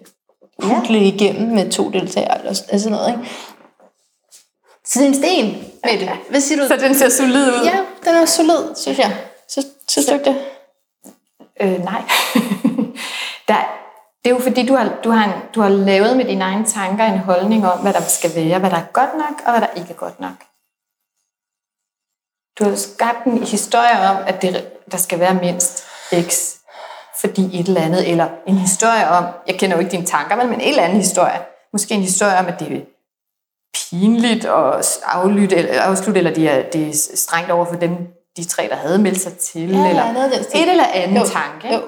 hudle 0.63 1.05
igennem 1.07 1.55
med 1.55 1.71
to 1.71 1.91
deltagere, 1.91 2.39
eller 2.39 2.53
sådan 2.53 2.91
noget. 2.91 3.09
Ikke? 3.09 3.25
Så 4.87 4.99
det 4.99 5.05
er 5.05 5.09
en 5.09 5.15
sten 5.15 5.47
med 5.85 6.01
det. 6.01 6.11
Hvad 6.31 6.41
siger 6.41 6.63
du? 6.63 6.69
Så 6.69 6.77
den 6.77 6.95
ser 6.95 7.09
solid 7.09 7.47
ud? 7.47 7.65
Ja, 7.65 7.85
den 8.05 8.15
er 8.15 8.25
solid, 8.25 8.75
synes 8.77 8.99
jeg. 8.99 9.17
Så, 9.49 9.67
synes 9.89 10.07
du 10.07 10.13
ikke 10.13 10.25
det? 10.25 10.45
Øh, 11.61 11.85
nej. 11.85 12.03
der, 13.49 13.57
det 14.25 14.31
er 14.31 14.35
jo 14.35 14.39
fordi, 14.39 14.67
du 14.67 14.75
har, 14.75 14.93
du, 15.05 15.11
har 15.11 15.25
en, 15.25 15.33
du 15.55 15.61
har 15.61 15.69
lavet 15.69 16.17
med 16.17 16.25
dine 16.25 16.45
egne 16.45 16.65
tanker 16.65 17.05
en 17.05 17.19
holdning 17.19 17.67
om, 17.67 17.79
hvad 17.79 17.93
der 17.93 18.01
skal 18.01 18.35
være, 18.35 18.59
hvad 18.59 18.71
der 18.71 18.77
er 18.77 18.87
godt 18.93 19.15
nok, 19.15 19.43
og 19.47 19.51
hvad 19.53 19.61
der 19.61 19.81
ikke 19.81 19.91
er 19.91 19.95
godt 19.95 20.21
nok. 20.21 20.37
Du 22.59 22.65
har 22.65 22.77
skabt 22.77 23.25
en 23.27 23.43
historie 23.43 24.01
om, 24.11 24.17
at 24.27 24.43
det, 24.43 24.69
der 24.91 24.97
skal 24.97 25.21
være 25.21 25.35
mindst 25.35 25.85
x, 26.29 26.55
fordi 27.21 27.61
et 27.61 27.69
eller 27.69 27.81
andet, 27.81 28.11
eller 28.11 28.29
en 28.47 28.59
historie 28.59 29.09
om, 29.09 29.25
jeg 29.47 29.59
kender 29.59 29.77
jo 29.77 29.81
ikke 29.81 29.93
dine 29.93 30.07
tanker, 30.07 30.37
men 30.37 30.55
en 30.55 30.61
eller 30.61 30.83
anden 30.83 30.99
historie. 30.99 31.41
Måske 31.73 31.95
en 31.95 32.01
historie 32.01 32.39
om, 32.39 32.47
at 32.47 32.61
det 32.61 32.87
pinligt 33.91 34.45
at 34.45 34.99
aflytte, 35.05 35.57
eller 35.57 35.83
afslutte, 35.83 36.19
eller 36.19 36.35
det 36.35 36.49
er, 36.51 36.71
det 36.71 36.89
er 36.89 36.93
strengt 37.15 37.51
over 37.51 37.65
for 37.65 37.75
dem, 37.77 37.97
de 38.37 38.45
tre, 38.45 38.69
der 38.69 38.75
havde 38.77 38.99
meldt 38.99 39.21
sig 39.21 39.39
til, 39.39 39.71
Ja, 39.71 39.89
eller 39.89 40.13
noget 40.13 40.33
et 40.55 40.71
eller 40.71 40.85
andet 40.85 41.21
Jo, 41.21 41.27
tanke. 41.27 41.75
jo. 41.75 41.81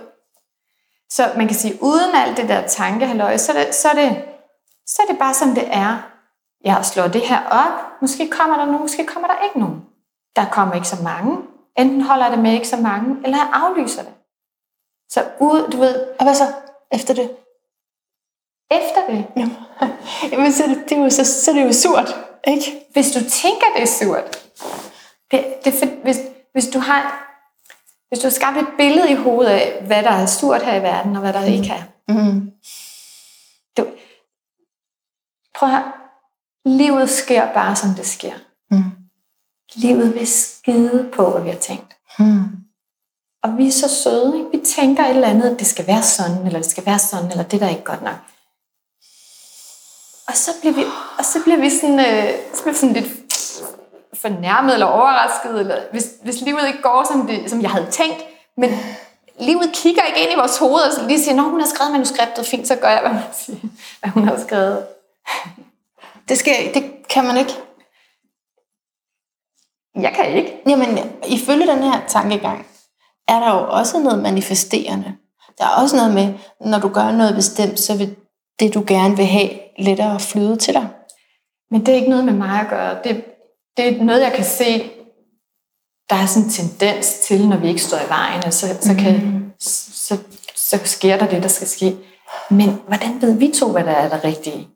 Så 1.11 1.31
man 1.37 1.46
kan 1.46 1.57
sige, 1.57 1.79
uden 1.83 2.14
alt 2.14 2.37
det 2.37 2.48
der 2.48 2.66
tankehalløj, 2.66 3.37
så 3.37 3.53
er 3.53 3.64
det, 3.64 3.74
så 3.74 3.88
er 3.88 3.94
det, 3.94 4.22
så 4.87 5.03
er 5.03 5.07
det 5.12 5.18
bare 5.18 5.35
som 5.35 5.55
det 5.55 5.64
er. 5.70 6.11
Jeg 6.64 6.85
slår 6.85 7.07
det 7.09 7.20
her 7.20 7.40
op, 7.51 8.01
måske 8.01 8.31
kommer 8.31 8.57
der 8.57 8.64
nogen, 8.64 8.81
måske 8.81 9.07
kommer 9.07 9.29
der 9.29 9.35
ikke 9.44 9.61
nogen. 9.61 9.81
Der 10.37 10.44
kommer 10.44 10.74
ikke 10.74 10.88
så 10.88 11.03
mange. 11.03 11.38
Enten 11.79 12.03
holder 12.03 12.31
det 12.31 12.38
med 12.38 12.53
ikke 12.53 12.68
så 12.68 12.77
mange, 12.77 13.16
eller 13.24 13.37
jeg 13.37 13.48
aflyser 13.53 14.03
det. 14.03 14.12
Så 15.11 15.24
ud, 15.40 15.70
du 15.72 15.77
ved, 15.77 16.07
Og 16.18 16.24
hvad 16.24 16.35
så 16.35 16.44
efter 16.92 17.14
det? 17.14 17.31
Efter 18.71 19.07
det, 19.09 19.27
Jamen, 20.33 20.53
så, 20.53 20.65
er 20.65 20.69
det, 20.69 20.93
er 20.93 21.03
jo, 21.03 21.11
så, 21.11 21.25
så 21.25 21.51
er 21.51 21.55
det 21.55 21.65
jo 21.65 21.73
surt, 21.73 22.17
ikke? 22.47 22.87
hvis 22.93 23.11
du 23.11 23.19
tænker, 23.19 23.67
det 23.77 23.83
er 23.83 23.87
surt, 23.87 24.37
det, 25.31 25.45
det, 25.65 25.83
er 25.83 26.03
hvis, 26.03 26.19
hvis 26.53 26.67
du 26.67 26.79
har 26.79 27.29
hvis 28.09 28.19
du 28.19 28.27
har 28.27 28.31
skabt 28.31 28.59
et 28.59 28.69
billede 28.79 29.11
i 29.11 29.15
hovedet 29.15 29.51
af, 29.51 29.83
hvad 29.87 30.03
der 30.03 30.11
er 30.11 30.27
surt 30.27 30.63
her 30.63 30.75
i 30.75 30.83
verden, 30.83 31.17
og 31.17 31.21
hvad 31.21 31.33
der 31.33 31.45
ikke 31.45 31.69
er. 31.69 31.83
Mm. 32.09 32.53
Du, 33.77 33.87
prøv 35.55 35.69
at 35.69 35.75
høre. 35.75 35.93
Livet 36.65 37.11
sker 37.11 37.53
bare, 37.53 37.77
som 37.77 37.91
det 37.95 38.07
sker. 38.07 38.35
Mm. 38.71 38.83
Livet 39.75 40.15
vil 40.15 40.27
skide 40.27 41.11
på, 41.15 41.31
hvad 41.31 41.43
vi 41.43 41.49
har 41.49 41.57
tænkt. 41.57 41.97
Mm. 42.19 42.43
Og 43.43 43.59
vi 43.59 43.67
er 43.67 43.73
så 43.73 43.89
søde, 43.89 44.39
ikke? 44.39 44.51
Vi 44.51 44.65
tænker 44.65 45.05
et 45.05 45.11
eller 45.11 45.29
andet, 45.29 45.51
at 45.51 45.59
det 45.59 45.67
skal 45.67 45.87
være 45.87 46.03
sådan, 46.03 46.47
eller 46.47 46.59
det 46.59 46.71
skal 46.71 46.87
være 46.87 46.99
sådan, 46.99 47.31
eller 47.31 47.45
det 47.45 47.61
der 47.61 47.67
er 47.67 47.71
ikke 47.71 47.85
godt 47.85 48.03
nok. 48.03 48.17
Og 50.29 50.37
så 50.37 50.51
bliver 50.61 50.75
vi, 50.75 50.85
og 51.19 51.25
så 51.25 51.43
bliver 51.43 51.59
vi 51.59 51.71
sådan, 51.71 52.01
øh, 52.01 52.35
så 52.55 52.62
bliver 52.62 52.75
sådan 52.75 52.95
lidt 52.95 53.09
fornærmet 54.14 54.73
eller 54.73 54.87
overrasket, 54.87 55.61
eller 55.61 55.77
hvis, 55.91 56.07
hvis 56.23 56.41
livet 56.41 56.67
ikke 56.67 56.83
går, 56.83 57.07
som, 57.12 57.27
det, 57.27 57.51
som 57.51 57.62
jeg 57.62 57.71
havde 57.71 57.91
tænkt, 57.91 58.25
men 58.57 58.71
livet 59.41 59.73
kigger 59.73 60.03
ikke 60.03 60.21
ind 60.21 60.33
i 60.33 60.37
vores 60.37 60.59
hoved, 60.59 60.81
og 60.81 61.09
lige 61.09 61.23
siger, 61.23 61.35
når 61.35 61.43
hun 61.43 61.61
har 61.61 61.67
skrevet 61.67 61.93
manuskriptet, 61.93 62.47
fint, 62.47 62.69
så 62.69 62.77
gør 62.77 62.88
jeg, 62.88 63.01
hvad, 63.01 63.11
man 63.11 63.23
siger, 63.45 63.59
hvad 64.01 64.11
hun 64.11 64.29
har 64.29 64.41
skrevet. 64.47 64.87
Det, 66.29 66.38
skal, 66.38 66.75
det 66.75 67.09
kan 67.09 67.25
man 67.25 67.37
ikke. 67.37 67.53
Jeg 69.95 70.12
kan 70.12 70.37
ikke. 70.37 70.62
Jamen, 70.67 70.99
ifølge 71.29 71.67
den 71.67 71.83
her 71.83 72.01
tankegang, 72.09 72.67
er 73.29 73.41
der 73.41 73.51
jo 73.51 73.71
også 73.71 73.99
noget 73.99 74.23
manifesterende. 74.23 75.17
Der 75.59 75.64
er 75.64 75.83
også 75.83 75.97
noget 75.97 76.14
med, 76.14 76.35
når 76.61 76.79
du 76.79 76.88
gør 76.88 77.12
noget 77.12 77.35
bestemt, 77.35 77.81
så 77.81 77.97
vil 77.97 78.17
det, 78.61 78.75
du 78.75 78.85
gerne 78.87 79.17
vil 79.17 79.27
have, 79.27 79.51
lettere 79.79 80.14
at 80.14 80.23
flyde 80.23 80.57
til 80.57 80.75
dig. 80.75 80.88
Men 81.71 81.81
det 81.81 81.88
er 81.88 81.97
ikke 81.97 82.11
noget 82.11 82.25
med 82.25 82.33
mig 82.33 82.61
at 82.61 82.69
gøre. 82.69 82.99
Det, 83.05 83.25
det 83.77 83.88
er 83.88 84.05
noget, 84.05 84.21
jeg 84.21 84.33
kan 84.33 84.45
se, 84.45 84.91
der 86.11 86.17
er 86.17 86.27
sådan 86.27 86.47
en 86.47 86.51
tendens 86.51 87.19
til, 87.19 87.49
når 87.49 87.57
vi 87.57 87.69
ikke 87.69 87.83
står 87.83 87.99
i 87.99 88.09
vejen, 88.09 88.53
så, 88.53 88.67
så, 88.81 88.95
kan, 88.95 89.45
så, 89.59 89.91
så, 89.93 90.19
så 90.55 90.79
sker 90.85 91.19
der 91.19 91.27
det, 91.27 91.43
der 91.43 91.49
skal 91.49 91.67
ske. 91.67 91.97
Men 92.51 92.81
hvordan 92.87 93.23
ved 93.23 93.38
vi 93.38 93.53
to, 93.59 93.73
hvad 93.73 93.85
der 93.85 93.91
er 93.91 94.09
det 94.09 94.25
rigtige? 94.25 94.69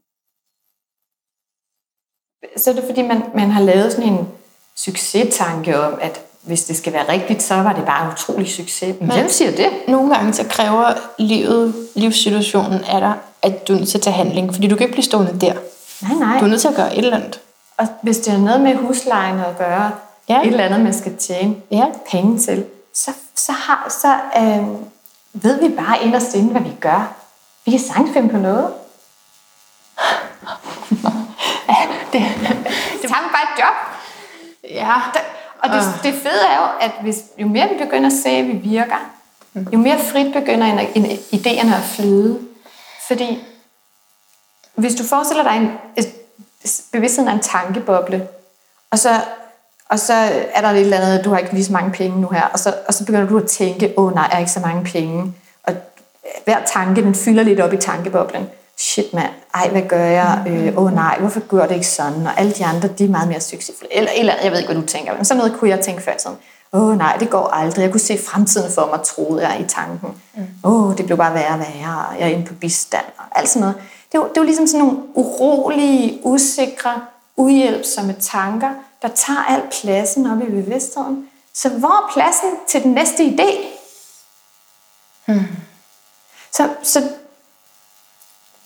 Så 2.57 2.71
er 2.71 2.75
det 2.75 2.85
fordi, 2.85 3.03
man, 3.03 3.23
man 3.35 3.51
har 3.51 3.63
lavet 3.63 3.93
sådan 3.93 4.13
en 4.13 4.29
succestanke 4.77 5.81
om, 5.81 5.99
at 6.01 6.21
hvis 6.43 6.65
det 6.65 6.77
skal 6.77 6.93
være 6.93 7.09
rigtigt, 7.09 7.43
så 7.43 7.55
var 7.55 7.73
det 7.73 7.85
bare 7.85 8.13
utrolig 8.13 8.51
succes. 8.51 8.97
Men 9.01 9.13
hvem 9.13 9.29
siger 9.29 9.51
det? 9.51 9.71
Nogle 9.89 10.15
gange 10.15 10.33
så 10.33 10.47
kræver 10.49 10.95
livet, 11.19 11.89
livssituationen 11.95 12.85
af 12.85 13.01
dig, 13.01 13.19
at 13.43 13.69
du 13.69 13.73
er 13.73 13.77
nødt 13.77 13.89
til 13.89 13.99
at 13.99 14.03
tage 14.03 14.15
handling, 14.15 14.55
fordi 14.55 14.67
du 14.69 14.77
kan 14.77 14.85
ikke 14.85 14.93
blive 14.93 15.05
stående 15.05 15.41
der. 15.41 15.55
Nej, 16.03 16.15
nej. 16.19 16.39
Du 16.39 16.45
er 16.45 16.49
nødt 16.49 16.61
til 16.61 16.69
at 16.69 16.75
gøre 16.75 16.93
et 16.97 17.05
eller 17.05 17.17
andet. 17.17 17.41
Og 17.77 17.87
hvis 18.03 18.19
det 18.19 18.33
har 18.33 18.41
noget 18.41 18.61
med 18.61 18.75
huslejen 18.75 19.41
at 19.41 19.59
gøre, 19.59 19.91
Ja. 20.29 20.35
ja. 20.35 20.41
et 20.41 20.47
eller 20.47 20.65
andet, 20.65 20.81
man 20.81 20.95
skal 20.95 21.17
tjene 21.17 21.55
Ja. 21.71 21.85
penge 22.11 22.39
til, 22.39 22.65
så, 22.95 23.11
så, 23.37 23.53
har, 23.53 23.87
så 24.03 24.15
øh, 24.43 24.67
ved 25.43 25.61
vi 25.69 25.75
bare 25.77 26.03
inderst 26.03 26.35
inde, 26.35 26.51
hvad 26.51 26.61
vi 26.61 26.71
gør. 26.81 27.13
Vi 27.65 27.71
kan 27.71 27.81
sagtens 27.81 28.11
finde 28.13 28.29
på 28.29 28.37
noget. 28.37 28.69
Det, 32.13 32.23
Det 33.03 33.11
tager 33.11 33.31
bare 33.33 33.43
et 33.43 33.59
job. 33.59 33.75
ja. 34.71 34.95
Og 35.63 35.69
det, 35.71 35.83
det 36.03 36.15
fede 36.15 36.43
er 36.53 36.57
jo, 36.57 36.67
at 36.81 36.91
hvis, 37.03 37.23
jo 37.39 37.47
mere 37.49 37.69
vi 37.69 37.85
begynder 37.85 38.07
at 38.07 38.17
se, 38.23 38.29
at 38.29 38.47
vi 38.47 38.53
virker, 38.53 38.97
jo 39.73 39.79
mere 39.79 39.99
frit 39.99 40.33
begynder 40.33 40.79
idéerne 41.33 41.75
at 41.75 41.83
flyde. 41.83 42.39
Fordi 43.13 43.45
hvis 44.75 44.95
du 44.95 45.05
forestiller 45.05 45.43
dig 45.43 45.57
en, 45.57 45.71
et, 45.97 46.15
bevidstheden 46.93 47.29
er 47.29 47.33
en 47.33 47.41
tankeboble, 47.41 48.29
og 48.91 48.99
så, 48.99 49.21
og 49.89 49.99
så 49.99 50.13
er 50.55 50.61
der 50.61 50.69
et 50.69 50.81
eller 50.81 50.97
andet, 50.97 51.25
du 51.25 51.31
har 51.31 51.39
ikke 51.39 51.53
lige 51.53 51.65
så 51.65 51.73
mange 51.73 51.91
penge 51.91 52.21
nu 52.21 52.29
her, 52.29 52.43
og 52.43 52.59
så, 52.59 52.75
og 52.89 52.95
så 52.95 53.05
begynder 53.05 53.29
du 53.29 53.39
at 53.39 53.49
tænke, 53.49 53.95
åh 53.97 54.15
nej, 54.15 54.23
jeg 54.23 54.31
har 54.31 54.39
ikke 54.39 54.51
så 54.51 54.61
mange 54.61 54.85
penge. 54.85 55.35
Og 55.63 55.75
hver 56.45 56.65
tanke, 56.67 57.03
den 57.03 57.15
fylder 57.15 57.43
lidt 57.43 57.61
op 57.61 57.73
i 57.73 57.77
tankeboblen. 57.77 58.51
Shit 58.79 59.15
mand, 59.15 59.31
ej, 59.55 59.69
hvad 59.69 59.83
gør 59.83 60.05
jeg? 60.05 60.45
Øh, 60.49 60.77
oh, 60.77 60.95
nej, 60.95 61.19
hvorfor 61.19 61.41
gør 61.41 61.67
det 61.67 61.75
ikke 61.75 61.87
sådan? 61.87 62.27
Og 62.27 62.41
alle 62.41 62.53
de 62.53 62.65
andre, 62.65 62.89
de 62.89 63.05
er 63.05 63.09
meget 63.09 63.29
mere 63.29 63.41
succesfulde. 63.41 63.95
Eller, 63.95 64.11
eller 64.17 64.35
jeg 64.43 64.51
ved 64.51 64.59
ikke, 64.59 64.73
hvad 64.73 64.83
du 64.83 64.89
tænker, 64.89 65.15
men 65.17 65.25
sådan 65.25 65.39
noget 65.39 65.59
kunne 65.59 65.71
jeg 65.71 65.81
tænke 65.81 66.03
før 66.03 66.13
i 66.13 66.19
tiden. 66.19 66.37
Åh 66.73 66.97
nej, 66.99 67.17
det 67.17 67.31
går 67.31 67.47
aldrig. 67.47 67.83
Jeg 67.83 67.91
kunne 67.91 68.01
se 68.01 68.19
fremtiden 68.19 68.73
for 68.73 68.87
mig, 68.87 69.03
troede 69.03 69.49
jeg 69.49 69.61
i 69.61 69.69
tanken. 69.69 70.23
Åh, 70.65 70.97
det 70.97 71.07
blev 71.07 71.19
bare 71.19 71.35
værre 71.35 71.55
og 71.55 71.59
værre. 71.59 72.09
Jeg 72.09 72.21
er 72.21 72.27
inde 72.27 72.47
på 72.47 72.55
bistand 72.55 73.05
og 73.19 73.25
alt 73.39 73.49
sådan 73.49 73.61
noget. 73.61 73.83
Det 74.13 74.21
var, 74.21 74.27
det 74.27 74.37
var 74.37 74.45
ligesom 74.45 74.67
sådan 74.67 74.87
nogle 74.87 75.03
urolige, 75.15 76.21
usikre, 76.23 77.03
uhjælpsomme 77.37 78.17
tanker, 78.21 78.71
der 79.03 79.09
tager 79.09 79.45
al 79.45 79.63
pladsen 79.81 80.27
op 80.27 80.43
i 80.43 80.51
bevidstheden. 80.51 81.29
Så 81.55 81.69
hvor 81.69 81.89
er 81.89 82.11
pladsen 82.13 82.51
til 82.69 82.83
den 82.83 82.93
næste 82.93 83.25
idé? 83.25 83.67
Så, 86.53 86.69
så 86.83 87.09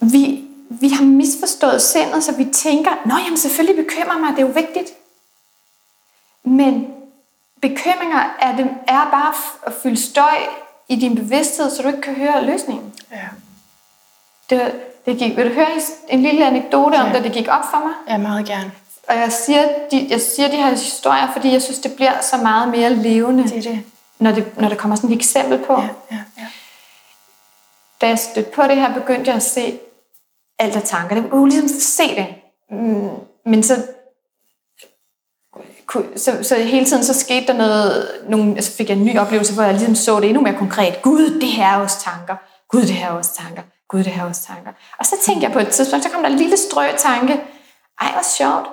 vi, 0.01 0.45
vi 0.69 0.89
har 0.89 1.05
misforstået 1.05 1.83
sindet, 1.83 2.25
så 2.25 2.33
vi 2.33 2.45
tænker, 2.45 2.91
nå 3.07 3.15
jamen 3.25 3.39
selvfølgelig 3.39 3.85
bekymrer 3.85 4.19
mig, 4.19 4.31
det 4.31 4.39
er 4.39 4.47
jo 4.47 4.53
vigtigt. 4.53 4.91
Men 6.45 6.96
bekymringer 7.63 8.37
er, 8.41 8.57
det, 8.57 8.71
er 8.89 9.09
bare 9.11 9.35
at 9.67 9.73
fylde 9.83 9.97
støj 10.03 10.37
i 10.89 10.97
din 10.97 11.15
bevidsthed, 11.15 11.71
så 11.71 11.83
du 11.83 11.89
ikke 11.89 12.01
kan 12.01 12.15
høre 12.15 12.45
løsningen. 12.45 12.95
Ja. 13.11 13.17
Det, 14.51 14.73
det 15.07 15.19
gik, 15.19 15.37
vil 15.37 15.49
du 15.49 15.55
høre 15.55 15.67
en 16.09 16.23
lille 16.23 16.47
anekdote 16.47 16.95
om 16.95 17.07
Ja. 17.07 17.13
det, 17.13 17.25
det 17.25 17.33
gik 17.33 17.49
op 17.49 17.65
for 17.71 17.79
mig? 17.85 17.95
ja, 18.09 18.17
meget 18.17 18.47
gerne. 18.47 18.73
Og 19.09 19.17
jeg 19.17 19.33
siger, 19.33 19.69
de, 19.91 20.07
jeg 20.11 20.21
siger 20.21 20.49
de 20.49 20.57
her 20.57 20.71
historier, 20.71 21.33
fordi 21.33 21.53
jeg 21.53 21.63
synes, 21.63 21.79
det 21.79 21.93
bliver 21.97 22.21
så 22.21 22.37
meget 22.37 22.69
mere 22.69 22.95
levende, 22.95 23.43
Det 23.45 23.65
det. 23.65 23.85
når, 24.19 24.33
det, 24.33 24.61
når 24.61 24.69
der 24.69 24.77
kommer 24.77 24.97
sådan 24.97 25.11
et 25.11 25.17
eksempel 25.17 25.59
på. 25.59 25.73
Ja, 25.73 25.89
ja, 26.11 26.17
ja. 26.39 26.47
da 28.01 28.09
jeg 28.09 28.19
stødte 28.19 28.51
på 28.51 28.63
det 28.63 28.77
her, 28.77 28.95
begyndte 28.95 29.29
jeg 29.29 29.37
at 29.37 29.43
se 29.43 29.79
alt 30.59 30.77
af 30.77 30.83
tanker. 30.83 31.15
Det 31.21 31.31
kunne 31.31 31.51
ligesom 31.51 31.69
se 31.81 32.17
det. 32.17 32.27
Mm, 32.71 33.09
Men 33.47 33.63
så, 33.63 33.87
så, 36.17 36.39
så 36.43 36.55
hele 36.55 36.87
tiden 36.87 37.05
så 37.05 37.15
skete 37.15 37.47
der 37.47 37.53
noget, 37.53 38.09
nogle, 38.29 38.63
så 38.63 38.73
fik 38.73 38.89
jeg 38.89 38.97
en 38.97 39.05
ny 39.05 39.19
oplevelse, 39.19 39.55
hvor 39.55 39.63
jeg 39.63 39.75
ligesom 39.75 39.95
så 39.95 40.21
det 40.21 40.29
endnu 40.29 40.43
mere 40.43 40.59
konkret. 40.59 41.03
Gud, 41.03 41.41
det 41.41 41.49
her 41.49 41.67
er 41.67 41.77
også 41.77 42.01
tanker. 42.01 42.37
Gud, 42.69 42.81
det 42.81 42.95
her 42.95 43.07
er 43.07 43.13
også 43.13 43.35
tanker. 43.35 43.63
Gud, 43.89 43.99
det 43.99 44.13
her 44.13 44.23
er 44.23 44.29
også 44.29 44.43
tanker. 44.43 44.73
Og 44.99 45.07
så 45.07 45.17
tænkte 45.25 45.45
jeg 45.45 45.53
på 45.53 45.59
et 45.59 45.69
tidspunkt, 45.69 46.05
så 46.05 46.11
kom 46.11 46.23
der 46.23 46.31
en 46.31 46.37
lille 46.37 46.57
strø 46.57 46.87
tanke. 46.97 47.41
Ej, 48.01 48.13
hvor 48.13 48.23
sjovt. 48.23 48.67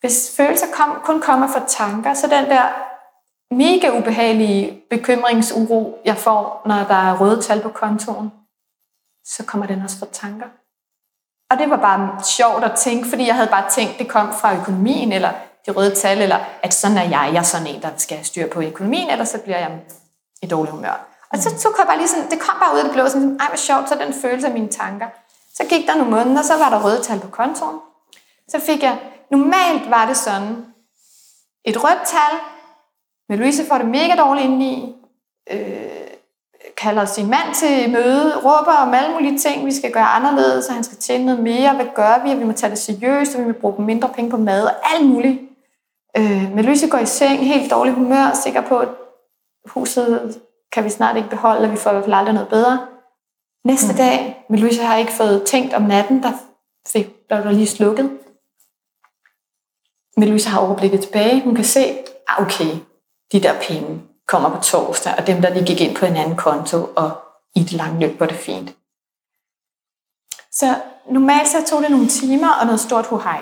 Hvis 0.00 0.34
følelser 0.36 0.66
kom, 0.72 1.00
kun 1.04 1.20
kommer 1.20 1.48
fra 1.48 1.64
tanker, 1.68 2.14
så 2.14 2.26
den 2.26 2.44
der 2.44 2.62
mega 3.54 3.98
ubehagelige 3.98 4.82
bekymringsuro, 4.90 5.98
jeg 6.04 6.16
får, 6.16 6.62
når 6.66 6.76
der 6.76 6.94
er 6.94 7.20
røde 7.20 7.42
tal 7.42 7.60
på 7.60 7.68
kontoen, 7.68 8.32
så 9.24 9.44
kommer 9.46 9.66
den 9.66 9.82
også 9.82 9.98
fra 9.98 10.06
tanker. 10.12 10.46
Og 11.50 11.58
det 11.58 11.70
var 11.70 11.76
bare 11.76 12.24
sjovt 12.24 12.64
at 12.64 12.78
tænke, 12.78 13.08
fordi 13.08 13.26
jeg 13.26 13.34
havde 13.34 13.48
bare 13.50 13.70
tænkt, 13.70 13.98
det 13.98 14.08
kom 14.08 14.32
fra 14.32 14.56
økonomien, 14.56 15.12
eller 15.12 15.32
de 15.66 15.70
røde 15.70 15.94
tal, 15.94 16.22
eller 16.22 16.38
at 16.62 16.74
sådan 16.74 16.96
er 16.96 17.02
jeg, 17.02 17.30
jeg 17.32 17.38
er 17.38 17.42
sådan 17.42 17.66
en, 17.66 17.82
der 17.82 17.88
skal 17.96 18.16
have 18.16 18.24
styr 18.24 18.48
på 18.48 18.62
økonomien, 18.62 19.10
eller 19.10 19.24
så 19.24 19.38
bliver 19.38 19.58
jeg 19.58 19.70
i 20.42 20.46
dårlig 20.46 20.72
humør. 20.72 21.06
Og 21.32 21.38
så, 21.38 21.50
så 21.58 21.68
kom 21.68 21.78
jeg 21.78 21.86
bare 21.86 21.98
lige 21.98 22.08
sådan, 22.08 22.30
det 22.30 22.40
kom 22.40 22.58
bare 22.60 22.74
ud 22.74 22.78
af 22.78 22.84
det 22.84 22.92
blå, 22.92 23.08
sådan, 23.08 23.36
ej 23.40 23.46
hvor 23.48 23.56
sjovt, 23.56 23.88
så 23.88 23.94
den 23.94 24.14
følelse 24.14 24.46
af 24.46 24.52
mine 24.52 24.68
tanker. 24.68 25.06
Så 25.54 25.64
gik 25.68 25.86
der 25.86 25.94
nogle 25.94 26.10
måneder, 26.10 26.42
så 26.42 26.56
var 26.56 26.70
der 26.70 26.84
røde 26.84 27.02
tal 27.02 27.20
på 27.20 27.28
kontoen. 27.28 27.78
Så 28.48 28.60
fik 28.60 28.82
jeg, 28.82 28.98
normalt 29.30 29.90
var 29.90 30.06
det 30.06 30.16
sådan, 30.16 30.66
et 31.64 31.84
rødt 31.84 32.06
tal, 32.06 32.38
med 33.28 33.38
Louise 33.38 33.66
får 33.66 33.78
det 33.78 33.86
mega 33.86 34.16
dårligt 34.16 34.44
indeni, 34.44 34.96
øh, 35.50 36.10
kalder 36.76 37.04
sin 37.04 37.30
mand 37.30 37.54
til 37.54 37.90
møde, 37.90 38.36
råber 38.36 38.72
om 38.72 38.94
alle 38.94 39.12
mulige 39.12 39.38
ting, 39.38 39.66
vi 39.66 39.74
skal 39.74 39.92
gøre 39.92 40.04
anderledes, 40.04 40.64
så 40.64 40.72
han 40.72 40.84
skal 40.84 40.98
tjene 40.98 41.24
noget 41.24 41.40
mere, 41.40 41.74
hvad 41.74 41.86
gør 41.94 42.22
vi, 42.24 42.34
vi 42.34 42.44
må 42.44 42.52
tage 42.52 42.70
det 42.70 42.78
seriøst, 42.78 43.34
og 43.34 43.40
vi 43.40 43.46
må 43.46 43.52
bruge 43.52 43.84
mindre 43.84 44.08
penge 44.08 44.30
på 44.30 44.36
mad, 44.36 44.64
og 44.64 44.72
alt 44.94 45.06
muligt. 45.06 45.40
Øh, 46.16 46.54
men 46.54 46.64
Louise 46.64 46.88
går 46.88 46.98
i 46.98 47.06
seng, 47.06 47.46
helt 47.46 47.70
dårlig 47.70 47.94
humør, 47.94 48.40
sikker 48.42 48.60
på, 48.60 48.78
at 48.78 48.88
huset 49.66 50.40
kan 50.72 50.84
vi 50.84 50.90
snart 50.90 51.16
ikke 51.16 51.28
beholde, 51.28 51.64
og 51.64 51.72
vi 51.72 51.76
får 51.76 51.90
i 51.90 51.92
hvert 51.92 52.04
fald 52.04 52.14
aldrig 52.14 52.34
noget 52.34 52.48
bedre. 52.48 52.86
Næste 53.64 53.92
mm. 53.92 53.96
dag, 53.96 54.44
men 54.50 54.58
Louise 54.58 54.82
har 54.82 54.96
ikke 54.96 55.12
fået 55.12 55.46
tænkt 55.46 55.74
om 55.74 55.82
natten, 55.82 56.22
der 56.22 56.32
fik 56.88 57.06
der 57.30 57.44
var 57.44 57.52
lige 57.52 57.66
slukket. 57.66 58.18
Men 60.16 60.28
Louise 60.28 60.48
har 60.48 60.60
overblikket 60.60 61.00
tilbage. 61.00 61.42
Hun 61.42 61.54
kan 61.54 61.64
se, 61.64 61.98
ah, 62.28 62.42
okay, 62.42 62.70
de 63.32 63.40
der 63.40 63.60
penge 63.60 64.02
kommer 64.28 64.48
på 64.56 64.62
torsdag, 64.62 65.14
og 65.18 65.26
dem, 65.26 65.42
der 65.42 65.54
lige 65.54 65.66
gik 65.66 65.80
ind 65.80 65.96
på 65.96 66.06
en 66.06 66.16
anden 66.16 66.36
konto, 66.36 66.76
og 66.96 67.10
i 67.54 67.60
det 67.60 67.72
lange 67.72 68.00
løb 68.00 68.20
var 68.20 68.26
det 68.26 68.36
fint. 68.36 68.74
Så 70.52 70.74
normalt 71.10 71.48
så 71.48 71.64
tog 71.66 71.82
det 71.82 71.90
nogle 71.90 72.08
timer 72.08 72.52
og 72.60 72.66
noget 72.66 72.80
stort 72.80 73.06
huhej. 73.06 73.40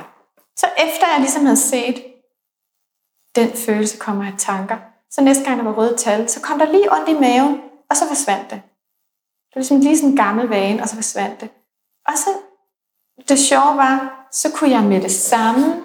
Så 0.56 0.66
efter 0.78 1.06
jeg 1.12 1.20
ligesom 1.20 1.44
havde 1.44 1.56
set, 1.56 2.04
den 3.40 3.52
følelse 3.56 3.98
kommer 3.98 4.26
af 4.26 4.34
tanker, 4.38 4.76
så 5.10 5.20
næste 5.20 5.44
gang 5.44 5.58
der 5.58 5.64
var 5.64 5.72
røde 5.72 5.96
tal, 5.96 6.28
så 6.28 6.40
kom 6.40 6.58
der 6.58 6.72
lige 6.72 6.92
ondt 6.92 7.08
i 7.08 7.14
maven, 7.14 7.60
og 7.90 7.96
så 7.96 8.08
forsvandt 8.08 8.50
det. 8.50 8.62
Det 9.48 9.54
var 9.54 9.60
ligesom 9.60 9.80
lige 9.80 9.96
sådan 9.96 10.10
en 10.10 10.16
gammel 10.16 10.48
vane, 10.48 10.82
og 10.82 10.88
så 10.88 10.94
forsvandt 10.94 11.40
det. 11.40 11.48
Og 12.06 12.18
så, 12.18 12.30
det 13.28 13.38
sjove 13.38 13.76
var, 13.76 14.28
så 14.32 14.52
kunne 14.52 14.70
jeg 14.70 14.82
med 14.82 15.00
det 15.00 15.10
samme, 15.10 15.84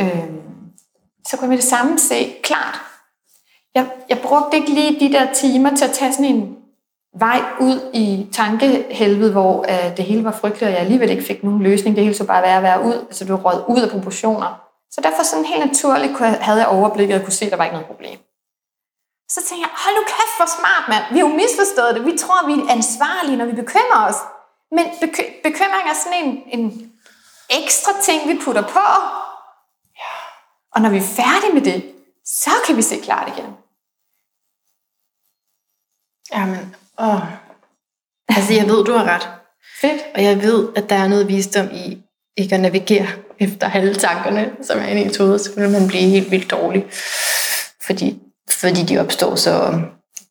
øh, 0.00 0.30
så 1.28 1.36
kunne 1.36 1.42
jeg 1.42 1.48
med 1.48 1.56
det 1.56 1.64
samme 1.64 1.98
se 1.98 2.34
klart. 2.42 2.80
Jeg, 3.74 3.90
jeg 4.08 4.20
brugte 4.22 4.56
ikke 4.56 4.70
lige 4.70 5.00
de 5.00 5.12
der 5.12 5.32
timer 5.32 5.76
til 5.76 5.84
at 5.84 5.92
tage 5.92 6.12
sådan 6.12 6.34
en 6.34 6.56
vej 7.18 7.40
ud 7.60 7.90
i 7.92 8.28
tankehelvede, 8.32 9.32
hvor 9.32 9.64
øh, 9.68 9.96
det 9.96 10.04
hele 10.04 10.24
var 10.24 10.32
frygteligt, 10.32 10.68
og 10.68 10.72
jeg 10.72 10.80
alligevel 10.80 11.10
ikke 11.10 11.22
fik 11.22 11.44
nogen 11.44 11.62
løsning. 11.62 11.96
Det 11.96 12.04
hele 12.04 12.16
så 12.16 12.26
bare 12.26 12.42
være 12.42 12.56
at 12.56 12.62
være 12.62 12.82
ud. 12.82 12.94
Altså, 12.94 13.24
du 13.24 13.36
rød 13.36 13.64
ud 13.68 13.80
af 13.80 13.90
proportioner. 13.90 14.60
Så 14.94 15.00
derfor 15.00 15.22
sådan 15.22 15.44
helt 15.44 15.66
naturligt 15.66 16.18
havde 16.18 16.58
jeg 16.58 16.68
overblikket 16.68 17.16
og 17.18 17.22
kunne 17.24 17.32
se, 17.32 17.44
at 17.44 17.50
der 17.50 17.56
var 17.56 17.64
ikke 17.64 17.76
noget 17.78 17.92
problem. 17.92 18.18
Så 19.34 19.40
tænkte 19.46 19.62
jeg, 19.66 19.72
hold 19.84 19.94
nu 19.98 20.04
kæft, 20.14 20.36
hvor 20.38 20.50
smart, 20.58 20.84
mand. 20.88 21.04
Vi 21.12 21.18
har 21.18 21.26
jo 21.28 21.34
misforstået 21.42 21.94
det. 21.94 22.06
Vi 22.12 22.18
tror, 22.18 22.46
vi 22.46 22.52
er 22.52 22.72
ansvarlige, 22.78 23.36
når 23.36 23.44
vi 23.50 23.52
bekymrer 23.62 24.02
os. 24.08 24.20
Men 24.76 24.86
beky- 25.02 25.32
bekymring 25.42 25.84
er 25.92 25.96
sådan 26.02 26.18
en, 26.24 26.42
en 26.58 26.92
ekstra 27.50 27.92
ting, 28.02 28.28
vi 28.28 28.40
putter 28.44 28.62
på. 28.76 28.86
Og 30.74 30.80
når 30.82 30.90
vi 30.90 30.96
er 30.96 31.12
færdige 31.22 31.54
med 31.54 31.62
det, 31.62 31.94
så 32.24 32.50
kan 32.66 32.76
vi 32.76 32.82
se 32.82 33.00
klart 33.00 33.28
igen. 33.28 33.56
Jamen, 36.32 36.76
åh. 36.98 37.22
Altså, 38.28 38.52
jeg 38.52 38.66
ved, 38.68 38.84
du 38.84 38.92
har 38.92 39.04
ret. 39.04 39.28
Fedt. 39.80 40.02
Og 40.14 40.24
jeg 40.24 40.42
ved, 40.42 40.72
at 40.76 40.90
der 40.90 40.96
er 40.96 41.08
noget 41.08 41.28
visdom 41.28 41.68
i 41.72 42.02
ikke 42.36 42.54
at 42.54 42.60
navigere 42.60 43.06
efter 43.38 43.70
alle 43.70 43.94
tankerne, 43.94 44.50
som 44.62 44.78
er 44.78 44.84
inde 44.84 45.02
i 45.02 45.04
ens 45.04 45.16
hoved, 45.16 45.38
så 45.38 45.50
vil 45.56 45.70
man 45.70 45.88
blive 45.88 46.02
helt 46.02 46.30
vildt 46.30 46.50
dårlig. 46.50 46.84
Fordi, 47.82 48.18
fordi 48.50 48.82
de 48.82 48.98
opstår 48.98 49.34
så 49.34 49.80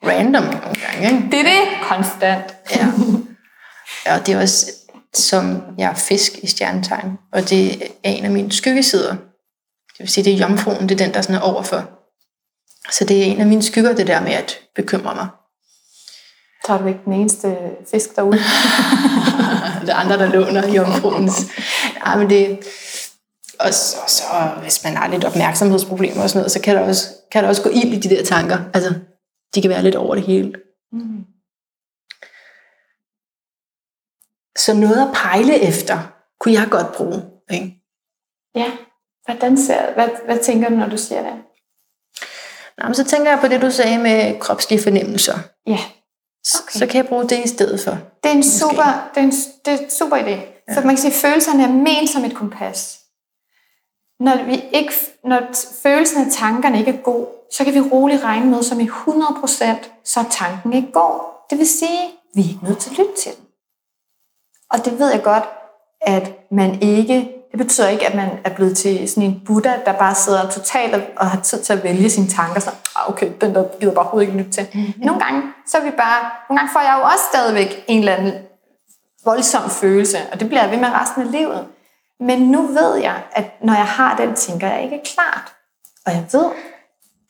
random 0.06 0.44
nogle 0.44 0.60
gange. 0.62 1.12
Ikke? 1.12 1.28
Det 1.32 1.40
er 1.40 1.44
det. 1.44 1.88
Konstant. 1.90 2.56
Ja. 2.76 2.88
ja, 4.06 4.20
det 4.26 4.34
er 4.34 4.42
også, 4.42 4.72
som 5.14 5.62
jeg 5.78 5.90
er 5.90 5.96
fisk 5.96 6.34
i 6.44 6.48
stjernetegn, 6.48 7.18
og 7.34 7.50
det 7.50 7.82
er 7.84 8.10
en 8.10 8.26
af 8.26 8.32
mine 8.32 8.52
skyggesider. 8.52 9.12
Det 9.12 10.00
vil 10.00 10.10
sige, 10.10 10.24
det 10.24 10.34
er 10.34 10.38
jomfruen, 10.38 10.90
det 10.90 11.02
er 11.02 11.06
den, 11.06 11.14
der 11.14 11.22
sådan 11.22 11.36
er 11.36 11.40
overfor. 11.40 11.90
Så 12.92 13.06
det 13.06 13.20
er 13.22 13.24
en 13.24 13.42
af 13.42 13.48
mine 13.48 13.64
skygger, 13.64 13.96
det 13.96 14.08
der 14.08 14.22
med 14.22 14.32
at 14.32 14.60
bekymre 14.76 15.16
mig. 15.16 15.28
Så 16.66 16.74
er 16.74 16.78
du 16.78 16.88
ikke 16.88 17.00
den 17.06 17.14
eneste 17.14 17.56
fisk 17.92 18.16
derude. 18.16 18.38
det 19.82 19.90
er 19.90 19.96
andre, 19.96 20.18
der 20.18 20.30
låner 20.30 20.68
jomfruens. 20.68 21.48
Nej, 22.06 22.18
men 22.18 22.30
det, 22.30 22.60
og 23.64 23.74
så, 23.74 23.98
så, 24.08 24.24
hvis 24.62 24.84
man 24.84 24.96
har 24.96 25.08
lidt 25.08 25.26
opmærksomhedsproblemer 25.26 26.24
og 26.24 26.30
sådan 26.30 26.40
noget, 26.40 26.52
så 26.52 26.62
kan 26.62 26.76
der 26.76 26.82
også, 26.82 27.10
kan 27.32 27.44
der 27.44 27.50
også 27.50 27.64
gå 27.64 27.70
ind 27.70 27.94
i 27.94 28.00
de 28.00 28.10
der 28.16 28.24
tanker. 28.24 28.58
Altså, 28.74 28.94
de 29.56 29.62
kan 29.62 29.70
være 29.70 29.84
lidt 29.84 29.96
over 29.96 30.16
det 30.16 30.24
hele. 30.24 30.54
Mm. 30.92 31.26
Så 34.58 34.74
noget 34.74 35.08
at 35.08 35.14
pejle 35.14 35.60
efter, 35.60 36.00
kunne 36.40 36.54
jeg 36.54 36.68
godt 36.72 36.96
bruge. 36.96 37.22
Ikke? 37.52 37.76
Ja, 38.56 38.72
hvordan 39.26 39.58
ser, 39.58 39.94
hvad, 39.94 40.10
hvad 40.26 40.40
tænker 40.40 40.70
du, 40.70 40.76
når 40.76 40.90
du 40.90 40.98
siger 40.98 41.22
det? 41.22 41.34
Nå, 42.78 42.86
men 42.86 42.96
så 42.96 43.04
tænker 43.04 43.32
jeg 43.32 43.40
på 43.40 43.48
det, 43.48 43.62
du 43.62 43.72
sagde 43.72 43.98
med 43.98 44.40
kropslige 44.40 44.84
fornemmelser. 44.84 45.40
Ja. 45.68 45.80
Okay. 46.60 46.80
Så 46.80 46.88
kan 46.88 46.98
jeg 46.98 47.08
bruge 47.08 47.30
det 47.30 47.46
i 47.46 47.48
stedet 47.48 47.80
for. 47.80 47.92
Det 48.24 48.32
er 48.32 48.36
en 48.36 48.44
super, 48.44 49.10
det 49.16 49.22
er 49.22 49.26
en, 49.26 49.32
det 49.66 49.74
er 49.74 49.78
en 49.78 49.90
super 49.90 50.18
idé. 50.18 50.30
Ja. 50.68 50.76
For 50.76 50.82
man 50.82 50.96
kan 50.96 50.98
sige, 50.98 51.14
at 51.14 51.22
følelserne 51.22 51.64
er 51.64 51.68
ment 51.68 52.10
som 52.10 52.26
et 52.26 52.36
kompas. 52.36 53.03
Når, 54.24 54.44
vi 54.46 54.64
ikke, 54.72 54.94
når 55.24 55.40
følelsen 55.84 56.26
af 56.26 56.32
tankerne 56.32 56.80
ikke 56.80 56.92
er 56.92 57.02
god, 57.02 57.26
så 57.52 57.64
kan 57.64 57.74
vi 57.74 57.80
roligt 57.80 58.24
regne 58.24 58.46
med, 58.46 58.64
som 58.64 58.80
i 58.80 58.88
100%, 58.88 59.66
så 60.04 60.20
er 60.20 60.26
tanken 60.32 60.74
ikke 60.74 60.92
god. 60.92 61.22
Det 61.50 61.58
vil 61.58 61.68
sige, 61.68 62.04
at 62.04 62.12
vi 62.36 62.42
er 62.42 62.50
ikke 62.50 62.66
nødt 62.66 62.78
til 62.78 62.92
at 62.92 62.98
lytte 62.98 63.16
til 63.22 63.32
den. 63.36 63.46
Og 64.70 64.86
det 64.86 65.00
ved 65.00 65.12
jeg 65.12 65.24
godt, 65.24 65.44
at 66.02 66.32
man 66.52 66.82
ikke 66.82 67.44
det 67.54 67.60
betyder 67.60 67.88
ikke, 67.88 68.08
at 68.08 68.16
man 68.16 68.30
er 68.44 68.50
blevet 68.50 68.78
til 68.78 69.10
sådan 69.10 69.24
en 69.24 69.42
Buddha, 69.46 69.74
der 69.86 69.94
bare 69.94 70.16
sidder 70.16 70.50
totalt 70.50 71.04
og 71.18 71.30
har 71.30 71.42
tid 71.42 71.60
til 71.64 71.74
at 71.74 71.84
vælge 71.84 72.10
sine 72.10 72.28
tanker. 72.28 72.60
Så, 72.62 72.70
ah, 72.70 73.10
okay, 73.10 73.32
den 73.42 73.56
der 73.56 73.64
gider 73.80 73.94
bare 73.94 74.04
overhovedet 74.04 74.28
ikke 74.28 74.38
lytte 74.38 74.52
til. 74.52 74.68
Mm-hmm. 74.74 75.06
Nogle 75.06 75.22
gange, 75.24 75.42
så 75.68 75.78
er 75.78 75.82
vi 75.84 75.92
bare, 75.92 76.20
nogle 76.50 76.60
gange 76.60 76.74
får 76.74 76.80
jeg 76.80 76.96
jo 77.00 77.04
også 77.04 77.24
stadigvæk 77.34 77.84
en 77.88 78.00
eller 78.00 78.16
anden 78.16 78.34
voldsom 79.26 79.70
følelse, 79.70 80.18
og 80.32 80.40
det 80.40 80.48
bliver 80.48 80.62
jeg 80.64 80.72
ved 80.72 80.80
med 80.80 80.88
resten 81.02 81.22
af 81.22 81.32
livet. 81.32 81.68
Men 82.24 82.42
nu 82.42 82.62
ved 82.62 82.96
jeg, 82.96 83.24
at 83.32 83.64
når 83.64 83.74
jeg 83.74 83.86
har 83.86 84.18
den, 84.18 84.36
tænker 84.36 84.68
jeg 84.68 84.84
ikke 84.84 85.02
klart. 85.06 85.56
Og 86.06 86.12
jeg 86.12 86.26
ved, 86.32 86.52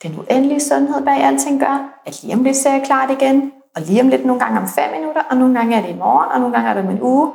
den 0.03 0.19
uendelige 0.19 0.59
sundhed 0.59 1.05
bag 1.05 1.23
alting 1.23 1.59
gør, 1.59 2.01
at 2.05 2.23
lige 2.23 2.35
om 2.35 2.43
lidt 2.43 2.57
ser 2.57 2.71
jeg 2.71 2.83
klart 2.85 3.11
igen, 3.11 3.51
og 3.75 3.81
lige 3.81 4.01
om 4.01 4.09
lidt 4.09 4.25
nogle 4.25 4.39
gange 4.43 4.59
om 4.59 4.67
fem 4.67 4.91
minutter, 4.91 5.23
og 5.23 5.37
nogle 5.37 5.57
gange 5.57 5.75
er 5.75 5.81
det 5.81 5.89
i 5.89 5.97
morgen, 5.97 6.31
og 6.31 6.39
nogle 6.39 6.55
gange 6.55 6.69
er 6.69 6.73
det 6.73 6.83
om 6.83 6.89
en 6.89 7.01
uge. 7.01 7.33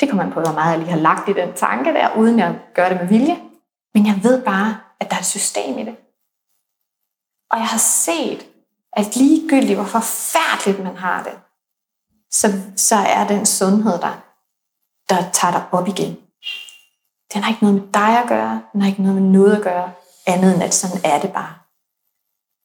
Det 0.00 0.08
kommer 0.08 0.24
man 0.24 0.32
på, 0.32 0.40
hvor 0.40 0.52
meget 0.52 0.70
jeg 0.70 0.78
lige 0.78 0.90
har 0.90 0.98
lagt 0.98 1.28
i 1.28 1.32
den 1.32 1.52
tanke 1.52 1.90
der, 1.92 2.16
uden 2.16 2.38
jeg 2.38 2.58
gør 2.74 2.88
det 2.88 3.00
med 3.00 3.08
vilje. 3.08 3.36
Men 3.94 4.06
jeg 4.06 4.20
ved 4.22 4.42
bare, 4.42 4.76
at 5.00 5.10
der 5.10 5.16
er 5.16 5.20
et 5.20 5.26
system 5.26 5.78
i 5.78 5.84
det. 5.84 5.96
Og 7.50 7.58
jeg 7.58 7.66
har 7.66 7.78
set, 7.78 8.46
at 8.92 9.16
ligegyldigt 9.16 9.78
hvor 9.78 9.86
forfærdeligt 9.86 10.84
man 10.84 10.96
har 10.96 11.22
det, 11.22 11.32
så, 12.30 12.48
så 12.76 12.96
er 12.96 13.26
den 13.26 13.46
sundhed 13.46 13.98
der, 13.98 14.22
der 15.08 15.30
tager 15.32 15.52
dig 15.52 15.64
op 15.72 15.88
igen. 15.88 16.23
Den 17.34 17.42
har 17.42 17.50
ikke 17.52 17.64
noget 17.64 17.80
med 17.80 17.92
dig 17.92 18.22
at 18.22 18.28
gøre, 18.28 18.62
den 18.72 18.80
har 18.80 18.88
ikke 18.88 19.02
noget 19.02 19.22
med 19.22 19.30
noget 19.30 19.56
at 19.56 19.62
gøre, 19.62 19.92
andet 20.26 20.54
end 20.54 20.62
at 20.62 20.74
sådan 20.74 21.00
er 21.04 21.20
det 21.20 21.32
bare. 21.32 21.54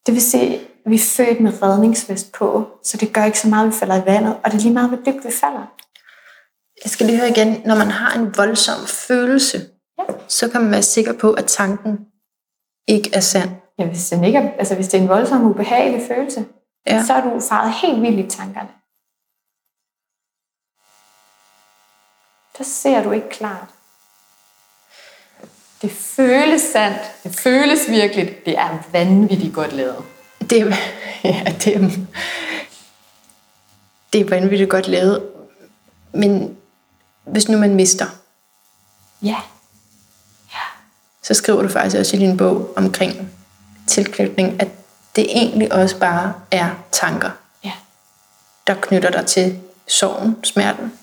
Det 0.06 0.14
vil 0.14 0.22
sige, 0.22 0.56
at 0.56 0.92
vi 0.92 0.96
er 0.96 1.00
født 1.00 1.40
med 1.40 1.62
redningsvest 1.64 2.32
på, 2.32 2.68
så 2.84 2.98
det 2.98 3.14
gør 3.14 3.24
ikke 3.24 3.40
så 3.40 3.50
meget, 3.50 3.68
at 3.68 3.74
vi 3.74 3.78
falder 3.78 4.04
i 4.04 4.06
vandet, 4.06 4.36
og 4.44 4.52
det 4.52 4.58
er 4.58 4.62
lige 4.62 4.74
meget, 4.74 4.90
hvor 4.90 4.98
dybt 4.98 5.26
vi 5.26 5.32
falder. 5.32 5.66
Jeg 6.84 6.92
skal 6.92 7.06
lige 7.06 7.20
høre 7.20 7.30
igen, 7.30 7.62
når 7.66 7.76
man 7.76 7.92
har 7.92 8.20
en 8.20 8.38
voldsom 8.38 8.88
følelse, 8.88 9.58
ja. 10.00 10.04
så 10.28 10.50
kan 10.50 10.62
man 10.62 10.72
være 10.72 10.84
sikker 10.84 11.14
på, 11.14 11.34
at 11.34 11.46
tanken 11.46 12.00
ikke 12.88 13.10
er 13.14 13.20
sand. 13.20 13.50
Ja, 13.80 13.88
hvis, 13.88 14.10
den 14.10 14.24
ikke 14.24 14.38
er, 14.38 14.52
altså 14.52 14.76
hvis 14.76 14.88
det 14.88 14.98
er 14.98 15.02
en 15.02 15.10
voldsom, 15.10 15.46
ubehagelig 15.46 16.08
følelse, 16.08 16.46
ja. 16.88 17.04
så 17.06 17.14
er 17.14 17.22
du 17.22 17.40
faret 17.50 17.74
helt 17.74 18.02
vildt 18.02 18.26
i 18.26 18.38
tankerne. 18.38 18.70
Der 22.58 22.64
ser 22.64 23.04
du 23.04 23.12
ikke 23.12 23.30
klart. 23.30 23.79
Det 25.82 25.92
føles 25.92 26.62
sandt. 26.62 26.98
Det 27.24 27.36
føles 27.36 27.80
virkelig. 27.90 28.36
Det 28.46 28.58
er 28.58 28.78
vanvittigt 28.92 29.54
godt 29.54 29.74
lavet. 29.74 29.96
Det 30.50 30.62
er, 30.62 30.76
ja, 31.24 31.44
det 31.66 31.76
er, 31.76 31.90
det 34.14 34.22
er 34.22 34.26
vanvittigt 34.30 34.70
godt 34.70 34.88
lavet. 34.88 35.24
Men 36.14 36.58
hvis 37.24 37.50
nu 37.50 37.58
man 37.58 37.76
mister. 37.76 38.06
Ja. 39.22 39.36
ja. 40.52 40.60
Så 41.24 41.34
skriver 41.34 41.62
du 41.62 41.70
faktisk 41.70 41.98
også 42.00 42.16
i 42.16 42.20
din 42.20 42.38
bog 42.38 42.74
omkring 42.76 43.32
tilknytning, 43.88 44.62
at 44.62 44.68
det 45.16 45.26
egentlig 45.30 45.74
også 45.74 46.00
bare 46.00 46.34
er 46.52 46.70
tanker, 46.92 47.30
Ja. 47.64 47.72
der 48.68 48.76
knytter 48.82 49.10
dig 49.12 49.26
til 49.26 49.60
sorgen, 49.88 50.44
smerten. 50.44 50.94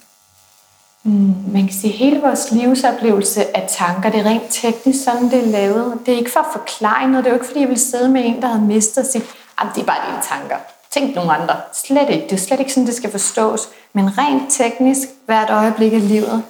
Mm, 1.06 1.34
man 1.52 1.66
kan 1.66 1.72
sige, 1.72 1.92
at 1.92 1.98
hele 1.98 2.20
vores 2.20 2.50
livsoplevelse 2.50 3.56
af 3.56 3.68
tanker, 3.70 4.10
det 4.10 4.20
er 4.20 4.24
rent 4.24 4.42
teknisk 4.50 5.04
sådan, 5.04 5.30
det 5.30 5.38
er 5.38 5.46
lavet. 5.46 5.98
Det 6.06 6.14
er 6.14 6.18
ikke 6.18 6.32
for 6.32 6.40
at 6.40 6.46
forklare 6.52 7.08
noget. 7.08 7.24
Det 7.24 7.30
er 7.30 7.34
jo 7.34 7.40
ikke, 7.40 7.46
fordi 7.46 7.60
jeg 7.60 7.68
vil 7.68 7.80
sidde 7.80 8.08
med 8.08 8.22
en, 8.24 8.42
der 8.42 8.48
havde 8.48 8.62
mistet 8.62 8.98
og 8.98 9.10
sige, 9.12 9.24
at 9.58 9.66
det 9.74 9.80
er 9.80 9.86
bare 9.86 10.10
dine 10.10 10.22
tanker. 10.22 10.56
Tænk 10.90 11.14
nogle 11.14 11.32
andre. 11.32 11.56
Slet 11.72 12.10
ikke. 12.10 12.24
Det 12.24 12.32
er 12.32 12.36
slet 12.36 12.60
ikke 12.60 12.72
sådan, 12.72 12.86
det 12.86 12.94
skal 12.94 13.10
forstås. 13.10 13.68
Men 13.92 14.18
rent 14.18 14.52
teknisk, 14.52 15.08
hvert 15.26 15.50
øjeblik 15.50 15.92
af 15.92 16.08
livet, 16.08 16.42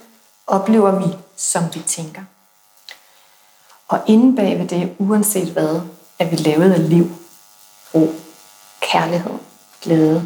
oplever 0.47 0.99
vi, 0.99 1.15
som 1.37 1.65
vi 1.75 1.81
tænker. 1.81 2.23
Og 3.89 4.01
inde 4.07 4.37
bag 4.37 4.59
ved 4.59 4.69
det, 4.69 4.93
uanset 4.99 5.49
hvad, 5.49 5.81
er 6.19 6.25
vi 6.25 6.37
lavet 6.37 6.73
af 6.73 6.89
liv, 6.89 7.11
ro, 7.95 8.15
kærlighed, 8.81 9.35
glæde, 9.83 10.25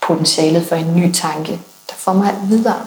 potentialet 0.00 0.66
for 0.66 0.76
en 0.76 0.96
ny 0.96 1.12
tanke, 1.12 1.52
der 1.88 1.94
får 1.94 2.12
mig 2.12 2.36
videre. 2.48 2.86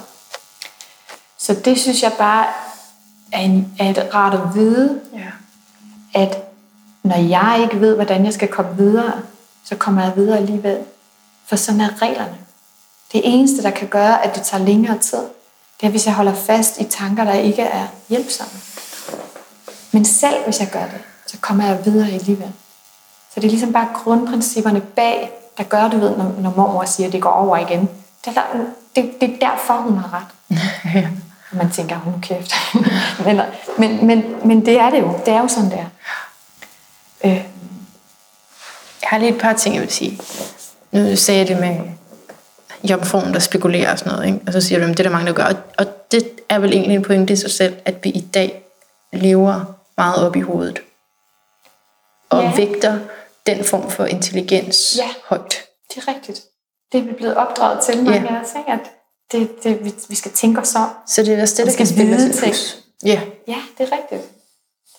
Så 1.42 1.54
det 1.54 1.80
synes 1.80 2.04
jeg 2.04 2.14
bare 2.18 2.46
er, 3.32 3.40
en, 3.40 3.74
er 3.80 3.90
et 3.90 4.10
rart 4.14 4.34
at 4.34 4.56
vide, 4.56 5.00
Ja. 5.14 5.30
at 6.22 6.44
når 7.04 7.18
jeg 7.18 7.60
ikke 7.64 7.82
ved, 7.82 7.96
hvordan 7.96 8.26
jeg 8.26 8.34
skal 8.34 8.48
komme 8.48 8.78
videre, 8.78 9.14
så 9.64 9.76
kommer 9.76 10.04
jeg 10.04 10.16
videre 10.16 10.38
alligevel. 10.38 10.78
For 11.46 11.56
sådan 11.56 11.82
er 11.82 12.02
reglerne. 12.02 12.36
Det 13.14 13.22
eneste, 13.24 13.64
der 13.64 13.70
kan 13.72 13.88
gøre, 13.88 14.26
at 14.26 14.36
det 14.36 14.44
tager 14.44 14.64
længere 14.66 14.98
tid, 14.98 15.20
det 15.82 15.88
er, 15.88 15.92
hvis 15.92 16.06
jeg 16.06 16.14
holder 16.14 16.34
fast 16.34 16.80
i 16.80 16.84
tanker, 16.84 17.24
der 17.24 17.34
ikke 17.34 17.62
er 17.62 17.88
hjælpsomme. 18.10 18.54
Men 19.92 20.06
selv 20.06 20.44
hvis 20.46 20.60
jeg 20.60 20.70
gør 20.72 20.84
det, 20.86 21.02
så 21.28 21.38
kommer 21.42 21.66
jeg 21.66 21.86
videre 21.86 22.08
alligevel. 22.10 22.52
Så 23.34 23.40
det 23.40 23.44
er 23.46 23.50
ligesom 23.52 23.74
bare 23.74 23.88
grundprincipperne 23.94 24.82
bag, 24.82 25.32
der 25.58 25.64
gør, 25.64 25.88
du 25.90 25.98
ved, 25.98 26.18
når, 26.18 26.36
når 26.40 26.54
mormor 26.58 26.86
siger, 26.86 27.08
at 27.08 27.14
det 27.14 27.22
går 27.22 27.30
over 27.30 27.58
igen. 27.58 27.90
Det 28.26 28.28
er, 28.28 28.34
der, 28.34 28.42
det, 28.96 29.12
det 29.22 29.34
er 29.34 29.50
derfor, 29.52 29.74
hun 29.74 29.98
har 29.98 30.14
ret. 30.14 30.58
ja. 30.96 31.08
Og 31.52 31.58
man 31.58 31.72
tænker, 31.72 31.96
hun 31.96 32.22
kæft. 32.22 32.52
men, 33.26 33.42
men, 33.78 34.08
men, 34.08 34.48
men 34.48 34.66
det 34.66 34.80
er 34.80 34.90
det 34.90 35.00
jo. 35.02 35.20
Det 35.26 35.34
er 35.34 35.40
jo 35.42 35.48
sådan, 35.48 35.70
det 35.72 35.80
er. 35.80 35.86
Øh, 37.26 37.32
Jeg 39.02 39.10
har 39.10 39.18
lige 39.18 39.34
et 39.36 39.42
par 39.42 39.54
ting, 39.54 39.76
jeg 39.76 39.82
vil 39.82 39.92
sige. 39.92 40.20
Nu 40.92 41.16
sagde 41.16 41.40
jeg 41.40 41.48
det 41.48 41.60
med 41.60 41.80
jomfruen, 42.90 43.34
der 43.34 43.40
spekulerer 43.40 43.92
og 43.92 44.00
sådan 44.00 44.14
noget. 44.14 44.26
Ikke? 44.28 44.40
Og 44.48 44.54
så 44.54 44.62
siger 44.62 44.80
du, 44.80 44.86
at 44.86 44.90
det 44.98 45.00
er 45.00 45.04
der 45.04 45.10
mange, 45.10 45.28
der 45.28 45.34
gør. 45.34 45.44
Og, 45.44 45.56
og 45.78 46.12
det 46.12 46.30
er 46.50 46.60
vel 46.60 46.74
egentlig 46.74 46.96
en 46.96 47.02
pointe 47.04 47.34
i 47.34 47.36
sig 47.36 47.52
selv, 47.52 47.76
at 47.86 48.04
vi 48.04 48.10
i 48.10 48.22
dag 48.34 48.64
lever 49.14 49.64
meget 49.98 50.26
op 50.28 50.36
i 50.36 50.42
hovedet. 50.42 50.80
Og 52.30 52.44
Ja. 52.44 52.56
vægter 52.56 53.00
den 53.46 53.64
form 53.64 53.90
for 53.90 54.06
intelligens 54.06 54.96
Ja. 54.98 55.10
højt. 55.30 55.56
det 55.96 56.04
er 56.08 56.08
rigtigt. 56.16 56.42
Det 56.92 57.00
er 57.00 57.04
vi 57.04 57.12
blevet 57.14 57.36
opdraget 57.36 57.80
til, 57.84 58.04
mange 58.04 58.22
Ja. 58.22 58.36
af 58.36 58.42
os, 58.42 58.48
ikke? 58.58 58.72
at 58.72 58.80
det, 59.32 59.64
det, 59.64 59.86
vi, 59.86 59.94
vi 60.10 60.16
skal 60.16 60.32
tænke 60.32 60.62
os 60.62 60.76
om. 60.76 60.90
Så 61.08 61.24
det 61.24 61.34
er 61.34 61.42
også 61.42 61.56
det, 61.58 61.66
der 61.66 61.72
skal 61.72 61.88
spille 61.88 62.16
os 62.16 62.22
ting. 62.38 62.56
Ja, 63.06 63.22
Ja, 63.48 63.58
det 63.78 63.92
er 63.92 63.98
rigtigt. 63.98 64.22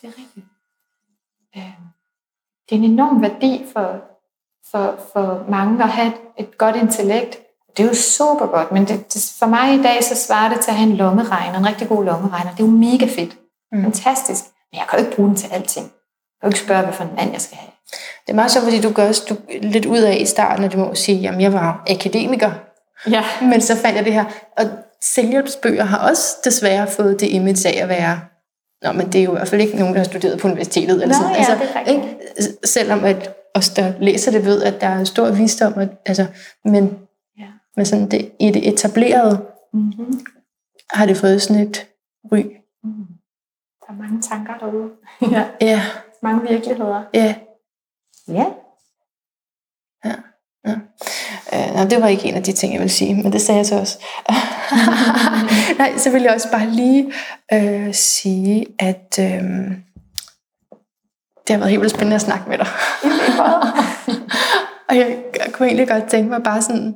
Det 0.03 0.09
er 0.09 0.13
rigtigt. 0.19 0.47
Øh, 1.57 1.63
Det 2.71 2.75
er 2.75 2.77
en 2.77 2.85
enorm 2.85 3.23
værdi 3.23 3.67
for, 3.73 4.03
for, 4.71 4.95
for 5.13 5.45
mange 5.51 5.83
at 5.85 5.89
have 5.91 6.13
et, 6.39 6.59
godt 6.59 6.77
intellekt. 6.77 7.39
Det 7.77 7.83
er 7.85 7.89
jo 7.89 7.95
super 7.95 8.47
godt, 8.47 8.73
men 8.73 8.85
det, 8.89 9.15
det, 9.15 9.35
for 9.39 9.47
mig 9.47 9.75
i 9.79 9.83
dag, 9.83 10.05
så 10.05 10.17
svarer 10.17 10.55
det 10.55 10.61
til 10.61 10.71
at 10.71 10.77
have 10.77 10.91
en 10.91 10.97
lommeregner, 10.97 11.59
en 11.59 11.67
rigtig 11.67 11.89
god 11.89 12.05
lommeregner. 12.05 12.51
Det 12.51 12.61
er 12.63 12.67
jo 12.67 12.71
mega 12.73 13.07
fedt. 13.07 13.37
Mm. 13.73 13.83
Fantastisk. 13.83 14.45
Men 14.73 14.79
jeg 14.79 14.87
kan 14.91 14.99
jo 14.99 15.05
ikke 15.05 15.17
bruge 15.17 15.29
den 15.29 15.37
til 15.37 15.49
alting. 15.53 15.87
Jeg 15.87 16.41
kan 16.41 16.49
jo 16.49 16.49
ikke 16.49 16.59
spørge, 16.59 16.83
hvad 16.83 16.93
for 16.93 17.05
en 17.05 17.15
mand 17.17 17.33
jeg 17.33 17.41
skal 17.41 17.57
have. 17.57 17.71
det 18.27 18.33
er 18.33 18.35
meget 18.35 18.51
sjovt, 18.51 18.65
fordi 18.65 18.81
du 18.81 18.93
gør 18.93 19.09
også 19.09 19.23
du, 19.29 19.37
lidt 19.63 19.87
ud 19.87 19.99
af 19.99 20.17
i 20.21 20.27
starten, 20.27 20.65
at 20.65 20.73
du 20.73 20.79
må 20.79 20.95
sige, 20.95 21.29
at 21.29 21.41
jeg 21.43 21.53
var 21.53 21.83
akademiker. 21.89 22.51
Ja. 23.11 23.25
Men 23.43 23.61
så 23.61 23.77
fandt 23.77 23.97
jeg 23.97 24.05
det 24.05 24.13
her. 24.13 24.25
Og 24.59 24.65
selvhjælpsbøger 25.01 25.85
har 25.85 26.09
også 26.09 26.37
desværre 26.45 26.87
fået 26.87 27.21
det 27.21 27.29
image 27.29 27.69
af 27.69 27.83
at 27.83 27.89
være, 27.89 28.21
Nå, 28.83 28.93
men 28.93 29.07
det 29.13 29.19
er 29.21 29.25
jo 29.25 29.31
i 29.31 29.37
hvert 29.37 29.49
fald 29.49 29.61
ikke 29.61 29.77
nogen, 29.77 29.95
der 29.95 30.01
har 30.01 30.05
studeret 30.05 30.39
på 30.41 30.49
universitetet. 30.49 31.03
Eller 31.03 31.07
Nå, 31.07 31.23
sådan. 31.23 31.37
Altså, 31.37 31.53
ja, 31.53 31.59
det 31.59 31.71
er 31.75 31.85
ikke? 31.93 32.57
Selvom 32.67 33.05
at 33.05 33.35
os, 33.55 33.69
der 33.69 33.93
læser 34.01 34.31
det, 34.31 34.45
ved, 34.45 34.63
at 34.63 34.81
der 34.81 34.87
er 34.87 34.99
en 34.99 35.07
stor 35.07 35.31
visdom. 35.31 35.73
Og, 35.73 35.89
altså, 36.07 36.27
men, 36.65 36.99
Ja. 37.39 37.47
men 37.77 37.87
sådan 37.87 38.11
det, 38.11 38.33
i 38.41 38.51
det 38.51 38.69
etablerede 38.69 39.47
Mm-hmm. 39.75 40.21
har 40.91 41.07
det 41.07 41.17
fået 41.17 41.43
sådan 41.43 41.63
et 41.63 41.87
ry. 42.33 42.39
Mm. 42.85 43.07
Der 43.81 43.93
er 43.93 43.97
mange 43.99 44.23
tanker 44.23 44.59
derude. 44.59 44.91
ja. 45.37 45.45
Ja, 45.61 45.83
Mange 46.23 46.49
virkeligheder. 46.49 47.03
ja. 47.15 47.35
Ja. 48.29 48.45
Uh, 51.55 51.75
nej, 51.75 51.85
det 51.85 52.01
var 52.01 52.09
ikke 52.09 52.29
en 52.29 52.35
af 52.35 52.43
de 52.43 52.53
ting, 52.53 52.73
jeg 52.73 52.81
ville 52.81 52.93
sige, 52.93 53.15
men 53.15 53.33
det 53.33 53.43
sagde 53.43 53.59
jeg 53.59 53.67
så 53.67 53.79
også. 53.79 53.99
nej, 55.79 55.99
så 55.99 56.11
vil 56.11 56.23
jeg 56.23 56.35
også 56.35 56.51
bare 56.51 56.71
lige 56.71 57.13
uh, 57.55 57.95
sige, 57.95 58.67
at 58.79 59.19
uh, 59.19 59.25
det 61.47 61.51
har 61.51 61.59
været 61.59 61.71
helt 61.71 61.81
vildt 61.81 61.95
spændende 61.95 62.15
at 62.15 62.21
snakke 62.21 62.49
med 62.49 62.59
dig. 62.59 62.67
og 64.89 64.97
jeg, 64.97 65.19
jeg 65.45 65.53
kunne 65.53 65.69
egentlig 65.69 65.89
godt 65.89 66.11
tænke 66.11 66.31
mig 66.31 66.43
bare 66.43 66.63
sådan, 66.63 66.95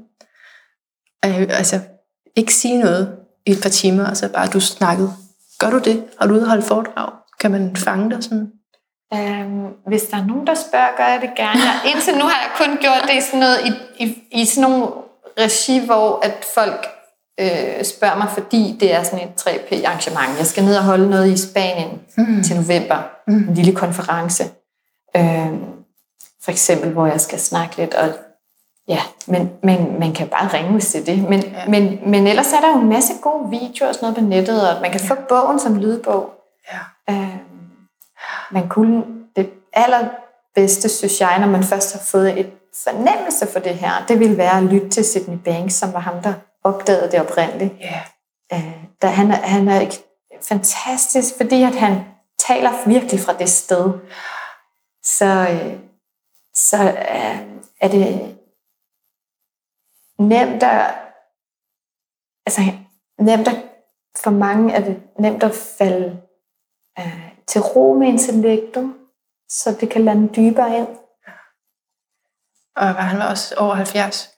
uh, 1.26 1.40
altså 1.40 1.80
ikke 2.36 2.54
sige 2.54 2.78
noget 2.78 3.16
i 3.46 3.50
et 3.50 3.58
par 3.62 3.70
timer, 3.70 4.06
og 4.06 4.16
så 4.16 4.28
bare 4.28 4.46
du 4.46 4.60
snakkede. 4.60 5.12
Gør 5.58 5.70
du 5.70 5.78
det? 5.78 6.04
Har 6.20 6.26
du 6.26 6.34
ude 6.34 6.48
holdt 6.48 6.64
foredrag? 6.64 7.12
Kan 7.40 7.50
man 7.50 7.76
fange 7.76 8.10
dig 8.10 8.24
sådan? 8.24 8.46
Øhm, 9.14 9.66
hvis 9.86 10.02
der 10.02 10.16
er 10.16 10.26
nogen, 10.26 10.46
der 10.46 10.54
spørger, 10.54 10.96
gør 10.96 11.04
jeg 11.04 11.20
det 11.20 11.30
gerne. 11.36 11.60
Jeg, 11.60 11.92
indtil 11.94 12.14
nu 12.14 12.24
har 12.24 12.40
jeg 12.42 12.50
kun 12.66 12.76
gjort 12.76 13.02
det 13.08 13.14
i 13.16 13.20
sådan, 13.20 13.40
noget, 13.40 13.58
i, 13.66 14.04
i, 14.04 14.22
i 14.30 14.44
sådan 14.44 14.70
nogle 14.70 14.86
regi, 15.38 15.86
hvor 15.86 16.20
at 16.22 16.46
folk 16.54 16.86
øh, 17.40 17.84
spørger 17.84 18.16
mig, 18.16 18.28
fordi 18.30 18.76
det 18.80 18.94
er 18.94 19.02
sådan 19.02 19.28
et 19.28 19.46
3P-arrangement. 19.46 20.38
Jeg 20.38 20.46
skal 20.46 20.64
ned 20.64 20.76
og 20.76 20.84
holde 20.84 21.10
noget 21.10 21.32
i 21.32 21.36
Spanien 21.48 22.00
mm. 22.16 22.42
til 22.42 22.56
november. 22.56 22.96
Mm. 23.26 23.48
En 23.48 23.54
lille 23.54 23.74
konference. 23.74 24.44
Øhm, 25.16 25.64
for 26.44 26.50
eksempel, 26.50 26.90
hvor 26.90 27.06
jeg 27.06 27.20
skal 27.20 27.40
snakke 27.40 27.76
lidt. 27.76 27.94
Og, 27.94 28.08
ja, 28.88 29.00
men, 29.26 29.50
men 29.62 29.98
man 30.00 30.12
kan 30.12 30.28
bare 30.28 30.58
ringe, 30.58 30.72
hvis 30.72 30.92
det 30.92 31.00
er 31.00 31.04
det. 31.04 31.28
Men, 31.28 31.40
ja. 31.40 31.66
men, 31.68 31.98
men 32.06 32.26
ellers 32.26 32.52
er 32.52 32.60
der 32.60 32.68
jo 32.68 32.80
en 32.80 32.88
masse 32.88 33.12
gode 33.22 33.50
videoer 33.50 33.88
og 33.88 33.94
sådan 33.94 34.06
noget 34.06 34.16
på 34.16 34.24
nettet, 34.24 34.70
og 34.70 34.82
man 34.82 34.90
kan 34.90 35.00
ja. 35.00 35.14
få 35.14 35.14
bogen 35.28 35.60
som 35.60 35.78
lydbog. 35.78 36.30
Ja. 36.72 37.12
Øh, 37.14 37.36
man 38.50 38.68
kunne 38.68 39.04
det 39.36 39.50
allerbedste, 39.72 40.88
synes 40.88 41.20
jeg, 41.20 41.38
når 41.38 41.46
man 41.46 41.64
først 41.64 41.92
har 41.92 42.00
fået 42.00 42.40
et 42.40 42.52
fornemmelse 42.84 43.46
for 43.52 43.58
det 43.58 43.74
her, 43.74 44.06
det 44.08 44.18
ville 44.18 44.36
være 44.36 44.58
at 44.58 44.62
lytte 44.62 44.88
til 44.88 45.04
Sidney 45.04 45.38
Banks, 45.38 45.74
som 45.74 45.92
var 45.92 46.00
ham, 46.00 46.22
der 46.22 46.34
opdagede 46.64 47.10
det 47.10 47.20
oprindeligt. 47.20 47.74
Ja. 47.80 48.02
Øh, 48.52 48.84
da 49.02 49.06
han, 49.06 49.30
er, 49.30 49.36
han 49.36 49.68
er 49.68 49.80
ikke 49.80 50.04
fantastisk, 50.42 51.36
fordi 51.36 51.62
at 51.62 51.74
han 51.74 52.04
taler 52.38 52.88
virkelig 52.88 53.20
fra 53.20 53.32
det 53.32 53.48
sted. 53.48 53.92
Så, 55.02 55.48
øh, 55.50 55.78
så 56.54 56.76
øh, 56.82 57.46
er 57.80 57.88
det 57.88 58.36
nemt 60.18 60.62
at 60.62 60.94
altså 62.46 62.60
nemt 63.18 63.48
at, 63.48 63.56
for 64.16 64.30
mange 64.30 64.74
er 64.74 64.84
det 64.84 65.02
nemt 65.18 65.42
at 65.42 65.54
falde 65.78 66.22
øh, 66.98 67.35
til 67.48 67.60
ro 67.60 67.94
med 67.94 68.08
intellektet, 68.08 68.92
så 69.48 69.76
det 69.80 69.88
kan 69.88 70.04
lande 70.04 70.28
dybere 70.36 70.78
ind. 70.78 70.88
Og 72.76 72.94
han 72.94 73.18
var 73.18 73.30
også 73.30 73.54
over 73.58 73.74
70. 73.74 74.30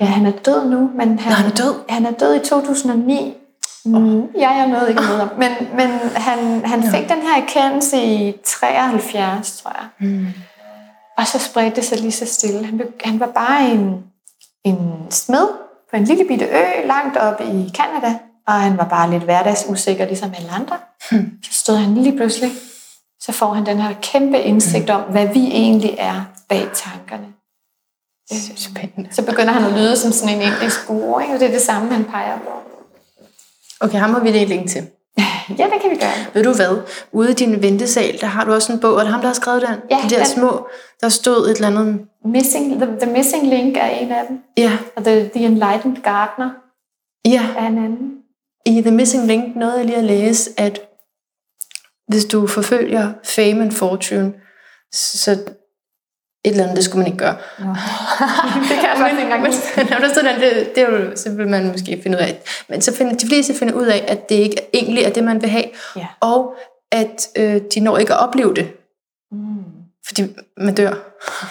Ja, 0.00 0.04
han 0.04 0.26
er 0.26 0.32
død 0.32 0.68
nu, 0.68 0.90
men 0.94 1.18
han, 1.18 1.30
Nå, 1.30 1.34
han 1.34 1.50
er 1.50 1.54
død? 1.54 1.74
Han 1.88 2.06
er 2.06 2.10
død 2.10 2.34
i 2.34 2.44
2009. 2.44 3.36
Mm, 3.84 4.26
ja, 4.34 4.50
jeg 4.50 4.66
nåede 4.66 4.88
ikke 4.88 5.02
med 5.02 5.18
ham. 5.18 5.28
Men, 5.38 5.50
men 5.76 5.90
han, 6.14 6.64
han 6.64 6.82
fik 6.82 7.08
den 7.08 7.22
her 7.22 7.42
erkendelse 7.42 8.02
i 8.04 8.36
73, 8.44 9.62
tror 9.62 9.72
jeg. 9.80 10.08
Mm. 10.08 10.26
Og 11.18 11.26
så 11.26 11.38
spredte 11.38 11.76
det 11.76 11.84
sig 11.84 11.98
lige 12.00 12.12
så 12.12 12.26
stille. 12.26 12.66
Han, 12.66 12.80
han 13.04 13.20
var 13.20 13.26
bare 13.26 13.70
en, 13.70 14.04
en 14.64 15.06
smed 15.10 15.48
på 15.90 15.96
en 15.96 16.04
lille 16.04 16.24
bitte 16.24 16.44
ø 16.44 16.86
langt 16.86 17.16
oppe 17.16 17.44
i 17.44 17.72
Kanada, 17.74 18.18
og 18.46 18.54
han 18.54 18.78
var 18.78 18.88
bare 18.88 19.10
lidt 19.10 19.22
hverdagsusikker, 19.22 20.04
ligesom 20.06 20.32
alle 20.36 20.50
andre. 20.50 20.76
Hmm. 21.10 21.30
Så 21.42 21.52
stod 21.52 21.76
han 21.76 21.94
lige 21.94 22.16
pludselig, 22.16 22.50
så 23.20 23.32
får 23.32 23.52
han 23.52 23.66
den 23.66 23.80
her 23.80 23.94
kæmpe 24.02 24.38
indsigt 24.40 24.90
om, 24.90 25.02
hvad 25.02 25.26
vi 25.26 25.46
egentlig 25.46 25.94
er 25.98 26.24
bag 26.48 26.68
tankerne. 26.74 27.26
Det 28.30 28.36
er 28.36 28.56
spændende. 28.56 29.14
Så 29.14 29.24
begynder 29.26 29.52
han 29.52 29.64
at 29.64 29.72
lyde 29.72 29.96
som 29.96 30.12
sådan 30.12 30.34
en 30.36 30.42
indisk 30.42 30.86
guru, 30.86 31.18
ikke? 31.18 31.34
og 31.34 31.40
det 31.40 31.48
er 31.48 31.52
det 31.52 31.60
samme, 31.62 31.92
han 31.92 32.04
peger 32.04 32.38
på. 32.38 32.50
Okay, 33.80 33.98
ham 33.98 34.10
må 34.10 34.18
vi 34.20 34.32
dele 34.32 34.44
link 34.44 34.70
til. 34.70 34.86
Ja, 35.58 35.64
det 35.64 35.82
kan 35.82 35.90
vi 35.90 35.96
gøre. 35.96 36.34
Ved 36.34 36.44
du 36.44 36.52
hvad? 36.52 36.82
Ude 37.12 37.30
i 37.30 37.34
din 37.34 37.62
ventesal, 37.62 38.20
der 38.20 38.26
har 38.26 38.44
du 38.44 38.52
også 38.52 38.72
en 38.72 38.80
bog. 38.80 38.94
Er 38.94 39.00
det 39.00 39.08
ham, 39.08 39.20
der 39.20 39.26
har 39.26 39.34
skrevet 39.34 39.62
den? 39.62 39.70
Ja, 39.90 39.98
De 40.04 40.10
der 40.10 40.16
den. 40.16 40.26
små, 40.26 40.66
der 41.00 41.08
stod 41.08 41.48
et 41.48 41.54
eller 41.54 41.66
andet... 41.66 42.00
Missing, 42.24 42.82
the, 42.82 42.86
the 43.00 43.12
Missing 43.12 43.46
Link 43.46 43.76
er 43.76 43.86
en 43.86 44.12
af 44.12 44.24
dem, 44.28 44.42
Ja, 44.56 44.72
og 44.96 45.04
The, 45.04 45.28
the 45.28 45.44
Enlightened 45.44 45.96
Gardener 46.02 46.50
ja. 47.24 47.46
er 47.56 47.66
en 47.66 47.78
anden. 47.78 48.10
I 48.66 48.80
The 48.80 48.90
Missing 48.90 49.26
Link 49.26 49.56
nåede 49.56 49.76
jeg 49.76 49.84
lige 49.86 49.98
at 49.98 50.04
læse, 50.04 50.50
at 50.56 50.80
hvis 52.08 52.24
du 52.24 52.46
forfølger 52.46 53.12
fame 53.24 53.62
and 53.62 53.72
fortune, 53.72 54.32
Så 54.92 55.30
et 56.44 56.50
eller 56.50 56.62
andet, 56.62 56.76
det 56.76 56.84
skulle 56.84 56.98
man 56.98 57.06
ikke 57.06 57.18
gøre. 57.18 57.36
Nå. 57.58 57.66
det 58.68 58.76
kan 58.80 58.88
jeg 58.88 58.94
faktisk 58.96 59.12
ikke 59.12 59.22
engang 59.22 59.42
men, 59.42 59.52
huske. 59.52 60.14
sådan, 60.14 60.40
det, 60.40 60.72
det 60.74 60.82
er 60.82 60.90
jo, 60.90 61.16
så 61.16 61.30
vil 61.30 61.48
man 61.48 61.68
måske 61.68 62.00
finde 62.02 62.18
ud 62.18 62.22
af. 62.22 62.42
Men 62.68 62.82
så 62.82 62.94
finder, 62.94 63.14
de 63.16 63.26
fleste 63.26 63.54
finder 63.54 63.74
ud 63.74 63.86
af, 63.86 64.04
at 64.08 64.28
det 64.28 64.34
ikke 64.34 64.56
egentlig 64.74 65.04
er 65.04 65.10
det, 65.10 65.24
man 65.24 65.42
vil 65.42 65.50
have. 65.50 65.64
Ja. 65.96 66.06
Og 66.20 66.54
at 66.92 67.28
øh, 67.36 67.60
de 67.74 67.80
når 67.80 67.98
ikke 67.98 68.14
at 68.14 68.20
opleve 68.20 68.54
det, 68.54 68.72
Mm. 69.32 69.64
fordi 70.06 70.22
man 70.56 70.74
dør. 70.74 70.94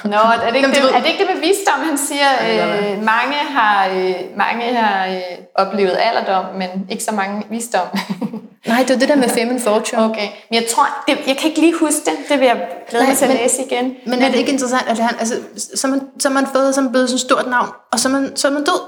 Nå, 0.04 0.18
er 0.18 0.38
det, 0.40 0.46
ikke 0.56 0.60
Jamen, 0.60 0.76
det, 0.76 0.84
ved- 0.84 0.90
er 0.92 1.00
det 1.00 1.08
ikke 1.08 1.24
det 1.26 1.36
med 1.36 1.42
visdom, 1.42 1.80
han 1.80 1.98
siger? 1.98 2.30
Ja, 2.48 2.94
Øh, 2.94 3.04
mange 3.04 3.34
har, 3.36 3.88
øh, 3.88 4.16
mange 4.36 4.74
har 4.74 5.08
øh, 5.08 5.22
oplevet 5.56 5.98
alderdom, 6.00 6.46
men 6.56 6.70
ikke 6.90 7.04
så 7.04 7.12
mange 7.12 7.44
visdom. 7.50 7.88
Nej, 8.68 8.80
det 8.88 8.92
er 8.96 9.00
det 9.00 9.10
der 9.10 9.16
med 9.16 9.38
and 9.38 9.60
fortune. 9.60 10.04
okay, 10.06 10.28
men 10.50 10.62
jeg 10.62 10.66
tror, 10.76 10.86
det, 11.08 11.18
jeg 11.28 11.38
kan 11.38 11.50
ikke 11.50 11.60
lige 11.62 11.74
huske 11.80 12.00
det. 12.06 12.14
Det 12.30 12.40
vil 12.40 12.46
jeg 12.46 12.68
glæde 12.90 13.06
mig 13.08 13.18
til 13.18 13.26
at 13.26 13.32
men- 13.32 13.38
læse 13.40 13.62
igen. 13.64 13.96
Men 14.08 14.22
er 14.22 14.30
det 14.30 14.38
ikke 14.38 14.52
interessant, 14.52 14.88
at 14.88 14.98
han, 15.00 15.16
altså, 15.20 15.36
så, 15.76 15.88
man, 15.88 16.02
så 16.20 16.30
man 16.30 16.48
fået 16.56 16.76
som 16.76 16.90
blevet 16.92 17.10
sådan 17.10 17.16
et 17.16 17.22
stort 17.22 17.48
navn, 17.50 17.70
og 17.92 18.00
så 18.00 18.10
man, 18.10 18.36
så 18.36 18.50
man 18.50 18.64
død. 18.64 18.82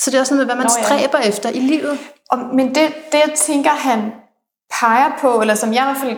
Så 0.00 0.10
det 0.10 0.16
er 0.16 0.20
også 0.20 0.34
noget 0.34 0.46
med, 0.46 0.54
hvad 0.54 0.64
man 0.64 0.70
Nå, 0.70 0.78
ja. 0.78 0.84
stræber 0.84 1.18
efter 1.18 1.48
i 1.50 1.58
livet. 1.58 1.98
Og, 2.30 2.38
men 2.38 2.68
det, 2.68 2.94
det, 3.12 3.18
jeg 3.18 3.30
tænker, 3.36 3.70
han 3.70 4.12
peger 4.80 5.10
på, 5.20 5.40
eller 5.40 5.54
som 5.54 5.74
jeg 5.74 5.82
i 5.82 5.84
hvert 5.84 5.96
fald 6.02 6.16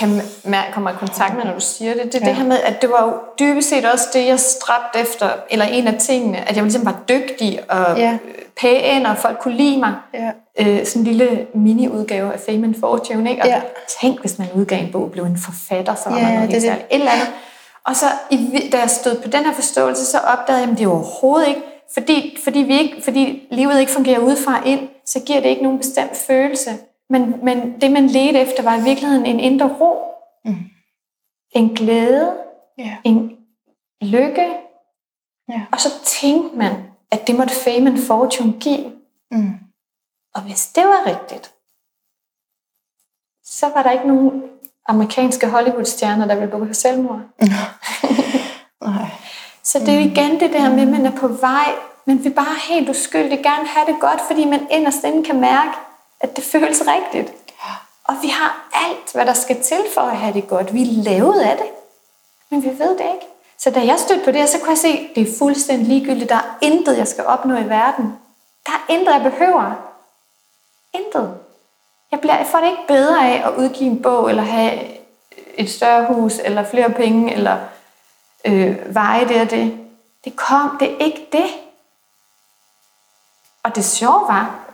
kan 0.00 0.20
mærke, 0.44 0.72
kommer 0.72 0.90
i 0.90 0.94
kontakt 0.98 1.36
med, 1.36 1.44
når 1.44 1.54
du 1.54 1.60
siger 1.60 1.94
det, 1.94 2.02
det 2.04 2.14
er 2.14 2.18
ja. 2.20 2.26
Det 2.28 2.34
her 2.36 2.44
med, 2.44 2.56
at 2.64 2.82
det 2.82 2.90
var 2.90 3.04
jo 3.06 3.12
dybest 3.38 3.68
set 3.68 3.84
også 3.84 4.04
det, 4.12 4.26
jeg 4.26 4.40
stræbte 4.40 4.98
efter, 4.98 5.28
eller 5.50 5.64
en 5.64 5.88
af 5.88 5.94
tingene, 6.00 6.48
at 6.48 6.54
jeg 6.56 6.62
ligesom 6.62 6.84
var 6.84 6.96
dygtig 7.08 7.60
og 7.70 7.98
Ja. 7.98 8.18
pæn, 8.60 9.06
og 9.06 9.16
folk 9.18 9.38
kunne 9.38 9.54
lide 9.56 9.78
mig. 9.78 9.94
Ja. 10.14 10.30
Øh, 10.60 10.86
sådan 10.86 11.02
en 11.02 11.06
lille 11.06 11.46
mini-udgave 11.54 12.32
af 12.32 12.40
Fame 12.40 12.64
and 12.66 12.74
Fortune, 12.80 13.30
ikke? 13.30 13.42
Og 13.42 13.48
Ja. 13.48 13.60
tænk, 14.00 14.20
hvis 14.20 14.38
man 14.38 14.48
udgav 14.54 14.78
en 14.78 14.92
bog 14.92 15.02
og 15.02 15.10
blev 15.10 15.24
en 15.24 15.38
forfatter, 15.44 15.94
så 15.94 16.10
var 16.10 16.18
Ja, 16.18 16.24
man 16.24 16.38
helt 16.38 16.50
det. 16.52 16.62
særligt. 16.62 16.86
Et 16.90 16.94
eller 16.98 17.10
andet. 17.10 17.28
Og 17.86 17.96
så, 17.96 18.06
da 18.72 18.78
jeg 18.78 18.90
stod 18.90 19.14
på 19.22 19.28
den 19.28 19.44
her 19.44 19.52
forståelse, 19.52 20.06
så 20.06 20.18
opdagede 20.18 20.62
jeg, 20.62 20.70
at 20.70 20.78
det 20.78 20.84
er 20.84 20.88
overhovedet 20.90 21.48
ikke, 21.48 21.60
fordi, 21.94 22.38
fordi, 22.44 22.58
vi 22.58 22.78
ikke, 22.78 22.94
fordi 23.04 23.42
livet 23.50 23.80
ikke 23.80 23.92
fungerer 23.92 24.18
udefra 24.18 24.62
ind, 24.66 24.80
så 25.06 25.20
giver 25.20 25.40
det 25.40 25.48
ikke 25.48 25.62
nogen 25.62 25.78
bestemt 25.78 26.16
følelse. 26.16 26.70
Men, 27.10 27.44
men 27.44 27.80
det, 27.80 27.92
man 27.92 28.06
ledte 28.06 28.40
efter, 28.40 28.62
var 28.62 28.76
i 28.76 28.82
virkeligheden 28.82 29.26
en 29.26 29.40
indre 29.40 29.76
ro, 29.80 30.06
Mm. 30.44 30.56
en 31.50 31.74
glæde, 31.74 32.36
Ja. 32.78 32.96
en 33.04 33.36
lykke. 34.02 34.56
Ja. 35.48 35.62
Og 35.72 35.80
så 35.80 35.88
tænkte 36.04 36.56
man, 36.58 36.72
at 37.10 37.26
det 37.26 37.36
måtte 37.36 37.54
fame 37.54 37.90
and 37.90 37.98
fortune 38.06 38.52
give. 38.60 38.92
Mm. 39.30 39.52
Og 40.34 40.42
hvis 40.42 40.66
det 40.66 40.84
var 40.84 41.06
rigtigt, 41.06 41.52
så 43.44 43.68
var 43.68 43.82
der 43.82 43.90
ikke 43.90 44.08
nogen 44.08 44.42
amerikanske 44.88 45.48
Hollywood-stjerner, 45.48 46.26
der 46.26 46.34
ville 46.34 46.50
begå 46.50 46.72
selvmord. 46.72 47.20
Nej. 48.82 49.10
Så 49.62 49.78
det 49.78 49.88
er 49.88 49.94
jo 50.00 50.10
igen 50.10 50.40
det 50.40 50.52
der 50.52 50.70
med, 50.70 50.80
at 50.82 50.88
man 50.88 51.06
er 51.06 51.16
på 51.16 51.28
vej, 51.28 51.72
men 52.04 52.24
vil 52.24 52.34
bare 52.34 52.56
helt 52.74 52.88
uskyldigt 52.88 53.42
gerne 53.42 53.66
have 53.66 53.86
det 53.86 54.00
godt, 54.00 54.20
fordi 54.20 54.44
man 54.44 54.66
inderst 54.70 55.04
inde 55.04 55.24
kan 55.24 55.40
mærke, 55.40 55.72
at 56.20 56.36
det 56.36 56.44
føles 56.44 56.82
rigtigt. 56.86 57.32
Og 58.04 58.16
vi 58.22 58.28
har 58.28 58.68
alt, 58.72 59.12
hvad 59.12 59.26
der 59.26 59.32
skal 59.32 59.62
til 59.62 59.84
for 59.94 60.00
at 60.00 60.16
have 60.16 60.34
det 60.34 60.48
godt. 60.48 60.74
Vi 60.74 60.82
er 60.82 61.02
lavet 61.02 61.40
af 61.40 61.56
det, 61.56 61.66
men 62.50 62.62
vi 62.62 62.68
ved 62.68 62.98
det 62.98 63.04
ikke. 63.14 63.26
Så 63.58 63.70
da 63.70 63.86
jeg 63.86 63.98
stødte 63.98 64.24
på 64.24 64.30
det 64.30 64.48
så 64.48 64.58
kunne 64.58 64.70
jeg 64.70 64.78
se, 64.78 64.88
at 64.88 65.10
det 65.14 65.28
er 65.28 65.38
fuldstændig 65.38 65.86
ligegyldigt. 65.88 66.28
Der 66.28 66.36
er 66.36 66.58
intet, 66.60 66.98
jeg 66.98 67.08
skal 67.08 67.26
opnå 67.26 67.56
i 67.56 67.68
verden. 67.68 68.18
Der 68.66 68.72
er 68.72 68.92
intet, 68.92 69.12
jeg 69.12 69.22
behøver. 69.22 69.74
Intet. 70.92 71.38
Jeg, 72.10 72.20
bliver, 72.20 72.36
jeg 72.36 72.46
får 72.46 72.58
det 72.58 72.66
ikke 72.66 72.86
bedre 72.88 73.28
af 73.28 73.48
at 73.48 73.56
udgive 73.56 73.90
en 73.90 74.02
bog, 74.02 74.30
eller 74.30 74.42
have 74.42 74.80
et 75.54 75.70
større 75.70 76.14
hus, 76.14 76.38
eller 76.38 76.64
flere 76.64 76.90
penge, 76.90 77.32
eller 77.32 77.58
øh, 78.44 78.94
veje 78.94 79.28
det 79.28 79.40
og 79.40 79.50
det. 79.50 79.78
Det 80.24 80.36
kom, 80.36 80.76
det 80.80 80.92
er 80.92 81.04
ikke 81.04 81.28
det. 81.32 81.46
Og 83.62 83.76
det 83.76 83.84
sjove 83.84 84.28
var, 84.28 84.69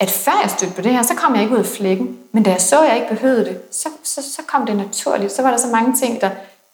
at 0.00 0.10
før 0.10 0.40
jeg 0.42 0.50
stødte 0.50 0.74
på 0.74 0.82
det 0.82 0.92
her, 0.92 1.02
så 1.02 1.14
kom 1.14 1.34
jeg 1.34 1.42
ikke 1.42 1.54
ud 1.54 1.58
af 1.60 1.66
flækken. 1.66 2.16
Men 2.32 2.42
da 2.42 2.50
jeg 2.50 2.60
så, 2.60 2.80
at 2.80 2.88
jeg 2.88 2.96
ikke 2.96 3.08
behøvede 3.08 3.44
det, 3.44 3.58
så, 3.72 3.88
så, 4.04 4.22
så 4.22 4.42
kom 4.46 4.66
det 4.66 4.76
naturligt. 4.76 5.32
Så 5.32 5.42
var 5.42 5.50
der 5.50 5.56
så 5.58 5.66
mange 5.66 5.96
ting, 5.96 6.20
der, 6.20 6.30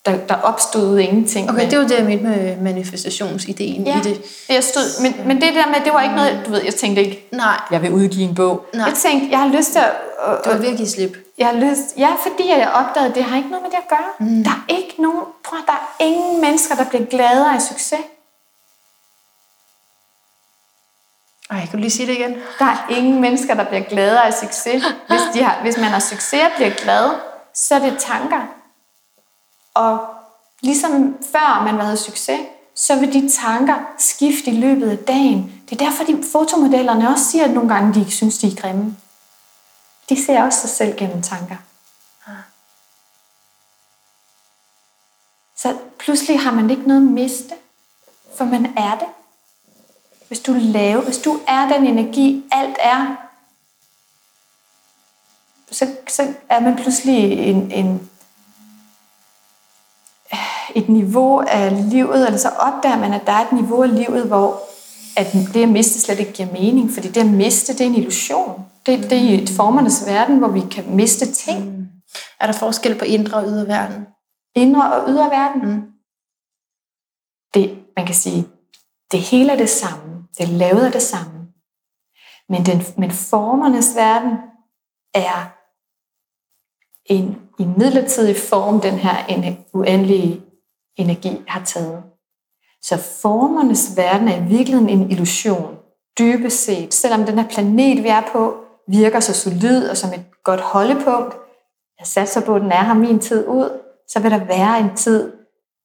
der, 0.06 0.16
der 0.16 0.34
opstod 0.42 0.98
ingenting. 0.98 1.50
Okay, 1.50 1.60
Men- 1.62 1.70
det 1.70 1.78
var 1.78 1.84
det, 1.86 1.96
jeg 1.98 2.04
mente 2.04 2.24
med 2.24 2.56
manifestationsideen 2.56 3.86
ja, 3.86 3.96
i 3.98 4.02
det. 4.02 4.20
Jeg 4.48 4.64
stod, 4.64 5.02
men, 5.02 5.14
men 5.26 5.40
det 5.40 5.54
der 5.54 5.66
med, 5.66 5.74
det 5.84 5.92
var 5.92 6.02
ikke 6.02 6.14
noget, 6.14 6.40
du 6.46 6.50
ved, 6.50 6.60
jeg 6.64 6.74
tænkte 6.74 7.02
ikke, 7.04 7.28
Nej, 7.32 7.60
jeg 7.70 7.82
vil 7.82 7.92
udgive 7.92 8.28
en 8.28 8.34
bog. 8.34 8.66
Nej. 8.74 8.86
Jeg 8.86 8.94
tænkte, 8.94 9.28
jeg 9.30 9.38
har 9.38 9.48
lyst 9.48 9.72
til 9.72 9.78
at... 9.78 9.92
at, 10.28 10.44
du 10.44 10.50
at 10.50 10.76
give 10.76 10.88
slip. 10.88 11.16
jeg 11.38 11.46
har 11.46 11.54
lyst, 11.54 11.82
ja, 11.98 12.10
fordi 12.26 12.48
jeg 12.48 12.70
opdagede, 12.74 13.08
at 13.10 13.14
det 13.14 13.24
har 13.24 13.36
ikke 13.36 13.48
noget 13.48 13.62
med 13.62 13.70
det 13.70 13.76
at 13.76 13.88
gøre. 13.88 14.28
Mm. 14.28 14.44
Der 14.44 14.50
er 14.50 14.72
ikke 14.78 14.94
nogen, 14.98 15.20
prøv, 15.44 15.58
der 15.66 15.72
er 15.72 16.04
ingen 16.04 16.40
mennesker, 16.40 16.74
der 16.74 16.84
bliver 16.84 17.04
gladere 17.04 17.54
af 17.54 17.62
succes. 17.62 17.98
Ej, 21.50 21.60
kan 21.60 21.72
du 21.72 21.76
lige 21.76 21.90
sige 21.90 22.06
det 22.06 22.12
igen? 22.12 22.36
Der 22.58 22.64
er 22.64 22.88
ingen 22.88 23.20
mennesker, 23.20 23.54
der 23.54 23.64
bliver 23.64 23.82
gladere 23.82 24.26
af 24.26 24.34
succes. 24.34 24.84
Hvis, 25.08 25.20
de 25.34 25.42
har, 25.42 25.62
hvis 25.62 25.76
man 25.76 25.90
har 25.90 25.98
succes 25.98 26.42
og 26.42 26.50
bliver 26.56 26.70
glad, 26.70 27.10
så 27.54 27.74
er 27.74 27.78
det 27.78 27.98
tanker. 27.98 28.42
Og 29.74 30.06
ligesom 30.60 31.16
før 31.32 31.62
man 31.64 31.80
havde 31.80 31.96
succes, 31.96 32.40
så 32.74 32.96
vil 32.96 33.12
de 33.12 33.28
tanker 33.28 33.74
skifte 33.98 34.50
i 34.50 34.56
løbet 34.56 34.90
af 34.90 34.98
dagen. 34.98 35.62
Det 35.70 35.80
er 35.80 35.84
derfor, 35.84 36.04
de 36.04 36.24
fotomodellerne 36.32 37.08
også 37.08 37.24
siger, 37.24 37.44
at 37.44 37.50
nogle 37.50 37.74
gange 37.74 37.94
de 37.94 38.00
ikke 38.00 38.12
synes, 38.12 38.38
de 38.38 38.46
er 38.46 38.60
grimme. 38.60 38.96
De 40.08 40.26
ser 40.26 40.42
også 40.42 40.60
sig 40.60 40.70
selv 40.70 40.96
gennem 40.96 41.22
tanker. 41.22 41.56
Så 45.56 45.76
pludselig 45.98 46.40
har 46.40 46.50
man 46.50 46.70
ikke 46.70 46.82
noget 46.82 47.00
at 47.00 47.12
miste, 47.12 47.54
for 48.36 48.44
man 48.44 48.74
er 48.76 48.98
det. 48.98 49.08
Hvis 50.28 50.40
du 50.40 50.52
laver, 50.58 51.02
hvis 51.02 51.18
du 51.18 51.40
er 51.48 51.68
den 51.68 51.86
energi, 51.86 52.44
alt 52.52 52.76
er, 52.80 53.16
så, 55.70 55.86
så 56.08 56.34
er 56.48 56.60
man 56.60 56.76
pludselig 56.76 57.32
en, 57.32 57.70
en, 57.70 58.10
et 60.74 60.88
niveau 60.88 61.40
af 61.40 61.90
livet, 61.90 62.26
eller 62.26 62.38
så 62.38 62.48
opdager 62.48 62.98
man, 62.98 63.12
at 63.12 63.26
der 63.26 63.32
er 63.32 63.46
et 63.46 63.52
niveau 63.52 63.82
af 63.82 63.94
livet, 63.94 64.26
hvor 64.26 64.60
at 65.16 65.32
det 65.54 65.62
at 65.62 65.68
miste 65.68 66.00
slet 66.00 66.20
ikke 66.20 66.32
giver 66.32 66.52
mening, 66.52 66.90
fordi 66.90 67.08
det 67.08 67.20
at 67.20 67.26
miste, 67.26 67.72
det 67.72 67.80
er 67.80 67.84
en 67.84 67.94
illusion. 67.94 68.64
Det, 68.86 69.02
det 69.10 69.12
er 69.12 69.22
i 69.22 69.42
et 69.42 69.50
formernes 69.50 70.06
verden, 70.06 70.38
hvor 70.38 70.48
vi 70.48 70.60
kan 70.70 70.96
miste 70.96 71.32
ting. 71.32 71.88
Er 72.40 72.46
der 72.46 72.52
forskel 72.52 72.98
på 72.98 73.04
indre 73.04 73.38
og 73.38 73.46
ydre 73.46 73.66
verden? 73.66 74.06
Indre 74.54 74.92
og 74.92 75.08
ydre 75.08 75.30
verden. 75.30 75.70
Mm. 75.70 75.82
Det, 77.54 77.78
man 77.96 78.06
kan 78.06 78.14
sige, 78.14 78.46
det 79.12 79.20
hele 79.20 79.52
er 79.52 79.56
det 79.56 79.70
samme. 79.70 80.13
Det 80.38 80.44
er 80.44 80.58
lavet 80.58 80.86
af 80.86 80.92
det 80.92 81.02
samme. 81.02 81.40
Men, 82.48 82.66
den, 82.66 82.82
men 82.98 83.10
formernes 83.10 83.96
verden 83.96 84.38
er 85.14 85.54
en 87.06 87.40
i 87.58 87.64
midlertidig 87.64 88.36
form, 88.36 88.80
den 88.80 88.94
her 88.94 89.16
ene- 89.28 89.56
uendelige 89.72 90.42
energi 90.96 91.42
har 91.48 91.64
taget. 91.64 92.02
Så 92.82 92.96
formernes 93.22 93.96
verden 93.96 94.28
er 94.28 94.36
i 94.36 94.48
virkeligheden 94.48 94.88
en 94.88 95.10
illusion, 95.10 95.76
dybest 96.18 96.64
set. 96.64 96.94
Selvom 96.94 97.24
den 97.24 97.38
her 97.38 97.48
planet, 97.48 98.02
vi 98.02 98.08
er 98.08 98.22
på, 98.32 98.56
virker 98.88 99.20
så 99.20 99.34
solid 99.34 99.88
og 99.88 99.96
som 99.96 100.12
et 100.12 100.24
godt 100.44 100.60
holdepunkt, 100.60 101.34
jeg 101.98 102.06
satser 102.06 102.40
på, 102.40 102.54
at 102.54 102.62
den 102.62 102.72
er 102.72 102.84
her 102.84 102.94
min 102.94 103.18
tid 103.18 103.48
ud, 103.48 103.80
så 104.08 104.20
vil 104.20 104.30
der 104.30 104.44
være 104.44 104.80
en 104.80 104.96
tid 104.96 105.32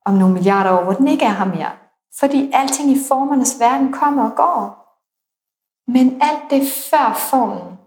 om 0.06 0.14
nogle 0.14 0.34
milliarder 0.34 0.72
år, 0.72 0.84
hvor 0.84 0.94
den 0.94 1.08
ikke 1.08 1.26
er 1.26 1.34
her 1.34 1.46
mere. 1.46 1.72
Fordi 2.14 2.52
alting 2.54 2.92
i 2.92 3.04
formernes 3.08 3.60
verden 3.60 3.94
kommer 3.94 4.30
og 4.30 4.36
går. 4.36 4.80
Men 5.92 6.22
alt 6.22 6.52
det 6.52 6.62
før 6.90 7.14
formen. 7.30 7.78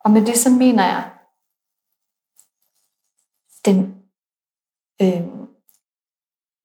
Og 0.00 0.10
med 0.10 0.26
det 0.26 0.38
så 0.38 0.50
mener 0.50 0.84
jeg, 0.84 1.10
den, 3.64 4.04
øh, 5.02 5.48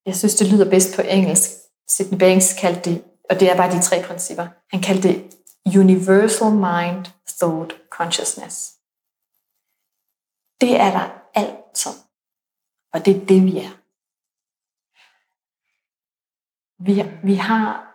jeg 0.05 0.15
synes, 0.15 0.35
det 0.35 0.47
lyder 0.51 0.69
bedst 0.69 0.95
på 0.95 1.01
engelsk. 1.01 1.49
Sidney 1.87 2.19
Banks 2.19 2.53
kaldte 2.61 2.89
det, 2.89 3.03
og 3.29 3.39
det 3.39 3.51
er 3.51 3.57
bare 3.57 3.71
de 3.71 3.81
tre 3.81 4.03
principper. 4.07 4.47
Han 4.71 4.81
kaldte 4.81 5.07
det 5.07 5.37
Universal 5.65 6.51
Mind, 6.51 7.05
Thought, 7.39 7.81
Consciousness. 7.89 8.73
Det 10.61 10.79
er 10.79 10.91
der 10.91 11.07
altid. 11.33 11.91
Og 12.93 13.05
det 13.05 13.15
er 13.15 13.25
det, 13.25 13.43
vi 13.43 13.57
er. 13.57 13.76
Vi, 16.79 17.03
vi 17.23 17.35
har 17.35 17.87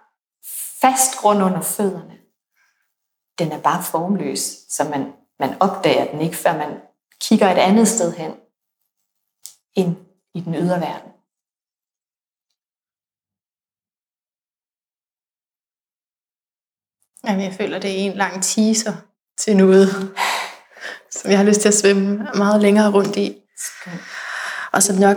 fast 0.81 1.17
grund 1.17 1.43
under 1.43 1.63
fødderne. 1.63 2.19
Den 3.39 3.53
er 3.53 3.63
bare 3.63 3.83
formløs, 3.83 4.41
så 4.69 4.85
man, 4.85 5.13
man 5.39 5.57
opdager 5.61 6.11
den 6.11 6.21
ikke, 6.21 6.37
før 6.37 6.57
man 6.57 6.81
kigger 7.21 7.51
et 7.51 7.59
andet 7.59 7.89
sted 7.89 8.13
hen 8.13 8.35
end 9.75 9.97
i 10.35 10.41
den 10.41 10.55
ydre 10.55 10.81
verden. 10.81 11.13
Jamen, 17.25 17.45
jeg 17.45 17.55
føler, 17.55 17.79
det 17.79 17.91
er 17.91 18.11
en 18.11 18.17
lang 18.17 18.43
teaser 18.43 18.93
til 19.37 19.57
noget, 19.57 19.89
som 21.11 21.31
jeg 21.31 21.39
har 21.39 21.45
lyst 21.45 21.61
til 21.61 21.69
at 21.69 21.75
svømme 21.75 22.29
meget 22.35 22.63
længere 22.63 22.93
rundt 22.93 23.17
i. 23.17 23.43
Og 24.73 24.83
så 24.83 25.01
nok 25.01 25.17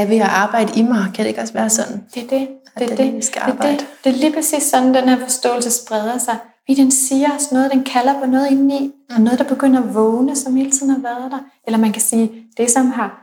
er 0.00 0.06
ved 0.06 0.16
at 0.16 0.28
arbejde 0.28 0.72
i 0.80 0.82
mig. 0.82 1.10
Kan 1.14 1.24
det 1.24 1.28
ikke 1.28 1.40
også 1.40 1.52
være 1.54 1.70
sådan? 1.70 2.04
Det 2.14 2.22
er 2.22 2.28
det. 2.38 2.48
Det 2.78 2.84
er 2.84 2.88
det, 2.88 2.98
det. 2.98 3.14
vi 3.16 3.22
skal 3.22 3.42
det, 3.42 3.48
arbejde. 3.50 3.72
det. 3.72 3.86
det 4.04 4.12
er 4.12 4.16
lige 4.16 4.32
præcis 4.32 4.62
sådan, 4.62 4.94
den 4.94 5.08
her 5.08 5.18
forståelse 5.20 5.70
spreder 5.70 6.18
sig. 6.18 6.38
Fordi 6.66 6.74
den 6.82 6.90
siger 6.90 7.28
os 7.36 7.52
noget, 7.52 7.72
den 7.72 7.84
kalder 7.84 8.20
på 8.20 8.26
noget 8.26 8.50
indeni, 8.50 8.92
og 9.14 9.20
noget, 9.20 9.38
der 9.38 9.44
begynder 9.44 9.82
at 9.82 9.94
vågne, 9.94 10.36
som 10.36 10.56
hele 10.56 10.70
tiden 10.70 10.90
har 10.90 10.98
været 10.98 11.30
der. 11.32 11.38
Eller 11.66 11.78
man 11.78 11.92
kan 11.92 12.02
sige, 12.02 12.32
det 12.56 12.70
som 12.70 12.90
har 12.90 13.22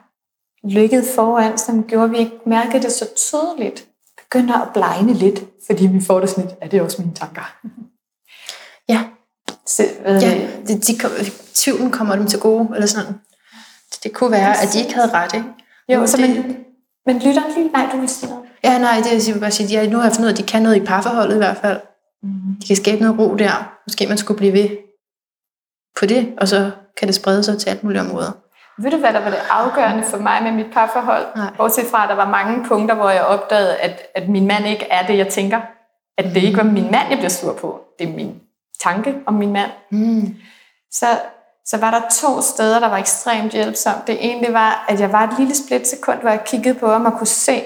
lykket 0.70 1.06
foran, 1.16 1.58
som 1.58 1.84
gjorde, 1.84 2.06
at 2.06 2.12
vi 2.12 2.18
ikke 2.18 2.38
mærkede 2.46 2.84
det 2.84 2.92
så 2.92 3.06
tydeligt, 3.16 3.86
begynder 4.24 4.54
at 4.62 4.68
blegne 4.74 5.14
lidt, 5.14 5.40
fordi 5.68 5.88
vi 5.88 6.02
får 6.02 6.20
det 6.20 6.30
sådan 6.30 6.44
lidt, 6.44 6.56
er 6.62 6.68
det 6.68 6.82
også 6.82 7.02
mine 7.02 7.14
tanker? 7.16 7.56
Ja, 8.90 9.04
Så, 9.68 9.84
hvad 10.02 10.22
ja 10.22 10.48
det, 10.68 10.88
de, 10.88 10.98
kom- 10.98 11.12
tvivlen 11.54 11.92
kommer 11.92 12.16
dem 12.16 12.28
til 12.28 12.40
gode, 12.40 12.68
eller 12.76 12.88
sådan. 12.88 13.14
Det 14.04 14.14
kunne 14.14 14.32
være, 14.32 14.62
at 14.62 14.70
de 14.74 14.80
ikke 14.80 14.94
havde 14.94 15.10
ret, 15.14 15.34
ikke? 15.34 15.46
Jo, 15.90 16.08
så 16.08 16.18
det- 16.18 16.58
men, 17.06 17.16
men 17.16 17.28
lytter 17.28 17.42
lige, 17.56 17.70
nej, 17.70 17.90
du 17.92 17.98
vil 17.98 18.10
sige 18.10 18.30
noget. 18.30 18.46
Ja, 18.64 18.78
nej, 18.78 18.96
det 19.04 19.12
vil 19.12 19.34
jeg 19.34 19.40
bare 19.40 19.52
sige, 19.52 19.70
ja, 19.70 19.90
nu 19.90 19.98
har 19.98 20.04
jeg 20.04 20.14
fundet 20.14 20.26
ud 20.26 20.34
af, 20.34 20.34
at 20.34 20.38
de 20.38 20.52
kan 20.52 20.62
noget 20.62 20.76
i 20.76 20.86
parforholdet 20.86 21.36
i 21.36 21.38
hvert 21.38 21.58
fald. 21.58 21.80
Mm. 22.24 22.30
De 22.62 22.68
kan 22.68 22.76
skabe 22.76 23.02
noget 23.02 23.20
ro 23.20 23.36
der. 23.36 23.74
Måske 23.88 24.08
man 24.08 24.18
skulle 24.18 24.38
blive 24.38 24.54
ved 24.54 24.70
på 26.00 26.06
det, 26.06 26.34
og 26.38 26.48
så 26.48 26.72
kan 26.98 27.08
det 27.08 27.16
sprede 27.16 27.44
sig 27.44 27.60
til 27.60 27.70
alt 27.70 27.84
mulige 27.84 28.02
områder. 28.02 28.32
Ved 28.78 28.92
du, 28.92 28.98
hvad 28.98 29.14
der 29.14 29.20
var 29.20 29.30
det 29.30 29.40
afgørende 29.50 30.04
for 30.04 30.18
mig 30.18 30.44
med 30.44 30.52
mit 30.52 30.74
parforhold? 30.74 31.26
Nej. 31.36 31.54
Bortset 31.58 31.86
fra, 31.92 32.04
at 32.04 32.10
der 32.10 32.16
var 32.16 32.30
mange 32.30 32.66
punkter, 32.66 32.96
hvor 32.96 33.10
jeg 33.10 33.24
opdagede, 33.24 33.76
at, 33.76 34.02
at 34.16 34.30
min 34.30 34.48
mand 34.48 34.66
ikke 34.68 34.86
er 34.86 35.08
det, 35.08 35.18
jeg 35.18 35.28
tænker. 35.28 35.62
At 36.18 36.26
det 36.26 36.44
ikke 36.44 36.58
var 36.58 36.64
min 36.64 36.92
mand, 36.92 37.10
jeg 37.10 37.18
bliver 37.18 37.30
sur 37.30 37.54
på. 37.54 37.82
Det 38.00 38.10
er 38.10 38.14
min 38.14 38.42
tanke 38.84 39.16
om 39.26 39.34
min 39.34 39.54
mand. 39.54 39.72
Mm. 39.92 40.36
Så, 40.92 41.06
så 41.66 41.78
var 41.78 41.92
der 41.92 42.10
to 42.10 42.42
steder, 42.42 42.80
der 42.80 42.88
var 42.88 42.98
ekstremt 42.98 43.52
hjælpsomt. 43.52 44.08
Det 44.08 44.32
ene 44.32 44.46
det 44.48 44.54
var, 44.54 44.86
at 44.90 45.00
jeg 45.00 45.12
var 45.12 45.24
et 45.24 45.40
lille 45.40 45.56
splitsekund, 45.56 46.20
hvor 46.20 46.30
jeg 46.30 46.44
kiggede 46.46 46.80
på 46.80 46.88
ham 46.88 47.06
og 47.06 47.18
kunne 47.18 47.28
se, 47.28 47.64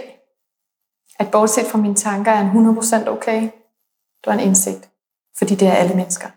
at 1.19 1.31
bortset 1.31 1.67
fra 1.67 1.77
mine 1.77 1.95
tanker, 1.95 2.31
er 2.31 2.35
han 2.35 2.67
100% 2.67 3.09
okay. 3.09 3.41
Det 3.41 4.25
var 4.25 4.33
en 4.33 4.39
indsigt. 4.39 4.89
Fordi 5.37 5.55
det 5.55 5.67
er 5.67 5.73
alle 5.73 5.95
mennesker. 5.95 6.29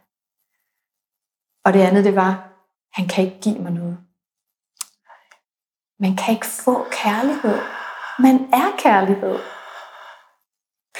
Og 1.64 1.72
det 1.72 1.80
andet, 1.80 2.04
det 2.04 2.16
var, 2.16 2.48
han 2.92 3.08
kan 3.08 3.24
ikke 3.24 3.40
give 3.40 3.58
mig 3.58 3.72
noget. 3.72 3.98
Man 6.00 6.16
kan 6.16 6.34
ikke 6.34 6.46
få 6.46 6.86
kærlighed. 6.90 7.58
Man 8.18 8.36
er 8.52 8.76
kærlighed. 8.78 9.38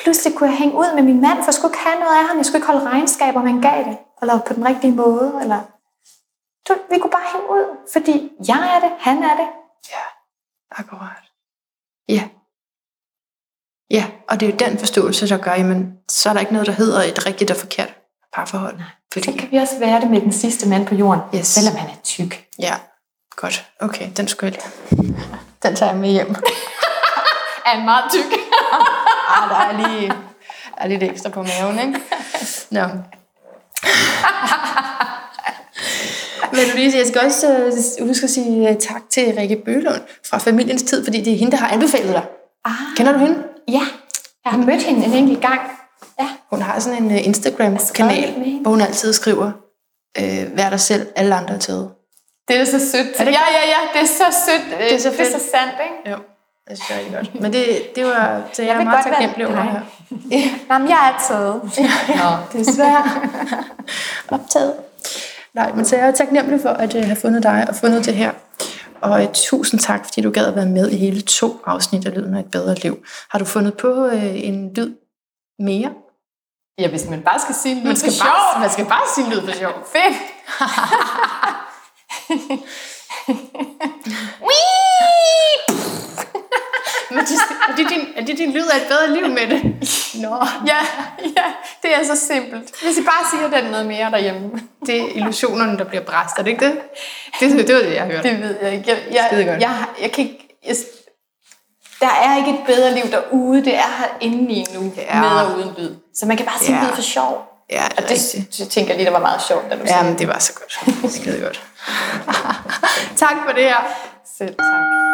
Pludselig 0.03 0.39
kunne 0.39 0.51
jeg 0.51 0.59
hænge 0.59 0.75
ud 0.75 0.95
med 0.95 1.03
min 1.03 1.21
mand, 1.21 1.39
for 1.39 1.45
jeg 1.47 1.55
skulle 1.55 1.75
ikke 1.75 1.85
have 1.89 2.01
noget 2.01 2.17
af 2.17 2.25
ham. 2.29 2.37
Jeg 2.37 2.47
skulle 2.47 2.59
ikke 2.59 2.73
holde 2.73 2.91
regnskab, 2.91 3.37
om 3.37 3.47
han 3.47 3.61
gav 3.61 3.85
det. 3.85 3.99
Eller 4.23 4.41
på 4.41 4.55
den 4.55 4.67
rigtige 4.67 4.95
måde. 4.95 5.39
Eller... 5.43 5.61
Du, 6.71 6.77
vi 6.91 6.99
kunne 6.99 7.11
bare 7.11 7.33
hænge 7.33 7.51
ud, 7.51 7.77
fordi 7.93 8.31
jeg 8.49 8.77
er 8.77 8.81
det, 8.89 8.93
han 9.01 9.23
er 9.23 9.37
det. 9.37 9.49
Ja, 9.91 10.05
akkurat. 10.71 11.23
Ja. 12.09 12.29
Ja, 13.91 14.07
og 14.29 14.41
det 14.41 14.49
er 14.49 14.53
jo 14.53 14.57
den 14.71 14.79
forståelse, 14.79 15.29
der 15.29 15.39
gør, 15.39 15.53
jamen, 15.55 15.93
så 16.09 16.29
er 16.29 16.33
der 16.33 16.41
ikke 16.41 16.53
noget, 16.53 16.67
der 16.67 16.73
hedder 16.73 17.03
et 17.03 17.27
rigtigt 17.27 17.51
og 17.51 17.57
forkert 17.57 17.95
parforhold. 18.33 18.77
Så 18.79 18.85
Fordi, 19.13 19.39
kan 19.39 19.51
vi 19.51 19.57
også 19.57 19.79
være 19.79 20.01
det 20.01 20.11
med 20.11 20.21
den 20.21 20.33
sidste 20.33 20.69
mand 20.69 20.87
på 20.87 20.95
jorden, 20.95 21.21
Yes. 21.35 21.47
selvom 21.47 21.77
han 21.77 21.91
er 21.91 21.95
tyk. 22.05 22.47
ja, 22.59 22.75
godt. 23.37 23.71
Okay, 23.81 24.11
den 24.17 24.29
skulle 24.29 24.55
jeg 24.55 24.63
lige. 24.91 25.17
Den 25.63 25.77
tager 25.77 25.93
jeg 25.93 26.01
med 26.01 26.09
hjem. 26.11 26.35
Er 27.67 27.71
han 27.71 27.85
meget 27.85 28.11
tyk? 28.13 28.33
Ah, 29.37 29.49
der 29.51 29.57
er 29.57 29.89
lige 29.89 30.13
er 30.77 30.87
lidt 30.89 31.03
ekstra 31.03 31.31
på 31.31 31.43
maven, 31.43 31.79
ikke? 31.79 32.01
Nå. 32.71 32.81
Men 36.53 36.61
lige, 36.75 36.99
jeg 36.99 37.07
skal 37.07 37.21
også 37.27 37.49
øh, 38.01 38.07
huske 38.07 38.25
at 38.25 38.31
sige 38.31 38.69
øh, 38.71 38.77
tak 38.77 39.03
til 39.11 39.35
Rikke 39.39 39.57
Bølund 39.65 40.01
fra 40.27 40.39
Familiens 40.39 40.83
Tid, 40.83 41.05
fordi 41.05 41.21
det 41.21 41.33
er 41.33 41.37
hende, 41.37 41.53
der 41.53 41.59
har 41.59 41.69
anbefalet 41.69 42.15
dig. 42.15 42.23
Ah, 42.65 42.73
Kender 42.97 43.13
du 43.13 43.19
hende? 43.19 43.43
ja, 43.69 43.83
jeg 44.45 44.53
har 44.53 44.59
mødt 44.59 44.83
hende 44.83 45.05
en 45.05 45.13
enkelt 45.13 45.41
gang. 45.41 45.61
Ja, 46.21 46.29
Hun 46.51 46.63
har 46.63 46.79
sådan 46.81 47.03
en 47.03 47.11
uh, 47.11 47.27
Instagram-kanal, 47.27 48.59
hvor 48.63 48.71
hun 48.71 48.81
altid 48.81 49.13
skriver, 49.13 49.51
øh, 50.19 50.57
vær 50.57 50.71
dig 50.71 50.81
selv, 50.81 51.07
alle 51.17 51.35
andre 51.35 51.55
er 51.55 51.59
taget. 51.59 51.91
det 52.49 52.57
er 52.61 52.65
så 52.65 52.79
sødt. 52.79 53.07
Er 53.19 53.25
det 53.25 53.33
ja, 53.33 53.41
ja, 53.53 53.69
ja, 53.69 54.01
det 54.01 54.03
er 54.03 54.07
så 54.07 54.37
sødt. 54.47 54.79
Det 54.79 54.95
er 54.95 54.99
så 54.99 55.09
det 55.11 55.21
er 55.21 55.25
fedt. 55.25 55.33
så 55.43 55.49
sandt, 55.51 55.75
ikke? 55.85 56.11
Jo, 56.11 56.17
det 56.69 56.79
synes 56.79 56.91
jeg 56.91 57.07
er 57.13 57.17
godt. 57.17 57.41
Men 57.41 57.53
det, 57.53 57.67
det 57.97 58.05
var, 58.05 58.43
så 58.53 58.63
jeg, 58.63 58.69
Jeg 58.69 58.81
er 58.81 58.85
meget 58.85 59.05
taknemmelig 59.07 59.47
over 59.47 59.63
her. 59.63 59.81
Nå, 60.69 60.79
men 60.79 60.89
jeg 60.89 61.15
er 61.15 61.25
taget. 61.29 61.63
Nå, 62.09 62.59
Desværre. 62.59 63.05
Optaget. 64.41 64.75
Nej, 65.55 65.73
men 65.75 65.85
så 65.85 65.97
jeg 65.97 66.07
er 66.09 66.13
taknemmelig 66.13 66.61
for 66.61 66.69
at 66.69 66.95
uh, 66.95 67.01
have 67.05 67.17
fundet 67.17 67.43
dig 67.43 67.67
og 67.69 67.75
fundet 67.77 68.05
det 68.07 68.15
her. 68.15 68.33
Og 69.01 69.23
uh, 69.23 69.29
tusind 69.35 69.81
tak, 69.81 70.05
fordi 70.05 70.21
du 70.21 70.31
gad 70.31 70.47
at 70.47 70.57
være 70.57 70.67
med 70.67 70.91
i 70.91 70.97
hele 70.97 71.21
to 71.21 71.61
afsnit 71.67 72.07
af 72.07 72.15
Lyden 72.15 72.35
af 72.35 72.41
et 72.41 72.51
bedre 72.51 72.75
liv. 72.75 73.05
Har 73.31 73.39
du 73.39 73.45
fundet 73.45 73.77
på 73.77 74.07
uh, 74.07 74.45
en 74.45 74.75
lyd 74.75 74.95
mere? 75.59 75.93
Ja, 76.79 76.89
hvis 76.89 77.09
man 77.11 77.23
bare 77.23 77.39
skal 77.39 77.55
sige 77.55 77.73
en 77.75 77.79
lyd 77.81 77.87
Man 77.87 77.97
skal, 77.97 78.13
for 78.13 78.25
bare, 78.25 78.53
sjov. 78.55 78.61
man 78.61 78.71
skal 78.71 78.85
bare 78.85 79.03
sige 79.15 79.27
en 79.27 79.33
lyd 79.33 79.41
for 79.41 79.53
sjov. 79.53 79.73
Fedt. 79.93 80.17
Men 87.11 87.19
det, 87.19 87.31
er, 87.69 87.77
det 87.77 87.89
din, 87.91 88.01
er 88.17 88.25
det 88.25 88.39
din 88.39 88.53
lyd 88.53 88.67
af 88.73 88.77
et 88.77 88.87
bedre 88.89 89.15
liv 89.15 89.29
med 89.29 89.47
det? 89.51 89.63
Nå, 90.23 90.45
Ja, 90.67 90.77
ja, 91.37 91.45
det 91.83 91.95
er 91.95 92.05
så 92.05 92.17
simpelt. 92.27 92.71
Hvis 92.83 92.99
I 92.99 93.03
bare 93.03 93.25
siger 93.31 93.61
den 93.61 93.71
noget 93.71 93.87
mere 93.87 94.11
derhjemme. 94.11 94.51
det 94.87 95.01
er 95.01 95.07
illusionerne, 95.15 95.79
der 95.79 95.85
bliver 95.85 96.03
bræst, 96.05 96.39
er 96.39 96.43
det 96.43 96.51
ikke 96.51 96.65
det? 96.67 96.79
Det, 97.41 97.67
det 97.69 97.75
var 97.75 97.81
det, 97.83 97.95
jeg 97.95 98.05
hørte. 98.05 98.29
Det 98.29 98.43
ved 98.43 98.57
jeg 98.63 98.73
ikke. 98.73 98.85
Jeg, 98.91 98.99
jeg, 99.13 99.47
godt. 99.47 99.61
jeg, 99.61 99.85
jeg 100.03 100.13
kan 100.13 100.25
ikke... 100.25 100.57
Jeg, 100.67 100.77
der 102.01 102.09
er 102.25 102.37
ikke 102.37 102.51
et 102.51 102.67
bedre 102.67 102.95
liv 102.95 103.05
derude. 103.13 103.65
Det 103.65 103.75
er 103.77 103.89
her 103.99 104.07
inde 104.21 104.53
i 104.55 104.67
nu, 104.75 104.93
Ja. 104.97 105.21
med 105.21 105.29
og 105.29 105.57
uden 105.57 105.75
lyd. 105.79 105.95
Så 106.15 106.27
man 106.27 106.37
kan 106.37 106.47
bare 106.47 106.59
sige 106.59 106.77
Ja. 106.77 106.85
lyd 106.85 106.95
for 106.95 107.03
sjov. 107.03 107.47
Ja, 107.71 107.85
Og 107.97 108.03
det, 108.03 108.11
rigtigt. 108.11 108.59
det 108.59 108.69
tænker 108.69 108.91
jeg 108.91 108.97
lige, 108.97 109.07
der 109.07 109.13
var 109.13 109.19
meget 109.21 109.43
sjovt, 109.43 109.71
da 109.71 109.77
du 109.77 109.83
Ja, 109.87 110.01
sagde 110.01 110.19
det 110.19 110.29
var 110.29 110.39
så 110.39 110.53
godt. 110.55 111.13
Skide 111.13 111.41
godt. 111.41 111.63
tak 113.25 113.35
for 113.47 113.53
det 113.55 113.63
her. 113.65 113.77
Selv 114.39 114.55
tak 114.55 115.10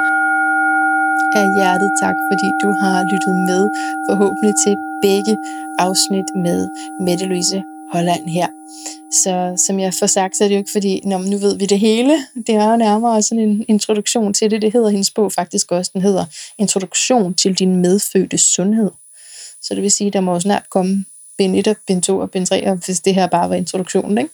af 1.35 1.47
hjertet 1.57 1.91
tak, 2.03 2.17
fordi 2.31 2.49
du 2.63 2.69
har 2.83 2.97
lyttet 3.13 3.35
med 3.51 3.63
forhåbentlig 4.09 4.55
til 4.65 4.75
begge 5.03 5.35
afsnit 5.79 6.29
med 6.47 6.61
Mette 7.05 7.25
Louise 7.25 7.63
Holland 7.93 8.25
her. 8.29 8.49
Så 9.23 9.63
som 9.67 9.81
jeg 9.81 9.95
får 9.95 10.07
sagt, 10.07 10.37
så 10.37 10.45
er 10.45 10.49
det 10.49 10.55
jo 10.55 10.59
ikke 10.59 10.77
fordi, 10.79 11.01
når 11.05 11.19
nu 11.19 11.37
ved 11.39 11.59
vi 11.59 11.67
det 11.67 11.81
hele. 11.81 12.15
Det 12.47 12.55
er 12.55 12.71
jo 12.71 12.77
nærmere 12.77 13.23
sådan 13.23 13.49
en 13.49 13.65
introduktion 13.69 14.35
til 14.35 14.51
det. 14.51 14.63
Det 14.63 14.73
hedder 14.73 14.89
hendes 14.89 15.11
bog 15.11 15.33
faktisk 15.33 15.73
også. 15.73 15.91
Den 15.95 16.03
hedder 16.03 16.25
Introduktion 16.59 17.35
til 17.35 17.55
din 17.59 17.77
medfødte 17.77 18.39
sundhed. 18.39 18.91
Så 19.63 19.75
det 19.75 19.83
vil 19.83 19.91
sige, 19.91 20.11
der 20.11 20.21
må 20.21 20.33
jo 20.33 20.41
snart 20.41 20.71
komme 20.71 21.05
bind 21.39 21.57
1 21.57 21.69
og 21.69 21.77
bind 21.87 22.03
2 22.03 22.19
og 22.19 22.31
bind 22.31 22.47
3, 22.47 22.75
hvis 22.75 23.01
det 23.01 23.15
her 23.15 23.27
bare 23.27 23.49
var 23.49 23.55
introduktionen. 23.55 24.19
Ikke? 24.19 24.31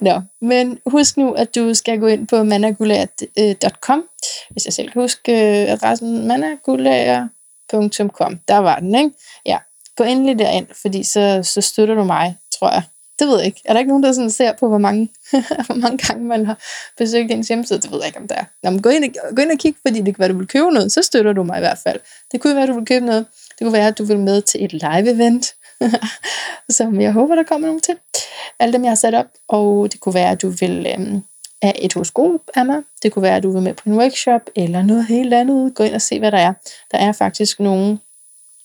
Nå, 0.00 0.20
men 0.40 0.78
husk 0.86 1.16
nu, 1.16 1.32
at 1.32 1.54
du 1.54 1.74
skal 1.74 2.00
gå 2.00 2.06
ind 2.06 2.26
på 2.26 2.42
managulært.com, 2.42 4.04
hvis 4.50 4.64
jeg 4.64 4.72
selv 4.72 4.90
kan 4.90 5.02
huske 5.02 5.32
øh, 5.32 5.72
adressen 5.72 6.26
managulager.com. 6.26 8.38
Der 8.48 8.58
var 8.58 8.78
den, 8.78 8.94
ikke? 8.94 9.10
Ja, 9.46 9.58
gå 9.96 10.04
endelig 10.04 10.38
derind, 10.38 10.66
fordi 10.82 11.02
så, 11.02 11.40
så 11.42 11.60
støtter 11.60 11.94
du 11.94 12.04
mig, 12.04 12.36
tror 12.58 12.70
jeg. 12.70 12.82
Det 13.18 13.28
ved 13.28 13.36
jeg 13.36 13.46
ikke. 13.46 13.60
Er 13.64 13.72
der 13.72 13.80
ikke 13.80 13.88
nogen, 13.88 14.02
der 14.02 14.12
sådan 14.12 14.30
ser 14.30 14.52
på, 14.52 14.68
hvor 14.68 14.78
mange, 14.78 15.08
hvor 15.66 15.74
mange 15.74 15.98
gange 15.98 16.24
man 16.24 16.46
har 16.46 16.58
besøgt 16.98 17.30
ens 17.30 17.48
hjemmeside? 17.48 17.80
Det 17.80 17.90
ved 17.90 17.98
jeg 17.98 18.06
ikke, 18.06 18.18
om 18.18 18.28
der 18.28 18.34
er. 18.34 18.44
Nå, 18.62 18.70
men 18.70 18.82
gå 18.82 18.88
ind, 18.88 19.04
og, 19.04 19.36
gå 19.36 19.42
ind 19.42 19.50
og 19.50 19.58
kig, 19.58 19.74
fordi 19.86 19.98
det 19.98 20.14
kan 20.14 20.18
være, 20.18 20.28
du 20.28 20.38
vil 20.38 20.46
købe 20.46 20.70
noget. 20.70 20.92
Så 20.92 21.02
støtter 21.02 21.32
du 21.32 21.42
mig 21.42 21.56
i 21.56 21.60
hvert 21.60 21.78
fald. 21.78 22.00
Det 22.32 22.40
kunne 22.40 22.56
være, 22.56 22.66
du 22.66 22.74
vil 22.74 22.86
købe 22.86 23.06
noget. 23.06 23.26
Det 23.58 23.64
kunne 23.64 23.72
være, 23.72 23.86
at 23.86 23.98
du 23.98 24.04
vil 24.04 24.18
med 24.18 24.42
til 24.42 24.64
et 24.64 24.72
live-event, 24.72 25.61
som 26.78 27.00
jeg 27.00 27.12
håber, 27.12 27.34
der 27.34 27.42
kommer 27.42 27.66
nogen 27.66 27.80
til. 27.80 27.94
Alle 28.58 28.72
dem, 28.72 28.84
jeg 28.84 28.90
har 28.90 28.96
sat 28.96 29.14
op. 29.14 29.26
Og 29.48 29.92
det 29.92 30.00
kunne 30.00 30.14
være, 30.14 30.30
at 30.30 30.42
du 30.42 30.48
vil 30.48 30.86
øhm, 30.94 31.22
have 31.62 31.80
et 31.80 31.94
horoskop 31.94 32.40
af 32.54 32.66
mig. 32.66 32.82
Det 33.02 33.12
kunne 33.12 33.22
være, 33.22 33.36
at 33.36 33.42
du 33.42 33.52
vil 33.52 33.62
med 33.62 33.74
på 33.74 33.82
en 33.86 33.98
workshop, 33.98 34.40
eller 34.56 34.82
noget 34.82 35.06
helt 35.06 35.34
andet. 35.34 35.74
Gå 35.74 35.84
ind 35.84 35.94
og 35.94 36.02
se, 36.02 36.18
hvad 36.18 36.32
der 36.32 36.38
er. 36.38 36.52
Der 36.92 36.98
er 36.98 37.12
faktisk 37.12 37.60
nogen... 37.60 38.00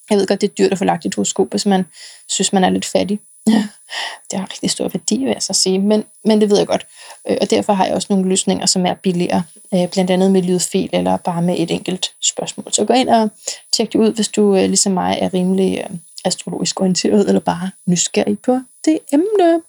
Jeg 0.09 0.17
ved 0.17 0.27
godt, 0.27 0.41
det 0.41 0.49
er 0.49 0.53
dyrt 0.53 0.71
at 0.71 0.77
få 0.77 0.83
lagt 0.83 1.05
et 1.05 1.15
horoskop, 1.15 1.49
hvis 1.49 1.65
man 1.65 1.85
synes, 2.29 2.53
man 2.53 2.63
er 2.63 2.69
lidt 2.69 2.85
fattig. 2.85 3.19
det 4.31 4.39
har 4.39 4.51
rigtig 4.51 4.69
stor 4.69 4.87
værdi, 4.87 5.17
vil 5.17 5.31
jeg 5.31 5.41
så 5.41 5.53
sige, 5.53 5.79
men, 5.79 6.03
men 6.25 6.41
det 6.41 6.49
ved 6.49 6.57
jeg 6.57 6.67
godt. 6.67 6.87
Øh, 7.29 7.37
og 7.41 7.49
derfor 7.49 7.73
har 7.73 7.85
jeg 7.85 7.95
også 7.95 8.07
nogle 8.09 8.29
løsninger, 8.29 8.65
som 8.65 8.85
er 8.85 8.93
billigere, 8.93 9.43
øh, 9.73 9.87
blandt 9.87 10.11
andet 10.11 10.31
med 10.31 10.41
lydfil 10.41 10.89
eller 10.93 11.17
bare 11.17 11.41
med 11.41 11.55
et 11.59 11.71
enkelt 11.71 12.11
spørgsmål. 12.23 12.73
Så 12.73 12.85
gå 12.85 12.93
ind 12.93 13.09
og 13.09 13.29
tjek 13.73 13.93
det 13.93 13.99
ud, 13.99 14.13
hvis 14.13 14.27
du 14.27 14.55
øh, 14.55 14.63
ligesom 14.63 14.91
mig 14.91 15.17
er 15.21 15.33
rimelig 15.33 15.83
øhm, 15.83 15.99
astrologisk 16.25 16.81
orienteret, 16.81 17.27
eller 17.27 17.39
bare 17.39 17.71
nysgerrig 17.85 18.39
på 18.39 18.59
det 18.85 18.99
emne. 19.13 19.61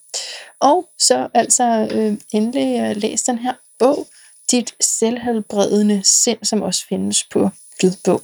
Og 0.61 0.89
så 0.99 1.29
altså 1.35 1.89
øh, 1.91 2.19
endelig 2.33 2.81
øh, 2.81 2.97
læs 2.97 3.23
den 3.23 3.39
her 3.39 3.55
bog, 3.79 4.07
Dit 4.51 4.75
selvhelbredende 4.81 6.01
sind, 6.05 6.39
som 6.43 6.63
også 6.63 6.87
findes 6.87 7.25
på 7.25 7.51
lydbog. 7.83 8.23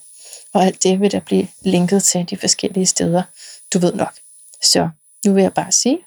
Og 0.53 0.65
alt 0.65 0.83
det 0.83 1.01
vil 1.01 1.13
der 1.13 1.21
blive 1.21 1.49
linket 1.61 2.03
til 2.03 2.31
de 2.31 2.37
forskellige 2.37 2.87
steder, 2.87 3.23
du 3.75 3.79
ved 3.79 3.95
nok. 3.95 4.15
Så 4.63 4.89
nu 5.27 5.33
vil 5.33 5.43
jeg 5.43 5.55
bare 5.55 5.73
sige, 5.73 5.99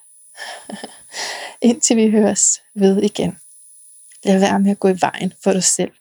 indtil 1.70 1.98
vi 1.98 2.10
høres 2.10 2.62
ved 2.76 3.02
igen. 3.02 3.38
Lad 4.24 4.40
være 4.40 4.60
med 4.60 4.72
at 4.72 4.80
gå 4.80 4.88
i 4.88 5.02
vejen 5.02 5.34
for 5.44 5.54
dig 5.54 5.64
selv, 5.64 5.92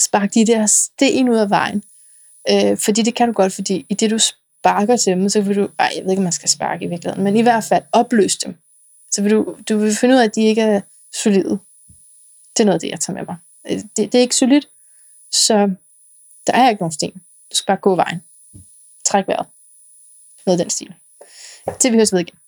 Spark 0.00 0.34
de 0.34 0.46
der 0.46 0.66
sten 0.66 1.28
ud 1.28 1.36
af 1.36 1.50
vejen. 1.50 1.82
Øh, 2.50 2.78
fordi 2.78 3.02
det 3.02 3.14
kan 3.14 3.28
du 3.28 3.32
godt, 3.32 3.52
fordi 3.52 3.86
i 3.88 3.94
det 3.94 4.10
du 4.10 4.18
sparker 4.62 4.96
til 4.96 5.12
dem, 5.12 5.28
så 5.28 5.40
vil 5.40 5.56
du, 5.56 5.68
ej, 5.78 5.92
jeg 5.96 6.04
ved 6.04 6.10
ikke, 6.10 6.20
om 6.20 6.22
man 6.22 6.32
skal 6.32 6.48
sparke 6.48 6.84
i 6.84 6.88
virkeligheden, 6.88 7.24
men 7.24 7.36
i 7.36 7.42
hvert 7.42 7.64
fald 7.64 7.84
opløse 7.92 8.38
dem. 8.44 8.56
Så 9.10 9.22
vil 9.22 9.32
du, 9.32 9.56
du 9.68 9.78
vil 9.78 9.96
finde 9.96 10.14
ud 10.14 10.20
af, 10.20 10.24
at 10.24 10.34
de 10.34 10.42
ikke 10.42 10.62
er 10.62 10.80
solide. 11.22 11.58
Det 12.56 12.60
er 12.60 12.64
noget 12.64 12.74
af 12.74 12.80
det, 12.80 12.90
jeg 12.90 13.00
tager 13.00 13.18
med 13.18 13.26
mig. 13.26 13.36
Øh, 13.70 13.82
det, 13.96 14.12
det 14.12 14.14
er 14.14 14.20
ikke 14.20 14.36
solidt, 14.36 14.68
så 15.32 15.54
der 16.46 16.52
er 16.52 16.68
ikke 16.70 16.82
nogen 16.82 16.92
sten. 16.92 17.12
Du 17.50 17.56
skal 17.56 17.66
bare 17.66 17.76
gå 17.76 17.94
vejen. 17.94 18.22
Træk 19.04 19.28
vejret. 19.28 19.46
Noget 20.46 20.58
af 20.58 20.64
den 20.64 20.70
stil. 20.70 20.94
Til 21.80 21.92
vi 21.92 21.96
høres 21.96 22.12
ved 22.12 22.20
igen. 22.20 22.38